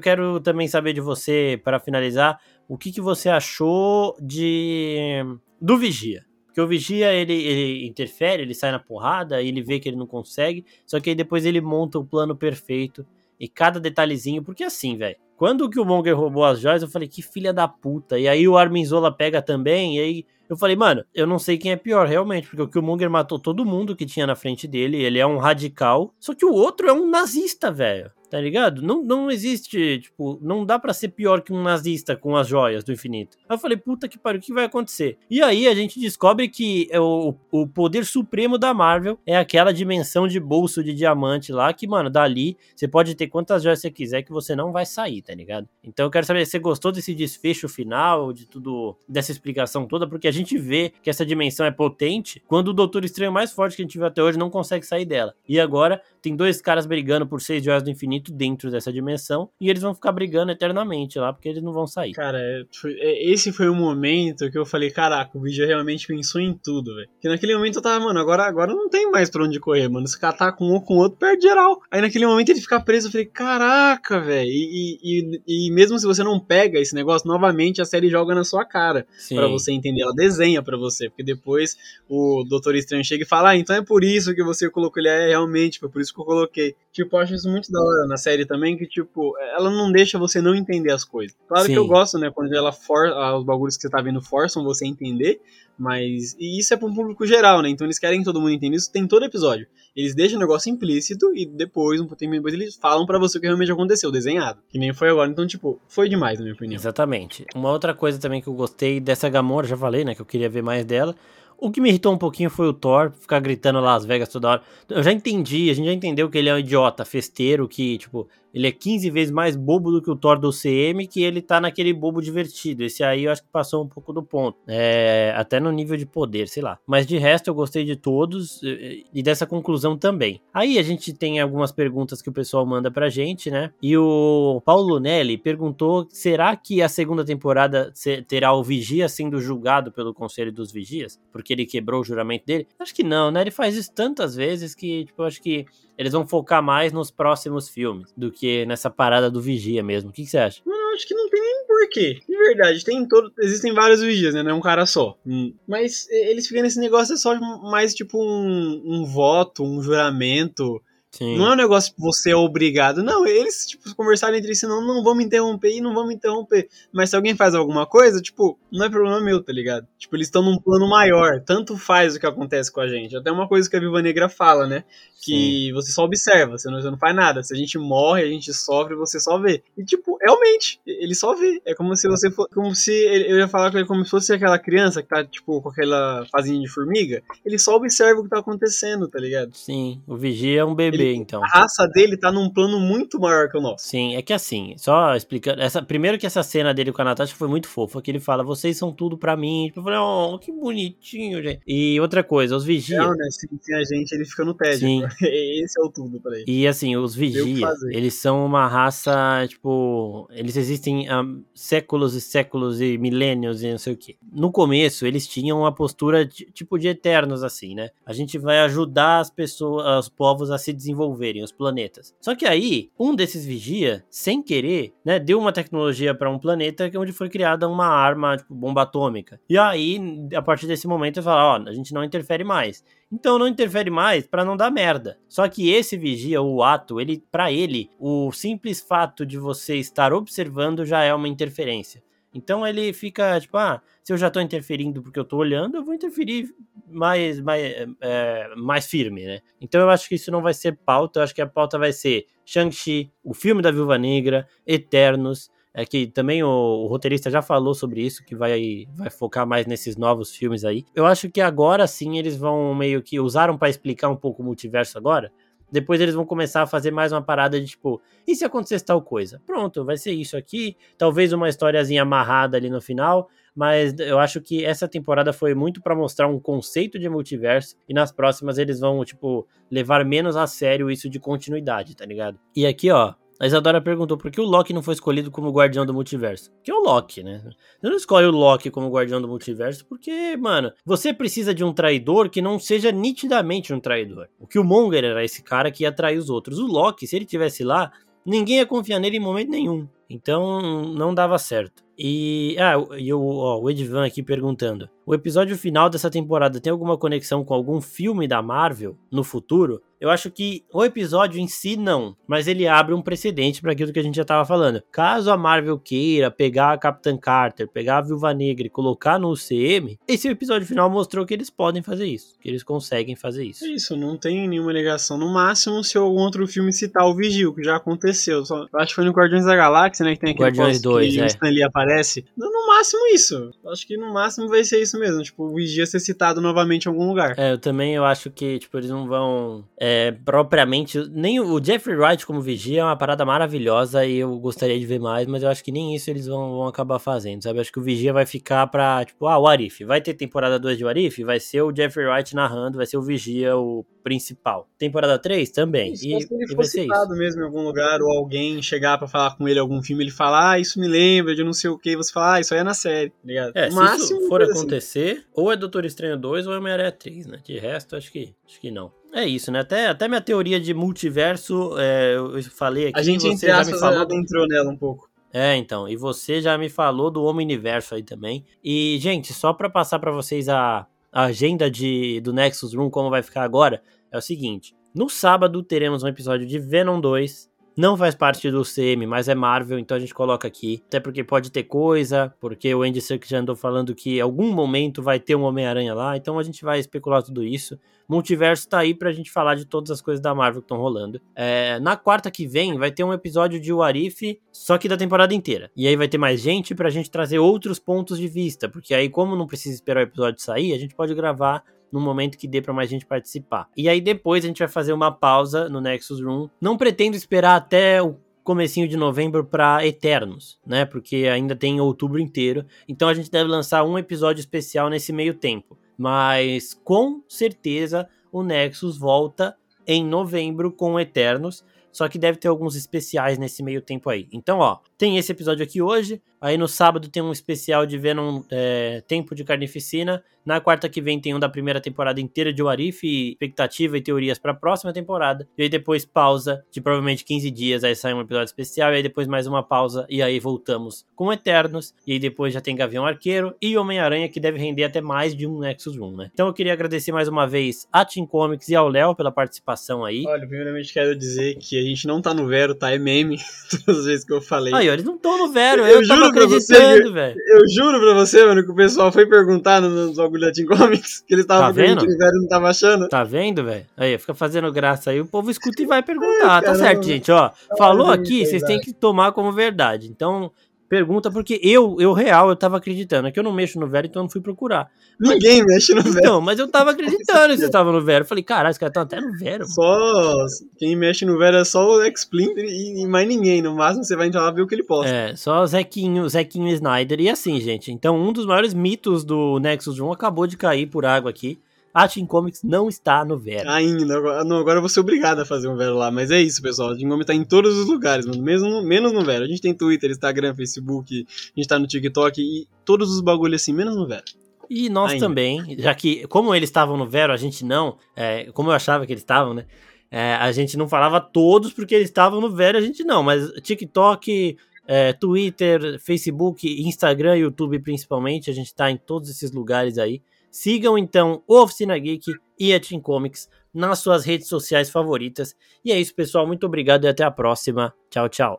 quero 0.00 0.40
também 0.40 0.66
saber 0.66 0.94
de 0.94 1.00
você, 1.00 1.60
para 1.62 1.78
finalizar, 1.78 2.40
o 2.66 2.78
que, 2.78 2.90
que 2.90 3.00
você 3.00 3.28
achou 3.28 4.16
de 4.20 5.22
do 5.60 5.76
Vigia. 5.76 6.24
Porque 6.46 6.60
o 6.60 6.66
Vigia, 6.66 7.12
ele, 7.12 7.34
ele 7.34 7.86
interfere, 7.86 8.42
ele 8.42 8.54
sai 8.54 8.72
na 8.72 8.78
porrada, 8.78 9.42
ele 9.42 9.62
vê 9.62 9.78
que 9.78 9.88
ele 9.88 9.96
não 9.96 10.06
consegue, 10.06 10.64
só 10.86 10.98
que 10.98 11.10
aí 11.10 11.14
depois 11.14 11.44
ele 11.44 11.60
monta 11.60 11.98
o 11.98 12.04
plano 12.04 12.34
perfeito 12.34 13.06
e 13.38 13.48
cada 13.48 13.78
detalhezinho, 13.78 14.42
porque 14.42 14.64
assim, 14.64 14.96
velho, 14.96 15.16
quando 15.36 15.64
o 15.64 15.70
Killmonger 15.70 16.16
roubou 16.16 16.44
as 16.44 16.60
joias, 16.60 16.82
eu 16.82 16.88
falei, 16.88 17.06
que 17.06 17.22
filha 17.22 17.52
da 17.52 17.68
puta. 17.68 18.18
E 18.18 18.26
aí 18.26 18.48
o 18.48 18.58
Arminzola 18.58 19.16
pega 19.16 19.40
também, 19.40 19.96
e 19.96 20.00
aí 20.00 20.26
eu 20.48 20.56
falei, 20.56 20.74
mano, 20.74 21.04
eu 21.14 21.26
não 21.26 21.38
sei 21.38 21.56
quem 21.56 21.70
é 21.70 21.76
pior 21.76 22.08
realmente, 22.08 22.48
porque 22.48 22.62
o 22.62 22.68
Killmonger 22.68 23.08
matou 23.08 23.38
todo 23.38 23.64
mundo 23.64 23.94
que 23.94 24.04
tinha 24.04 24.26
na 24.26 24.34
frente 24.34 24.66
dele, 24.66 25.00
ele 25.00 25.18
é 25.18 25.26
um 25.26 25.36
radical, 25.36 26.12
só 26.18 26.34
que 26.34 26.44
o 26.44 26.52
outro 26.52 26.88
é 26.88 26.92
um 26.92 27.08
nazista, 27.08 27.70
velho. 27.70 28.10
Tá 28.30 28.40
ligado? 28.40 28.82
Não, 28.82 29.02
não 29.02 29.30
existe, 29.30 30.00
tipo, 30.00 30.38
não 30.42 30.64
dá 30.64 30.78
para 30.78 30.92
ser 30.92 31.08
pior 31.08 31.40
que 31.40 31.52
um 31.52 31.62
nazista 31.62 32.14
com 32.14 32.36
as 32.36 32.46
joias 32.46 32.84
do 32.84 32.92
infinito. 32.92 33.38
Aí 33.48 33.54
eu 33.54 33.58
falei, 33.58 33.76
puta 33.76 34.06
que 34.06 34.18
pariu, 34.18 34.38
o 34.38 34.42
que 34.42 34.52
vai 34.52 34.64
acontecer? 34.64 35.16
E 35.30 35.42
aí 35.42 35.66
a 35.66 35.74
gente 35.74 35.98
descobre 35.98 36.48
que 36.48 36.88
é 36.90 37.00
o, 37.00 37.34
o 37.50 37.66
poder 37.66 38.04
supremo 38.04 38.58
da 38.58 38.74
Marvel 38.74 39.18
é 39.24 39.36
aquela 39.36 39.72
dimensão 39.72 40.28
de 40.28 40.38
bolso 40.38 40.84
de 40.84 40.92
diamante 40.92 41.52
lá, 41.52 41.72
que, 41.72 41.86
mano, 41.86 42.10
dali 42.10 42.56
você 42.76 42.86
pode 42.86 43.14
ter 43.14 43.28
quantas 43.28 43.62
joias 43.62 43.80
você 43.80 43.90
quiser 43.90 44.22
que 44.22 44.30
você 44.30 44.54
não 44.54 44.72
vai 44.72 44.84
sair, 44.84 45.22
tá 45.22 45.34
ligado? 45.34 45.66
Então 45.82 46.04
eu 46.04 46.10
quero 46.10 46.26
saber 46.26 46.44
se 46.44 46.52
você 46.52 46.58
gostou 46.58 46.92
desse 46.92 47.14
desfecho 47.14 47.68
final, 47.68 48.32
de 48.32 48.46
tudo, 48.46 48.96
dessa 49.08 49.32
explicação 49.32 49.86
toda, 49.86 50.06
porque 50.06 50.28
a 50.28 50.32
gente 50.32 50.58
vê 50.58 50.92
que 51.02 51.08
essa 51.08 51.24
dimensão 51.24 51.64
é 51.64 51.70
potente 51.70 52.42
quando 52.46 52.68
o 52.68 52.74
Doutor 52.74 53.04
Estranho 53.04 53.32
mais 53.32 53.52
forte 53.52 53.76
que 53.76 53.82
a 53.82 53.84
gente 53.84 53.96
viu 53.96 54.06
até 54.06 54.22
hoje 54.22 54.38
não 54.38 54.50
consegue 54.50 54.84
sair 54.84 55.06
dela. 55.06 55.34
E 55.48 55.58
agora 55.58 56.02
tem 56.20 56.36
dois 56.36 56.60
caras 56.60 56.84
brigando 56.84 57.26
por 57.26 57.40
seis 57.40 57.64
joias 57.64 57.82
do 57.82 57.90
infinito 57.90 58.17
dentro 58.20 58.70
dessa 58.70 58.92
dimensão 58.92 59.48
e 59.60 59.68
eles 59.68 59.82
vão 59.82 59.94
ficar 59.94 60.12
brigando 60.12 60.52
eternamente 60.52 61.18
lá 61.18 61.32
porque 61.32 61.48
eles 61.48 61.62
não 61.62 61.72
vão 61.72 61.86
sair. 61.86 62.12
Cara, 62.12 62.38
é, 62.38 62.64
é, 62.86 63.30
esse 63.30 63.52
foi 63.52 63.68
o 63.68 63.74
momento 63.74 64.50
que 64.50 64.58
eu 64.58 64.66
falei, 64.66 64.90
caraca, 64.90 65.36
o 65.36 65.40
vídeo 65.40 65.66
realmente 65.66 66.06
pensou 66.06 66.40
em 66.40 66.52
tudo, 66.54 66.94
velho. 66.94 67.08
Que 67.20 67.28
naquele 67.28 67.54
momento 67.54 67.76
eu 67.76 67.82
tava, 67.82 68.04
mano, 68.04 68.18
agora, 68.18 68.44
agora 68.44 68.72
não 68.72 68.88
tem 68.88 69.10
mais 69.10 69.30
pra 69.30 69.44
onde 69.44 69.60
correr, 69.60 69.88
mano. 69.88 70.06
Se 70.06 70.18
catar 70.18 70.52
com 70.52 70.74
um 70.74 70.80
com 70.80 70.94
o 70.94 70.98
outro, 70.98 71.18
perde 71.18 71.42
geral. 71.42 71.80
Aí 71.90 72.00
naquele 72.00 72.26
momento 72.26 72.50
ele 72.50 72.60
fica 72.60 72.80
preso, 72.80 73.08
eu 73.08 73.12
falei, 73.12 73.26
caraca, 73.26 74.20
velho. 74.20 74.50
E, 74.50 74.98
e, 75.02 75.40
e, 75.46 75.70
mesmo 75.70 75.98
se 75.98 76.06
você 76.06 76.22
não 76.22 76.40
pega 76.40 76.78
esse 76.78 76.94
negócio, 76.94 77.28
novamente 77.28 77.80
a 77.80 77.84
série 77.84 78.08
joga 78.08 78.34
na 78.34 78.44
sua 78.44 78.64
cara 78.64 79.06
para 79.28 79.48
você 79.48 79.72
entender. 79.72 80.02
Ela 80.02 80.14
desenha 80.14 80.62
para 80.62 80.76
você, 80.76 81.08
porque 81.08 81.22
depois 81.22 81.76
o 82.08 82.44
Doutor 82.48 82.74
Estranho 82.74 83.04
chega 83.04 83.24
e 83.24 83.26
fala, 83.26 83.50
ah, 83.50 83.56
então 83.56 83.76
é 83.76 83.82
por 83.82 84.04
isso 84.04 84.34
que 84.34 84.42
você 84.42 84.70
colocou 84.70 85.00
ele, 85.00 85.08
é 85.08 85.28
realmente, 85.28 85.78
foi 85.78 85.88
por 85.88 86.00
isso 86.00 86.14
que 86.14 86.20
eu 86.20 86.24
coloquei. 86.24 86.74
Tipo, 86.92 87.16
eu 87.16 87.20
acho 87.20 87.34
isso 87.34 87.48
muito 87.48 87.70
da 87.70 87.80
hora 87.80 88.07
na 88.08 88.16
série 88.16 88.46
também, 88.46 88.76
que, 88.76 88.86
tipo, 88.86 89.36
ela 89.56 89.70
não 89.70 89.92
deixa 89.92 90.18
você 90.18 90.40
não 90.40 90.54
entender 90.54 90.90
as 90.92 91.04
coisas. 91.04 91.36
Claro 91.46 91.66
Sim. 91.66 91.72
que 91.72 91.78
eu 91.78 91.86
gosto, 91.86 92.18
né, 92.18 92.30
quando 92.34 92.52
ela 92.54 92.72
for, 92.72 93.08
os 93.36 93.44
bagulhos 93.44 93.76
que 93.76 93.82
você 93.82 93.90
tá 93.90 94.00
vendo 94.00 94.20
forçam 94.22 94.64
você 94.64 94.84
a 94.84 94.88
entender, 94.88 95.40
mas. 95.78 96.34
E 96.38 96.58
isso 96.58 96.74
é 96.74 96.76
para 96.76 96.88
um 96.88 96.94
público 96.94 97.24
geral, 97.24 97.62
né? 97.62 97.68
Então 97.68 97.86
eles 97.86 97.98
querem 97.98 98.18
que 98.18 98.24
todo 98.24 98.40
mundo 98.40 98.52
entenda 98.52 98.74
isso, 98.74 98.90
tem 98.90 99.06
todo 99.06 99.24
episódio. 99.24 99.66
Eles 99.94 100.14
deixam 100.14 100.36
o 100.36 100.40
negócio 100.40 100.70
implícito 100.70 101.32
e 101.34 101.46
depois, 101.46 102.00
um 102.00 102.06
pouquinho 102.06 102.32
depois, 102.32 102.54
eles 102.54 102.76
falam 102.76 103.06
para 103.06 103.18
você 103.18 103.38
o 103.38 103.40
que 103.40 103.46
realmente 103.46 103.70
aconteceu, 103.70 104.10
desenhado. 104.10 104.60
Que 104.68 104.78
nem 104.78 104.92
foi 104.92 105.10
agora. 105.10 105.30
Então, 105.30 105.46
tipo, 105.46 105.80
foi 105.88 106.08
demais, 106.08 106.38
na 106.38 106.44
minha 106.44 106.54
opinião. 106.54 106.76
Exatamente. 106.76 107.44
Uma 107.54 107.70
outra 107.70 107.94
coisa 107.94 108.18
também 108.18 108.40
que 108.40 108.48
eu 108.48 108.54
gostei 108.54 108.98
dessa 108.98 109.28
Gamora, 109.28 109.66
já 109.66 109.76
falei, 109.76 110.04
né? 110.04 110.14
Que 110.14 110.20
eu 110.20 110.26
queria 110.26 110.48
ver 110.48 110.62
mais 110.62 110.84
dela. 110.84 111.14
O 111.60 111.72
que 111.72 111.80
me 111.80 111.88
irritou 111.88 112.14
um 112.14 112.18
pouquinho 112.18 112.48
foi 112.48 112.68
o 112.68 112.72
Thor 112.72 113.10
ficar 113.10 113.40
gritando 113.40 113.80
Las 113.80 114.04
Vegas 114.04 114.28
toda 114.28 114.48
hora. 114.48 114.62
Eu 114.88 115.02
já 115.02 115.12
entendi, 115.12 115.68
a 115.70 115.74
gente 115.74 115.86
já 115.86 115.92
entendeu 115.92 116.30
que 116.30 116.38
ele 116.38 116.48
é 116.48 116.54
um 116.54 116.58
idiota, 116.58 117.04
festeiro, 117.04 117.66
que, 117.66 117.98
tipo, 117.98 118.28
ele 118.52 118.66
é 118.66 118.72
15 118.72 119.10
vezes 119.10 119.30
mais 119.30 119.56
bobo 119.56 119.90
do 119.90 120.02
que 120.02 120.10
o 120.10 120.16
Thor 120.16 120.38
do 120.38 120.50
CM, 120.50 121.06
que 121.06 121.22
ele 121.22 121.42
tá 121.42 121.60
naquele 121.60 121.92
bobo 121.92 122.20
divertido. 122.20 122.82
Esse 122.84 123.04
aí 123.04 123.24
eu 123.24 123.32
acho 123.32 123.42
que 123.42 123.48
passou 123.50 123.84
um 123.84 123.88
pouco 123.88 124.12
do 124.12 124.22
ponto. 124.22 124.58
É, 124.66 125.32
até 125.36 125.60
no 125.60 125.70
nível 125.70 125.96
de 125.96 126.06
poder, 126.06 126.48
sei 126.48 126.62
lá. 126.62 126.78
Mas 126.86 127.06
de 127.06 127.18
resto 127.18 127.48
eu 127.48 127.54
gostei 127.54 127.84
de 127.84 127.96
todos 127.96 128.60
e 128.62 129.22
dessa 129.22 129.46
conclusão 129.46 129.96
também. 129.96 130.40
Aí 130.52 130.78
a 130.78 130.82
gente 130.82 131.12
tem 131.12 131.40
algumas 131.40 131.72
perguntas 131.72 132.22
que 132.22 132.28
o 132.28 132.32
pessoal 132.32 132.64
manda 132.64 132.90
pra 132.90 133.08
gente, 133.08 133.50
né? 133.50 133.72
E 133.82 133.96
o 133.96 134.62
Paulo 134.64 134.98
Nelly 134.98 135.38
perguntou: 135.38 136.06
será 136.10 136.56
que 136.56 136.82
a 136.82 136.88
segunda 136.88 137.24
temporada 137.24 137.92
terá 138.26 138.52
o 138.52 138.62
Vigia 138.62 139.08
sendo 139.08 139.40
julgado 139.40 139.92
pelo 139.92 140.14
Conselho 140.14 140.52
dos 140.52 140.72
Vigias? 140.72 141.20
Porque 141.32 141.52
ele 141.52 141.66
quebrou 141.66 142.00
o 142.00 142.04
juramento 142.04 142.46
dele? 142.46 142.66
Acho 142.78 142.94
que 142.94 143.02
não, 143.02 143.30
né? 143.30 143.40
Ele 143.42 143.50
faz 143.50 143.76
isso 143.76 143.92
tantas 143.92 144.34
vezes 144.34 144.74
que, 144.74 145.04
tipo, 145.04 145.22
acho 145.22 145.40
que 145.42 145.66
eles 145.98 146.12
vão 146.12 146.26
focar 146.26 146.62
mais 146.62 146.92
nos 146.92 147.10
próximos 147.10 147.68
filmes 147.68 148.12
do 148.16 148.30
que 148.30 148.64
nessa 148.64 148.88
parada 148.88 149.28
do 149.28 149.42
Vigia 149.42 149.82
mesmo. 149.82 150.10
O 150.10 150.12
que, 150.12 150.22
que 150.22 150.30
você 150.30 150.38
acha? 150.38 150.62
Não, 150.64 150.94
acho 150.94 151.06
que 151.06 151.14
não 151.14 151.28
tem 151.28 151.42
nem 151.42 151.66
porquê. 151.66 152.20
De 152.26 152.36
verdade, 152.36 152.84
tem 152.84 153.06
todo, 153.06 153.32
existem 153.40 153.74
vários 153.74 154.00
vigias, 154.00 154.32
né? 154.32 154.44
Não 154.44 154.52
é 154.52 154.54
um 154.54 154.60
cara 154.60 154.86
só. 154.86 155.18
Hum. 155.26 155.52
Mas 155.66 156.08
eles 156.08 156.46
ficam 156.46 156.62
nesse 156.62 156.78
negócio 156.78 157.14
é 157.14 157.16
só 157.16 157.34
mais 157.68 157.94
tipo 157.94 158.16
um, 158.16 158.82
um 158.86 159.04
voto, 159.04 159.64
um 159.64 159.82
juramento 159.82 160.80
Sim. 161.18 161.36
Não 161.36 161.48
é 161.48 161.52
um 161.54 161.56
negócio 161.56 161.92
que 161.92 162.00
você 162.00 162.30
é 162.30 162.36
obrigado. 162.36 163.02
Não, 163.02 163.26
eles, 163.26 163.66
tipo, 163.66 163.92
conversarem 163.96 164.38
entre 164.38 164.54
si, 164.54 164.68
não, 164.68 164.80
não 164.80 165.02
vamos 165.02 165.24
interromper 165.24 165.76
e 165.76 165.80
não 165.80 165.92
vamos 165.92 166.14
interromper. 166.14 166.68
Mas 166.92 167.10
se 167.10 167.16
alguém 167.16 167.34
faz 167.34 167.56
alguma 167.56 167.84
coisa, 167.86 168.22
tipo, 168.22 168.56
não 168.70 168.86
é 168.86 168.88
problema 168.88 169.20
meu, 169.20 169.42
tá 169.42 169.52
ligado? 169.52 169.84
Tipo, 169.98 170.14
eles 170.14 170.28
estão 170.28 170.42
num 170.42 170.56
plano 170.56 170.88
maior. 170.88 171.42
Tanto 171.44 171.76
faz 171.76 172.14
o 172.14 172.20
que 172.20 172.26
acontece 172.26 172.70
com 172.70 172.80
a 172.80 172.86
gente. 172.86 173.16
Até 173.16 173.32
uma 173.32 173.48
coisa 173.48 173.68
que 173.68 173.76
a 173.76 173.80
Viva 173.80 174.00
Negra 174.00 174.28
fala, 174.28 174.68
né? 174.68 174.84
Que 175.20 175.66
Sim. 175.66 175.72
você 175.72 175.90
só 175.90 176.04
observa, 176.04 176.56
você 176.56 176.70
não, 176.70 176.80
você 176.80 176.88
não 176.88 176.98
faz 176.98 177.16
nada. 177.16 177.42
Se 177.42 177.52
a 177.52 177.56
gente 177.56 177.76
morre, 177.78 178.22
a 178.22 178.28
gente 178.28 178.52
sofre, 178.54 178.94
você 178.94 179.18
só 179.18 179.40
vê. 179.40 179.60
E, 179.76 179.84
tipo, 179.84 180.16
realmente, 180.24 180.80
ele 180.86 181.16
só 181.16 181.34
vê. 181.34 181.60
É 181.66 181.74
como 181.74 181.96
se 181.96 182.08
você 182.08 182.30
fosse. 182.30 182.54
Como 182.54 182.72
se. 182.76 182.92
Eu 182.92 183.38
ia 183.38 183.48
falar 183.48 183.72
com 183.72 183.78
ele 183.78 183.88
como 183.88 184.04
se 184.04 184.10
fosse 184.10 184.32
aquela 184.32 184.58
criança 184.58 185.02
que 185.02 185.08
tá, 185.08 185.24
tipo, 185.24 185.60
com 185.60 185.68
aquela 185.68 186.24
fazinha 186.30 186.60
de 186.60 186.68
formiga. 186.68 187.20
Ele 187.44 187.58
só 187.58 187.74
observa 187.74 188.20
o 188.20 188.22
que 188.22 188.30
tá 188.30 188.38
acontecendo, 188.38 189.08
tá 189.08 189.18
ligado? 189.18 189.50
Sim, 189.56 190.00
o 190.06 190.16
vigia 190.16 190.60
é 190.60 190.64
um 190.64 190.76
bebê 190.76 191.07
então. 191.14 191.42
A 191.42 191.46
raça 191.46 191.86
dele 191.88 192.16
tá 192.16 192.30
num 192.30 192.50
plano 192.50 192.78
muito 192.80 193.18
maior 193.18 193.48
que 193.48 193.56
o 193.56 193.60
nosso. 193.60 193.86
Sim, 193.86 194.16
é 194.16 194.22
que 194.22 194.32
assim, 194.32 194.74
só 194.76 195.14
explicando. 195.14 195.60
Essa, 195.60 195.82
primeiro 195.82 196.18
que 196.18 196.26
essa 196.26 196.42
cena 196.42 196.72
dele 196.72 196.92
com 196.92 197.02
a 197.02 197.04
Natasha 197.04 197.34
foi 197.34 197.48
muito 197.48 197.68
fofa, 197.68 198.00
que 198.00 198.10
ele 198.10 198.20
fala, 198.20 198.42
vocês 198.42 198.76
são 198.76 198.92
tudo 198.92 199.16
pra 199.16 199.36
mim. 199.36 199.66
Tipo, 199.66 199.80
eu 199.80 199.84
falei, 199.84 199.98
oh, 199.98 200.38
que 200.38 200.52
bonitinho, 200.52 201.42
gente. 201.42 201.60
E 201.66 202.00
outra 202.00 202.22
coisa, 202.22 202.56
os 202.56 202.64
vigias. 202.64 203.04
Não, 203.04 203.10
né? 203.10 203.28
Se, 203.30 203.48
se 203.60 203.74
a 203.74 203.84
gente, 203.84 204.12
ele 204.12 204.24
fica 204.24 204.44
no 204.44 204.54
tédio. 204.54 204.80
Sim. 204.80 205.02
Esse 205.22 205.80
é 205.80 205.84
o 205.84 205.90
tudo 205.90 206.20
pra 206.20 206.36
ele. 206.36 206.44
E 206.46 206.66
assim, 206.66 206.96
os 206.96 207.14
vigias, 207.14 207.82
eles 207.90 208.14
são 208.14 208.44
uma 208.44 208.66
raça, 208.66 209.46
tipo, 209.48 210.28
eles 210.30 210.56
existem 210.56 211.08
há 211.08 211.24
séculos 211.54 212.14
e 212.14 212.20
séculos 212.20 212.80
e 212.80 212.98
milênios 212.98 213.62
e 213.62 213.70
não 213.70 213.78
sei 213.78 213.92
o 213.92 213.96
que. 213.96 214.16
No 214.32 214.50
começo, 214.50 215.06
eles 215.06 215.26
tinham 215.26 215.60
uma 215.60 215.74
postura 215.74 216.24
de, 216.24 216.44
tipo 216.46 216.78
de 216.78 216.88
eternos, 216.88 217.42
assim, 217.42 217.74
né? 217.74 217.90
A 218.04 218.12
gente 218.12 218.38
vai 218.38 218.60
ajudar 218.60 219.20
as 219.20 219.30
pessoas, 219.30 220.06
os 220.06 220.08
povos 220.08 220.50
a 220.50 220.58
se 220.58 220.72
desenvolver 220.72 220.87
desenvolverem 220.88 221.42
os 221.42 221.52
planetas. 221.52 222.14
Só 222.20 222.34
que 222.34 222.46
aí, 222.46 222.90
um 222.98 223.14
desses 223.14 223.44
vigia, 223.44 224.04
sem 224.10 224.42
querer, 224.42 224.94
né, 225.04 225.18
deu 225.18 225.38
uma 225.38 225.52
tecnologia 225.52 226.14
para 226.14 226.30
um 226.30 226.38
planeta 226.38 226.90
onde 226.96 227.12
foi 227.12 227.28
criada 227.28 227.68
uma 227.68 227.86
arma, 227.86 228.36
tipo, 228.36 228.54
bomba 228.54 228.82
atômica. 228.82 229.40
E 229.48 229.58
aí, 229.58 230.00
a 230.34 230.42
partir 230.42 230.66
desse 230.66 230.88
momento, 230.88 231.22
fala, 231.22 231.58
ó, 231.58 231.68
a 231.68 231.72
gente 231.72 231.92
não 231.92 232.02
interfere 232.02 232.42
mais. 232.42 232.82
Então 233.10 233.38
não 233.38 233.48
interfere 233.48 233.90
mais 233.90 234.26
para 234.26 234.44
não 234.44 234.56
dar 234.56 234.70
merda. 234.70 235.18
Só 235.28 235.48
que 235.48 235.70
esse 235.70 235.96
vigia, 235.96 236.42
o 236.42 236.62
ato, 236.62 237.00
ele 237.00 237.22
para 237.30 237.50
ele, 237.50 237.90
o 237.98 238.30
simples 238.32 238.80
fato 238.80 239.24
de 239.24 239.38
você 239.38 239.76
estar 239.76 240.12
observando 240.12 240.84
já 240.84 241.02
é 241.02 241.14
uma 241.14 241.28
interferência. 241.28 242.02
Então 242.34 242.66
ele 242.66 242.92
fica 242.92 243.40
tipo, 243.40 243.56
ah, 243.56 243.80
se 244.04 244.12
eu 244.12 244.16
já 244.16 244.30
tô 244.30 244.40
interferindo 244.40 245.02
porque 245.02 245.18
eu 245.18 245.24
tô 245.24 245.36
olhando, 245.36 245.76
eu 245.76 245.84
vou 245.84 245.94
interferir 245.94 246.54
mais, 246.88 247.40
mais, 247.40 247.62
é, 248.00 248.54
mais 248.56 248.86
firme, 248.86 249.24
né? 249.24 249.40
Então 249.60 249.80
eu 249.80 249.90
acho 249.90 250.08
que 250.08 250.14
isso 250.14 250.30
não 250.30 250.42
vai 250.42 250.54
ser 250.54 250.76
pauta, 250.76 251.20
eu 251.20 251.24
acho 251.24 251.34
que 251.34 251.42
a 251.42 251.46
pauta 251.46 251.78
vai 251.78 251.92
ser 251.92 252.26
Shang-Chi, 252.44 253.10
o 253.24 253.34
filme 253.34 253.62
da 253.62 253.70
Viúva 253.70 253.98
Negra, 253.98 254.46
Eternos, 254.66 255.50
é 255.74 255.84
que 255.84 256.06
também 256.08 256.42
o, 256.42 256.48
o, 256.48 256.86
roteirista 256.86 257.30
já 257.30 257.40
falou 257.40 257.72
sobre 257.74 258.00
isso, 258.00 258.24
que 258.24 258.34
vai, 258.34 258.86
vai 258.96 259.10
focar 259.10 259.46
mais 259.46 259.66
nesses 259.66 259.96
novos 259.96 260.34
filmes 260.34 260.64
aí. 260.64 260.84
Eu 260.94 261.06
acho 261.06 261.30
que 261.30 261.40
agora 261.40 261.86
sim 261.86 262.18
eles 262.18 262.36
vão 262.36 262.74
meio 262.74 263.00
que 263.02 263.20
usaram 263.20 263.56
para 263.56 263.68
explicar 263.68 264.08
um 264.08 264.16
pouco 264.16 264.42
o 264.42 264.44
multiverso 264.44 264.98
agora. 264.98 265.30
Depois 265.70 266.00
eles 266.00 266.14
vão 266.14 266.24
começar 266.24 266.62
a 266.62 266.66
fazer 266.66 266.90
mais 266.90 267.12
uma 267.12 267.22
parada 267.22 267.60
de 267.60 267.66
tipo, 267.66 268.00
e 268.26 268.34
se 268.34 268.44
acontecesse 268.44 268.84
tal 268.84 269.02
coisa? 269.02 269.40
Pronto, 269.46 269.84
vai 269.84 269.96
ser 269.96 270.12
isso 270.12 270.36
aqui. 270.36 270.76
Talvez 270.96 271.32
uma 271.32 271.48
historiazinha 271.48 272.02
amarrada 272.02 272.56
ali 272.56 272.70
no 272.70 272.80
final. 272.80 273.28
Mas 273.54 273.98
eu 273.98 274.20
acho 274.20 274.40
que 274.40 274.64
essa 274.64 274.86
temporada 274.86 275.32
foi 275.32 275.52
muito 275.52 275.82
para 275.82 275.92
mostrar 275.92 276.28
um 276.28 276.38
conceito 276.38 276.96
de 276.96 277.08
multiverso. 277.08 277.74
E 277.88 277.92
nas 277.92 278.12
próximas 278.12 278.56
eles 278.56 278.78
vão, 278.78 279.04
tipo, 279.04 279.48
levar 279.68 280.04
menos 280.04 280.36
a 280.36 280.46
sério 280.46 280.88
isso 280.88 281.10
de 281.10 281.18
continuidade, 281.18 281.96
tá 281.96 282.06
ligado? 282.06 282.38
E 282.54 282.64
aqui, 282.64 282.88
ó, 282.92 283.14
a 283.40 283.46
Isadora 283.46 283.80
perguntou 283.80 284.18
por 284.18 284.30
que 284.30 284.40
o 284.40 284.44
Loki 284.44 284.72
não 284.72 284.82
foi 284.82 284.94
escolhido 284.94 285.30
como 285.30 285.52
guardião 285.52 285.86
do 285.86 285.94
multiverso. 285.94 286.50
Que 286.62 286.70
é 286.70 286.74
o 286.74 286.80
Loki, 286.80 287.22
né? 287.22 287.40
Você 287.80 287.88
não 287.88 287.96
escolhe 287.96 288.26
o 288.26 288.32
Loki 288.32 288.70
como 288.70 288.90
guardião 288.90 289.22
do 289.22 289.28
multiverso 289.28 289.86
porque, 289.86 290.36
mano, 290.36 290.72
você 290.84 291.14
precisa 291.14 291.54
de 291.54 291.62
um 291.62 291.72
traidor 291.72 292.28
que 292.28 292.42
não 292.42 292.58
seja 292.58 292.90
nitidamente 292.90 293.72
um 293.72 293.78
traidor. 293.78 294.28
O 294.40 294.46
que 294.46 294.58
o 294.58 294.64
Monger 294.64 295.04
era 295.04 295.24
esse 295.24 295.42
cara 295.42 295.70
que 295.70 295.84
ia 295.84 295.92
trair 295.92 296.18
os 296.18 296.28
outros. 296.28 296.58
O 296.58 296.66
Loki, 296.66 297.06
se 297.06 297.14
ele 297.14 297.24
tivesse 297.24 297.62
lá, 297.62 297.92
ninguém 298.26 298.56
ia 298.56 298.66
confiar 298.66 298.98
nele 298.98 299.18
em 299.18 299.20
momento 299.20 299.50
nenhum. 299.50 299.86
Então 300.08 300.92
não 300.94 301.14
dava 301.14 301.38
certo. 301.38 301.82
E, 301.98 302.56
ah, 302.60 302.74
e 302.96 303.12
o, 303.12 303.20
ó, 303.20 303.60
o 303.60 303.68
Edvan 303.68 304.06
aqui 304.06 304.22
perguntando: 304.22 304.88
o 305.04 305.14
episódio 305.14 305.58
final 305.58 305.90
dessa 305.90 306.08
temporada 306.08 306.60
tem 306.60 306.70
alguma 306.70 306.96
conexão 306.96 307.44
com 307.44 307.52
algum 307.54 307.80
filme 307.80 308.28
da 308.28 308.40
Marvel 308.40 308.96
no 309.10 309.24
futuro? 309.24 309.82
Eu 310.00 310.10
acho 310.10 310.30
que 310.30 310.64
o 310.72 310.84
episódio 310.84 311.40
em 311.40 311.48
si 311.48 311.76
não, 311.76 312.16
mas 312.24 312.46
ele 312.46 312.68
abre 312.68 312.94
um 312.94 313.02
precedente 313.02 313.60
para 313.60 313.72
aquilo 313.72 313.92
que 313.92 313.98
a 313.98 314.02
gente 314.02 314.14
já 314.14 314.22
estava 314.22 314.44
falando. 314.44 314.80
Caso 314.92 315.28
a 315.28 315.36
Marvel 315.36 315.76
queira 315.76 316.30
pegar 316.30 316.72
a 316.72 316.78
Capitã 316.78 317.16
Carter, 317.16 317.66
pegar 317.66 317.98
a 317.98 318.02
Viúva 318.02 318.32
Negra 318.32 318.68
e 318.68 318.70
colocar 318.70 319.18
no 319.18 319.32
UCM, 319.32 319.98
esse 320.06 320.28
episódio 320.28 320.68
final 320.68 320.88
mostrou 320.88 321.26
que 321.26 321.34
eles 321.34 321.50
podem 321.50 321.82
fazer 321.82 322.06
isso, 322.06 322.38
que 322.38 322.48
eles 322.48 322.62
conseguem 322.62 323.16
fazer 323.16 323.44
isso. 323.44 323.64
É 323.64 323.70
isso, 323.70 323.96
não 323.96 324.16
tem 324.16 324.46
nenhuma 324.46 324.72
ligação. 324.72 325.18
No 325.18 325.32
máximo, 325.32 325.82
se 325.82 325.98
algum 325.98 326.20
outro 326.20 326.46
filme 326.46 326.72
citar 326.72 327.04
o 327.04 327.16
Vigil, 327.16 327.52
que 327.52 327.64
já 327.64 327.74
aconteceu. 327.74 328.44
Só, 328.44 328.66
acho 328.74 328.90
que 328.90 328.94
foi 328.94 329.04
no 329.04 329.10
Guardiões 329.10 329.46
da 329.46 329.56
Galáxia, 329.56 329.97
né, 330.02 330.14
que 330.14 330.20
tem 330.20 330.30
aquele 330.30 330.48
Guardiões 330.48 330.80
2, 330.80 331.14
que 331.14 331.20
é. 331.20 331.24
o 331.24 331.26
Stanley 331.26 331.62
aparece. 331.62 332.24
No, 332.36 332.50
no 332.50 332.66
máximo 332.66 333.06
isso. 333.12 333.50
Acho 333.66 333.86
que 333.86 333.96
no 333.96 334.12
máximo 334.12 334.48
vai 334.48 334.64
ser 334.64 334.80
isso 334.80 334.98
mesmo, 334.98 335.22
tipo, 335.22 335.44
o 335.44 335.54
Vigia 335.54 335.86
ser 335.86 336.00
citado 336.00 336.40
novamente 336.40 336.86
em 336.86 336.88
algum 336.88 337.08
lugar. 337.08 337.34
É, 337.38 337.52
eu 337.52 337.58
também 337.58 337.94
eu 337.94 338.04
acho 338.04 338.30
que, 338.30 338.58
tipo, 338.58 338.76
eles 338.78 338.90
não 338.90 339.06
vão 339.06 339.64
é, 339.76 340.12
propriamente. 340.12 340.98
Nem 341.10 341.40
o 341.40 341.62
Jeffrey 341.62 341.96
Wright 341.96 342.26
como 342.26 342.40
vigia 342.40 342.80
é 342.80 342.84
uma 342.84 342.96
parada 342.96 343.24
maravilhosa 343.24 344.04
e 344.04 344.18
eu 344.18 344.38
gostaria 344.38 344.78
de 344.78 344.86
ver 344.86 344.98
mais, 344.98 345.26
mas 345.26 345.42
eu 345.42 345.48
acho 345.48 345.62
que 345.62 345.72
nem 345.72 345.94
isso 345.94 346.10
eles 346.10 346.26
vão, 346.26 346.50
vão 346.50 346.66
acabar 346.66 346.98
fazendo, 346.98 347.42
sabe? 347.42 347.58
Eu 347.58 347.62
acho 347.62 347.72
que 347.72 347.78
o 347.78 347.82
vigia 347.82 348.12
vai 348.12 348.26
ficar 348.26 348.66
pra, 348.66 349.04
tipo, 349.04 349.26
ah, 349.26 349.38
o 349.38 349.46
Arif. 349.46 349.84
Vai 349.84 350.00
ter 350.00 350.14
temporada 350.14 350.58
2 350.58 350.78
de 350.78 350.86
Arif? 350.86 351.22
Vai 351.24 351.40
ser 351.40 351.62
o 351.62 351.74
Jeffrey 351.74 352.06
Wright 352.06 352.34
narrando, 352.34 352.78
vai 352.78 352.86
ser 352.86 352.96
o 352.96 353.02
vigia 353.02 353.56
o 353.56 353.84
principal. 354.02 354.66
Temporada 354.78 355.18
3 355.18 355.50
também. 355.50 355.92
Isso, 355.92 356.06
e, 356.06 356.22
se 356.22 356.34
ele 356.34 356.44
e 356.44 356.48
for 356.48 356.56
vai 356.56 356.64
ser 356.64 356.82
citado 356.82 357.12
isso. 357.12 357.18
mesmo 357.18 357.42
em 357.42 357.44
algum 357.44 357.62
lugar, 357.62 358.00
ou 358.00 358.10
alguém 358.16 358.62
chegar 358.62 358.96
pra 358.96 359.06
falar 359.06 359.36
com 359.36 359.46
ele 359.46 359.58
algum 359.58 359.82
filme, 359.88 360.04
ele 360.04 360.10
falar, 360.10 360.52
ah, 360.52 360.58
isso 360.58 360.78
me 360.78 360.86
lembra 360.86 361.34
de 361.34 361.42
não 361.42 361.52
sei 361.52 361.68
o 361.70 361.78
que, 361.78 361.96
você 361.96 362.12
fala, 362.12 362.34
ah, 362.34 362.40
isso 362.40 362.54
aí 362.54 362.60
é 362.60 362.64
na 362.64 362.74
série, 362.74 363.10
tá 363.10 363.16
ligado? 363.24 363.52
É, 363.54 363.66
No 363.66 363.72
se 363.72 363.76
máximo, 363.76 364.20
isso 364.20 364.28
for 364.28 364.42
assim. 364.42 364.52
acontecer, 364.52 365.26
ou 365.34 365.50
é 365.52 365.56
Doutor 365.56 365.84
Estranho 365.84 366.16
2 366.16 366.46
ou 366.46 366.54
é 366.54 366.58
Homem-Aranha 366.58 366.92
3, 366.92 367.26
né? 367.26 367.40
De 367.44 367.58
resto, 367.58 367.96
acho 367.96 368.12
que, 368.12 368.34
acho 368.46 368.60
que 368.60 368.70
não. 368.70 368.92
É 369.12 369.26
isso, 369.26 369.50
né? 369.50 369.60
Até, 369.60 369.86
até 369.88 370.06
minha 370.06 370.20
teoria 370.20 370.60
de 370.60 370.72
multiverso, 370.74 371.74
é, 371.78 372.14
eu 372.16 372.42
falei 372.44 372.88
aqui, 372.88 373.00
A 373.00 373.02
gente, 373.02 373.26
entre 373.26 373.48
já 373.48 373.54
me 373.56 373.60
aspas, 373.62 373.80
falou 373.80 374.02
adentrou 374.02 374.46
nela 374.46 374.70
um 374.70 374.76
pouco. 374.76 375.08
É, 375.32 375.56
então, 375.56 375.88
e 375.88 375.96
você 375.96 376.40
já 376.40 376.56
me 376.56 376.68
falou 376.68 377.10
do 377.10 377.24
Omniverso 377.24 377.94
aí 377.94 378.02
também. 378.02 378.44
E, 378.64 378.98
gente, 379.00 379.32
só 379.34 379.52
pra 379.52 379.68
passar 379.68 379.98
pra 379.98 380.10
vocês 380.10 380.48
a, 380.48 380.86
a 381.12 381.24
agenda 381.24 381.70
de, 381.70 382.20
do 382.20 382.32
Nexus 382.32 382.74
Room, 382.74 382.88
como 382.88 383.10
vai 383.10 383.22
ficar 383.22 383.42
agora, 383.42 383.82
é 384.10 384.16
o 384.16 384.22
seguinte. 384.22 384.74
No 384.94 385.08
sábado 385.08 385.62
teremos 385.62 386.02
um 386.02 386.08
episódio 386.08 386.46
de 386.46 386.58
Venom 386.58 386.98
2. 387.00 387.48
Não 387.78 387.96
faz 387.96 388.12
parte 388.12 388.50
do 388.50 388.64
CM, 388.64 389.06
mas 389.06 389.28
é 389.28 389.36
Marvel, 389.36 389.78
então 389.78 389.96
a 389.96 390.00
gente 390.00 390.12
coloca 390.12 390.48
aqui. 390.48 390.82
Até 390.88 390.98
porque 390.98 391.22
pode 391.22 391.48
ter 391.52 391.62
coisa, 391.62 392.34
porque 392.40 392.74
o 392.74 392.82
Andy 392.82 393.00
Serkis 393.00 393.28
já 393.30 393.38
andou 393.38 393.54
falando 393.54 393.94
que 393.94 394.16
em 394.16 394.20
algum 394.20 394.52
momento 394.52 395.00
vai 395.00 395.20
ter 395.20 395.36
um 395.36 395.42
Homem-Aranha 395.42 395.94
lá, 395.94 396.16
então 396.16 396.40
a 396.40 396.42
gente 396.42 396.64
vai 396.64 396.80
especular 396.80 397.22
tudo 397.22 397.44
isso. 397.44 397.78
Multiverso 398.08 398.68
tá 398.68 398.78
aí 398.78 398.92
pra 398.92 399.12
gente 399.12 399.30
falar 399.30 399.54
de 399.54 399.64
todas 399.64 399.92
as 399.92 400.00
coisas 400.00 400.20
da 400.20 400.34
Marvel 400.34 400.60
que 400.60 400.64
estão 400.64 400.78
rolando. 400.78 401.20
É, 401.36 401.78
na 401.78 401.96
quarta 401.96 402.32
que 402.32 402.48
vem 402.48 402.76
vai 402.76 402.90
ter 402.90 403.04
um 403.04 403.12
episódio 403.12 403.60
de 403.60 403.72
Warif, 403.72 404.40
só 404.50 404.76
que 404.76 404.88
da 404.88 404.96
temporada 404.96 405.32
inteira. 405.32 405.70
E 405.76 405.86
aí 405.86 405.94
vai 405.94 406.08
ter 406.08 406.18
mais 406.18 406.40
gente 406.40 406.74
pra 406.74 406.90
gente 406.90 407.08
trazer 407.08 407.38
outros 407.38 407.78
pontos 407.78 408.18
de 408.18 408.26
vista, 408.26 408.68
porque 408.68 408.92
aí 408.92 409.08
como 409.08 409.36
não 409.36 409.46
precisa 409.46 409.76
esperar 409.76 410.00
o 410.00 410.08
episódio 410.08 410.42
sair, 410.42 410.72
a 410.72 410.78
gente 410.78 410.96
pode 410.96 411.14
gravar 411.14 411.62
no 411.92 412.00
momento 412.00 412.38
que 412.38 412.48
dê 412.48 412.60
pra 412.60 412.72
mais 412.72 412.88
gente 412.88 413.06
participar. 413.06 413.68
E 413.76 413.88
aí 413.88 414.00
depois 414.00 414.44
a 414.44 414.48
gente 414.48 414.58
vai 414.58 414.68
fazer 414.68 414.92
uma 414.92 415.10
pausa 415.10 415.68
no 415.68 415.80
Nexus 415.80 416.22
Room. 416.22 416.48
Não 416.60 416.76
pretendo 416.76 417.16
esperar 417.16 417.56
até 417.56 418.02
o 418.02 418.16
comecinho 418.44 418.88
de 418.88 418.96
novembro 418.96 419.44
para 419.44 419.86
Eternos, 419.86 420.58
né? 420.66 420.86
Porque 420.86 421.28
ainda 421.30 421.54
tem 421.54 421.80
outubro 421.80 422.18
inteiro. 422.18 422.64
Então 422.88 423.08
a 423.08 423.14
gente 423.14 423.30
deve 423.30 423.50
lançar 423.50 423.84
um 423.84 423.98
episódio 423.98 424.40
especial 424.40 424.88
nesse 424.88 425.12
meio 425.12 425.34
tempo. 425.34 425.78
Mas 425.98 426.72
com 426.72 427.22
certeza 427.28 428.08
o 428.32 428.42
Nexus 428.42 428.96
volta 428.96 429.54
em 429.86 430.04
novembro 430.04 430.72
com 430.72 430.98
Eternos. 430.98 431.64
Só 431.92 432.08
que 432.08 432.18
deve 432.18 432.38
ter 432.38 432.48
alguns 432.48 432.76
especiais 432.76 433.38
nesse 433.38 433.62
meio 433.62 433.80
tempo 433.80 434.10
aí. 434.10 434.28
Então, 434.32 434.58
ó, 434.58 434.78
tem 434.96 435.16
esse 435.16 435.32
episódio 435.32 435.64
aqui 435.64 435.80
hoje. 435.82 436.20
Aí 436.40 436.56
no 436.56 436.68
sábado 436.68 437.08
tem 437.08 437.22
um 437.22 437.32
especial 437.32 437.84
de 437.84 437.98
Venom 437.98 438.42
é, 438.50 439.02
Tempo 439.06 439.34
de 439.34 439.42
Carnificina. 439.42 440.22
Na 440.46 440.60
quarta 440.60 440.88
que 440.88 441.02
vem 441.02 441.20
tem 441.20 441.34
um 441.34 441.38
da 441.38 441.48
primeira 441.48 441.78
temporada 441.78 442.22
inteira 442.22 442.52
de 442.52 442.62
Warif, 442.62 443.04
expectativa 443.04 443.98
e 443.98 444.00
teorias 444.00 444.38
para 444.38 444.52
a 444.52 444.54
próxima 444.54 444.94
temporada. 444.94 445.46
E 445.58 445.64
aí 445.64 445.68
depois 445.68 446.06
pausa 446.06 446.64
de 446.70 446.80
provavelmente 446.80 447.22
15 447.22 447.50
dias, 447.50 447.84
aí 447.84 447.94
sai 447.94 448.14
um 448.14 448.20
episódio 448.20 448.46
especial. 448.46 448.92
E 448.92 448.96
aí 448.96 449.02
depois 449.02 449.26
mais 449.26 449.46
uma 449.46 449.62
pausa 449.62 450.06
e 450.08 450.22
aí 450.22 450.40
voltamos 450.40 451.04
com 451.14 451.30
Eternos. 451.30 451.94
E 452.06 452.12
aí 452.12 452.18
depois 452.18 452.54
já 452.54 452.60
tem 452.62 452.74
Gavião 452.74 453.04
Arqueiro 453.04 453.54
e 453.60 453.76
Homem-Aranha 453.76 454.28
que 454.28 454.40
deve 454.40 454.58
render 454.58 454.84
até 454.84 455.00
mais 455.00 455.36
de 455.36 455.46
um 455.46 455.58
Nexus 455.58 455.96
Room, 455.98 456.16
né? 456.16 456.30
Então 456.32 456.46
eu 456.46 456.54
queria 456.54 456.72
agradecer 456.72 457.12
mais 457.12 457.28
uma 457.28 457.46
vez 457.46 457.86
a 457.92 458.04
Team 458.04 458.26
Comics 458.26 458.68
e 458.68 458.76
ao 458.76 458.88
Léo 458.88 459.14
pela 459.14 459.30
participação 459.30 460.02
aí. 460.02 460.24
Olha, 460.26 460.46
primeiramente 460.46 460.94
quero 460.94 461.14
dizer 461.14 461.56
que 461.56 461.77
a 461.78 461.82
gente 461.82 462.06
não 462.06 462.20
tá 462.20 462.32
no 462.34 462.46
Vero, 462.46 462.74
tá? 462.74 462.90
É 462.92 462.98
meme, 462.98 463.38
todas 463.84 464.00
as 464.00 464.06
vezes 464.06 464.24
que 464.24 464.32
eu 464.32 464.40
falei. 464.40 464.72
Aí, 464.74 464.88
ó, 464.88 464.92
eles 464.92 465.04
não 465.04 465.16
estão 465.16 465.38
no 465.38 465.52
Vero, 465.52 465.82
Eu 465.82 465.96
eu, 465.96 466.04
juro 466.04 466.24
acreditando, 466.26 467.12
velho. 467.12 467.36
Eu 467.48 467.68
juro 467.74 468.00
pra 468.00 468.14
você, 468.14 468.44
mano, 468.44 468.64
que 468.64 468.70
o 468.70 468.74
pessoal 468.74 469.10
foi 469.12 469.26
perguntar 469.26 469.80
no- 469.80 469.88
nos 469.88 470.16
bagulho 470.16 470.40
da 470.40 470.52
Team 470.52 470.66
Comics, 470.68 471.20
que 471.26 471.34
eles 471.34 471.44
estavam 471.44 471.66
Tá 471.66 471.72
vendo? 471.72 472.06
que 472.06 472.12
o 472.12 472.18
Vero 472.18 472.32
não 472.40 472.48
tava 472.48 472.68
achando. 472.68 473.08
Tá 473.08 473.24
vendo, 473.24 473.64
velho? 473.64 473.86
Aí, 473.96 474.16
fica 474.18 474.34
fazendo 474.34 474.70
graça 474.72 475.10
aí, 475.10 475.20
o 475.20 475.26
povo 475.26 475.50
escuta 475.50 475.82
e 475.82 475.86
vai 475.86 476.02
perguntar. 476.04 476.38
tá 476.40 476.62
caramba. 476.62 476.78
certo, 476.78 477.04
gente, 477.04 477.30
ó. 477.30 477.50
Falou 477.76 478.06
Olha, 478.08 478.20
aqui, 478.20 478.44
vocês 478.46 478.62
têm 478.62 478.80
que 478.80 478.92
tomar 478.92 479.32
como 479.32 479.52
verdade. 479.52 480.08
Então, 480.08 480.50
pergunta, 480.88 481.30
porque 481.30 481.60
eu, 481.62 481.96
eu 482.00 482.12
real, 482.12 482.48
eu 482.48 482.56
tava 482.56 482.78
acreditando. 482.78 483.28
É 483.28 483.30
que 483.30 483.38
eu 483.38 483.44
não 483.44 483.52
mexo 483.52 483.78
no 483.78 483.86
Vero, 483.86 484.06
então 484.06 484.20
eu 484.20 484.24
não 484.24 484.30
fui 484.30 484.40
procurar. 484.40 484.90
Ninguém 485.20 485.64
mexe 485.64 485.94
no 485.94 486.02
Vero. 486.02 486.18
Então, 486.18 486.40
mas 486.40 486.58
eu 486.58 486.68
tava 486.68 486.90
acreditando 486.92 487.52
que 487.52 487.58
vocês 487.58 487.62
estavam 487.62 487.92
no 487.92 488.02
Vero. 488.02 488.24
Eu 488.24 488.28
falei, 488.28 488.42
caralho, 488.42 488.70
os 488.70 488.78
caras 488.78 488.90
estão 488.90 489.02
até 489.02 489.20
no 489.20 489.28
mano. 489.28 489.66
Só. 489.66 490.46
Quem 490.78 490.96
mexe 490.96 491.24
no 491.24 491.38
Vero 491.38 491.58
é 491.58 491.64
só 491.64 491.86
o 491.86 492.02
X-Splinter 492.02 492.64
e, 492.64 493.02
e 493.02 493.06
mais 493.06 493.28
ninguém. 493.28 493.60
No 493.60 493.74
máximo 493.74 494.04
você 494.04 494.16
vai 494.16 494.28
entrar 494.28 494.42
lá 494.42 494.50
ver 494.50 494.62
o 494.62 494.66
que 494.66 494.74
ele 494.74 494.84
posta. 494.84 495.12
É, 495.12 495.36
só 495.36 495.64
Zequinho, 495.66 496.28
Zequinho 496.28 496.68
Snyder. 496.68 497.20
E 497.20 497.28
assim, 497.28 497.60
gente, 497.60 497.92
então 497.92 498.16
um 498.16 498.32
dos 498.32 498.46
maiores 498.46 498.72
mitos 498.72 499.24
do 499.24 499.58
Nexus 499.58 500.00
1 500.00 500.12
acabou 500.12 500.46
de 500.46 500.56
cair 500.56 500.86
por 500.86 501.04
água 501.04 501.30
aqui. 501.30 501.58
A 502.04 502.08
Team 502.08 502.26
Comics 502.26 502.62
não 502.62 502.88
está 502.88 503.24
no 503.24 503.36
Vero. 503.38 503.68
Ainda, 503.70 504.16
agora, 504.18 504.44
não, 504.44 504.56
agora 504.58 504.78
eu 504.78 504.82
vou 504.82 504.88
ser 504.88 505.00
obrigado 505.00 505.40
a 505.40 505.44
fazer 505.44 505.68
um 505.68 505.76
Vero 505.76 505.96
lá. 505.96 506.10
Mas 506.10 506.30
é 506.30 506.40
isso, 506.40 506.62
pessoal. 506.62 506.90
A 506.90 506.96
Team 506.96 507.08
Comics 507.08 507.26
tá 507.26 507.34
em 507.34 507.44
todos 507.44 507.76
os 507.76 507.86
lugares, 507.86 508.24
mano. 508.26 508.42
Mesmo 508.42 508.68
no- 508.68 508.82
menos 508.82 509.12
no 509.12 509.24
Vero. 509.24 509.44
A 509.44 509.48
gente 509.48 509.60
tem 509.60 509.74
Twitter, 509.74 510.10
Instagram, 510.10 510.54
Facebook, 510.54 511.26
a 511.28 511.60
gente 511.60 511.68
tá 511.68 511.78
no 511.78 511.86
TikTok 511.86 512.40
e 512.40 512.68
todos 512.84 513.10
os 513.10 513.20
bagulhos 513.20 513.62
assim, 513.62 513.72
menos 513.72 513.96
no 513.96 514.06
Vero. 514.06 514.24
E 514.70 514.88
nós 514.88 515.12
Ainda. 515.12 515.26
também, 515.26 515.76
já 515.78 515.94
que, 515.94 516.26
como 516.26 516.54
eles 516.54 516.68
estavam 516.68 516.96
no 516.96 517.08
Vero, 517.08 517.32
a 517.32 517.36
gente 517.38 517.64
não, 517.64 517.96
é, 518.14 518.50
como 518.52 518.68
eu 518.70 518.74
achava 518.74 519.06
que 519.06 519.12
eles 519.12 519.22
estavam, 519.22 519.54
né? 519.54 519.64
é, 520.10 520.34
a 520.34 520.50
gente 520.52 520.76
não 520.76 520.88
falava 520.88 521.20
todos 521.20 521.72
porque 521.72 521.94
eles 521.94 522.08
estavam 522.08 522.40
no 522.40 522.50
Vero, 522.50 522.78
a 522.78 522.80
gente 522.80 523.04
não, 523.04 523.22
mas 523.22 523.50
TikTok, 523.62 524.56
é, 524.86 525.12
Twitter, 525.12 525.98
Facebook, 526.00 526.66
Instagram, 526.82 527.36
YouTube 527.36 527.78
principalmente, 527.80 528.50
a 528.50 528.54
gente 528.54 528.74
tá 528.74 528.90
em 528.90 528.96
todos 528.96 529.28
esses 529.28 529.52
lugares 529.52 529.98
aí. 529.98 530.22
Sigam 530.50 530.96
então 530.96 531.42
o 531.46 531.60
Oficina 531.60 531.98
Geek 531.98 532.32
e 532.58 532.74
a 532.74 532.80
Team 532.80 533.00
Comics 533.00 533.48
nas 533.72 534.00
suas 534.00 534.24
redes 534.24 534.48
sociais 534.48 534.90
favoritas. 534.90 535.54
E 535.84 535.92
é 535.92 536.00
isso, 536.00 536.14
pessoal. 536.14 536.46
Muito 536.46 536.66
obrigado 536.66 537.04
e 537.04 537.08
até 537.08 537.24
a 537.24 537.30
próxima. 537.30 537.94
Tchau, 538.10 538.28
tchau. 538.28 538.56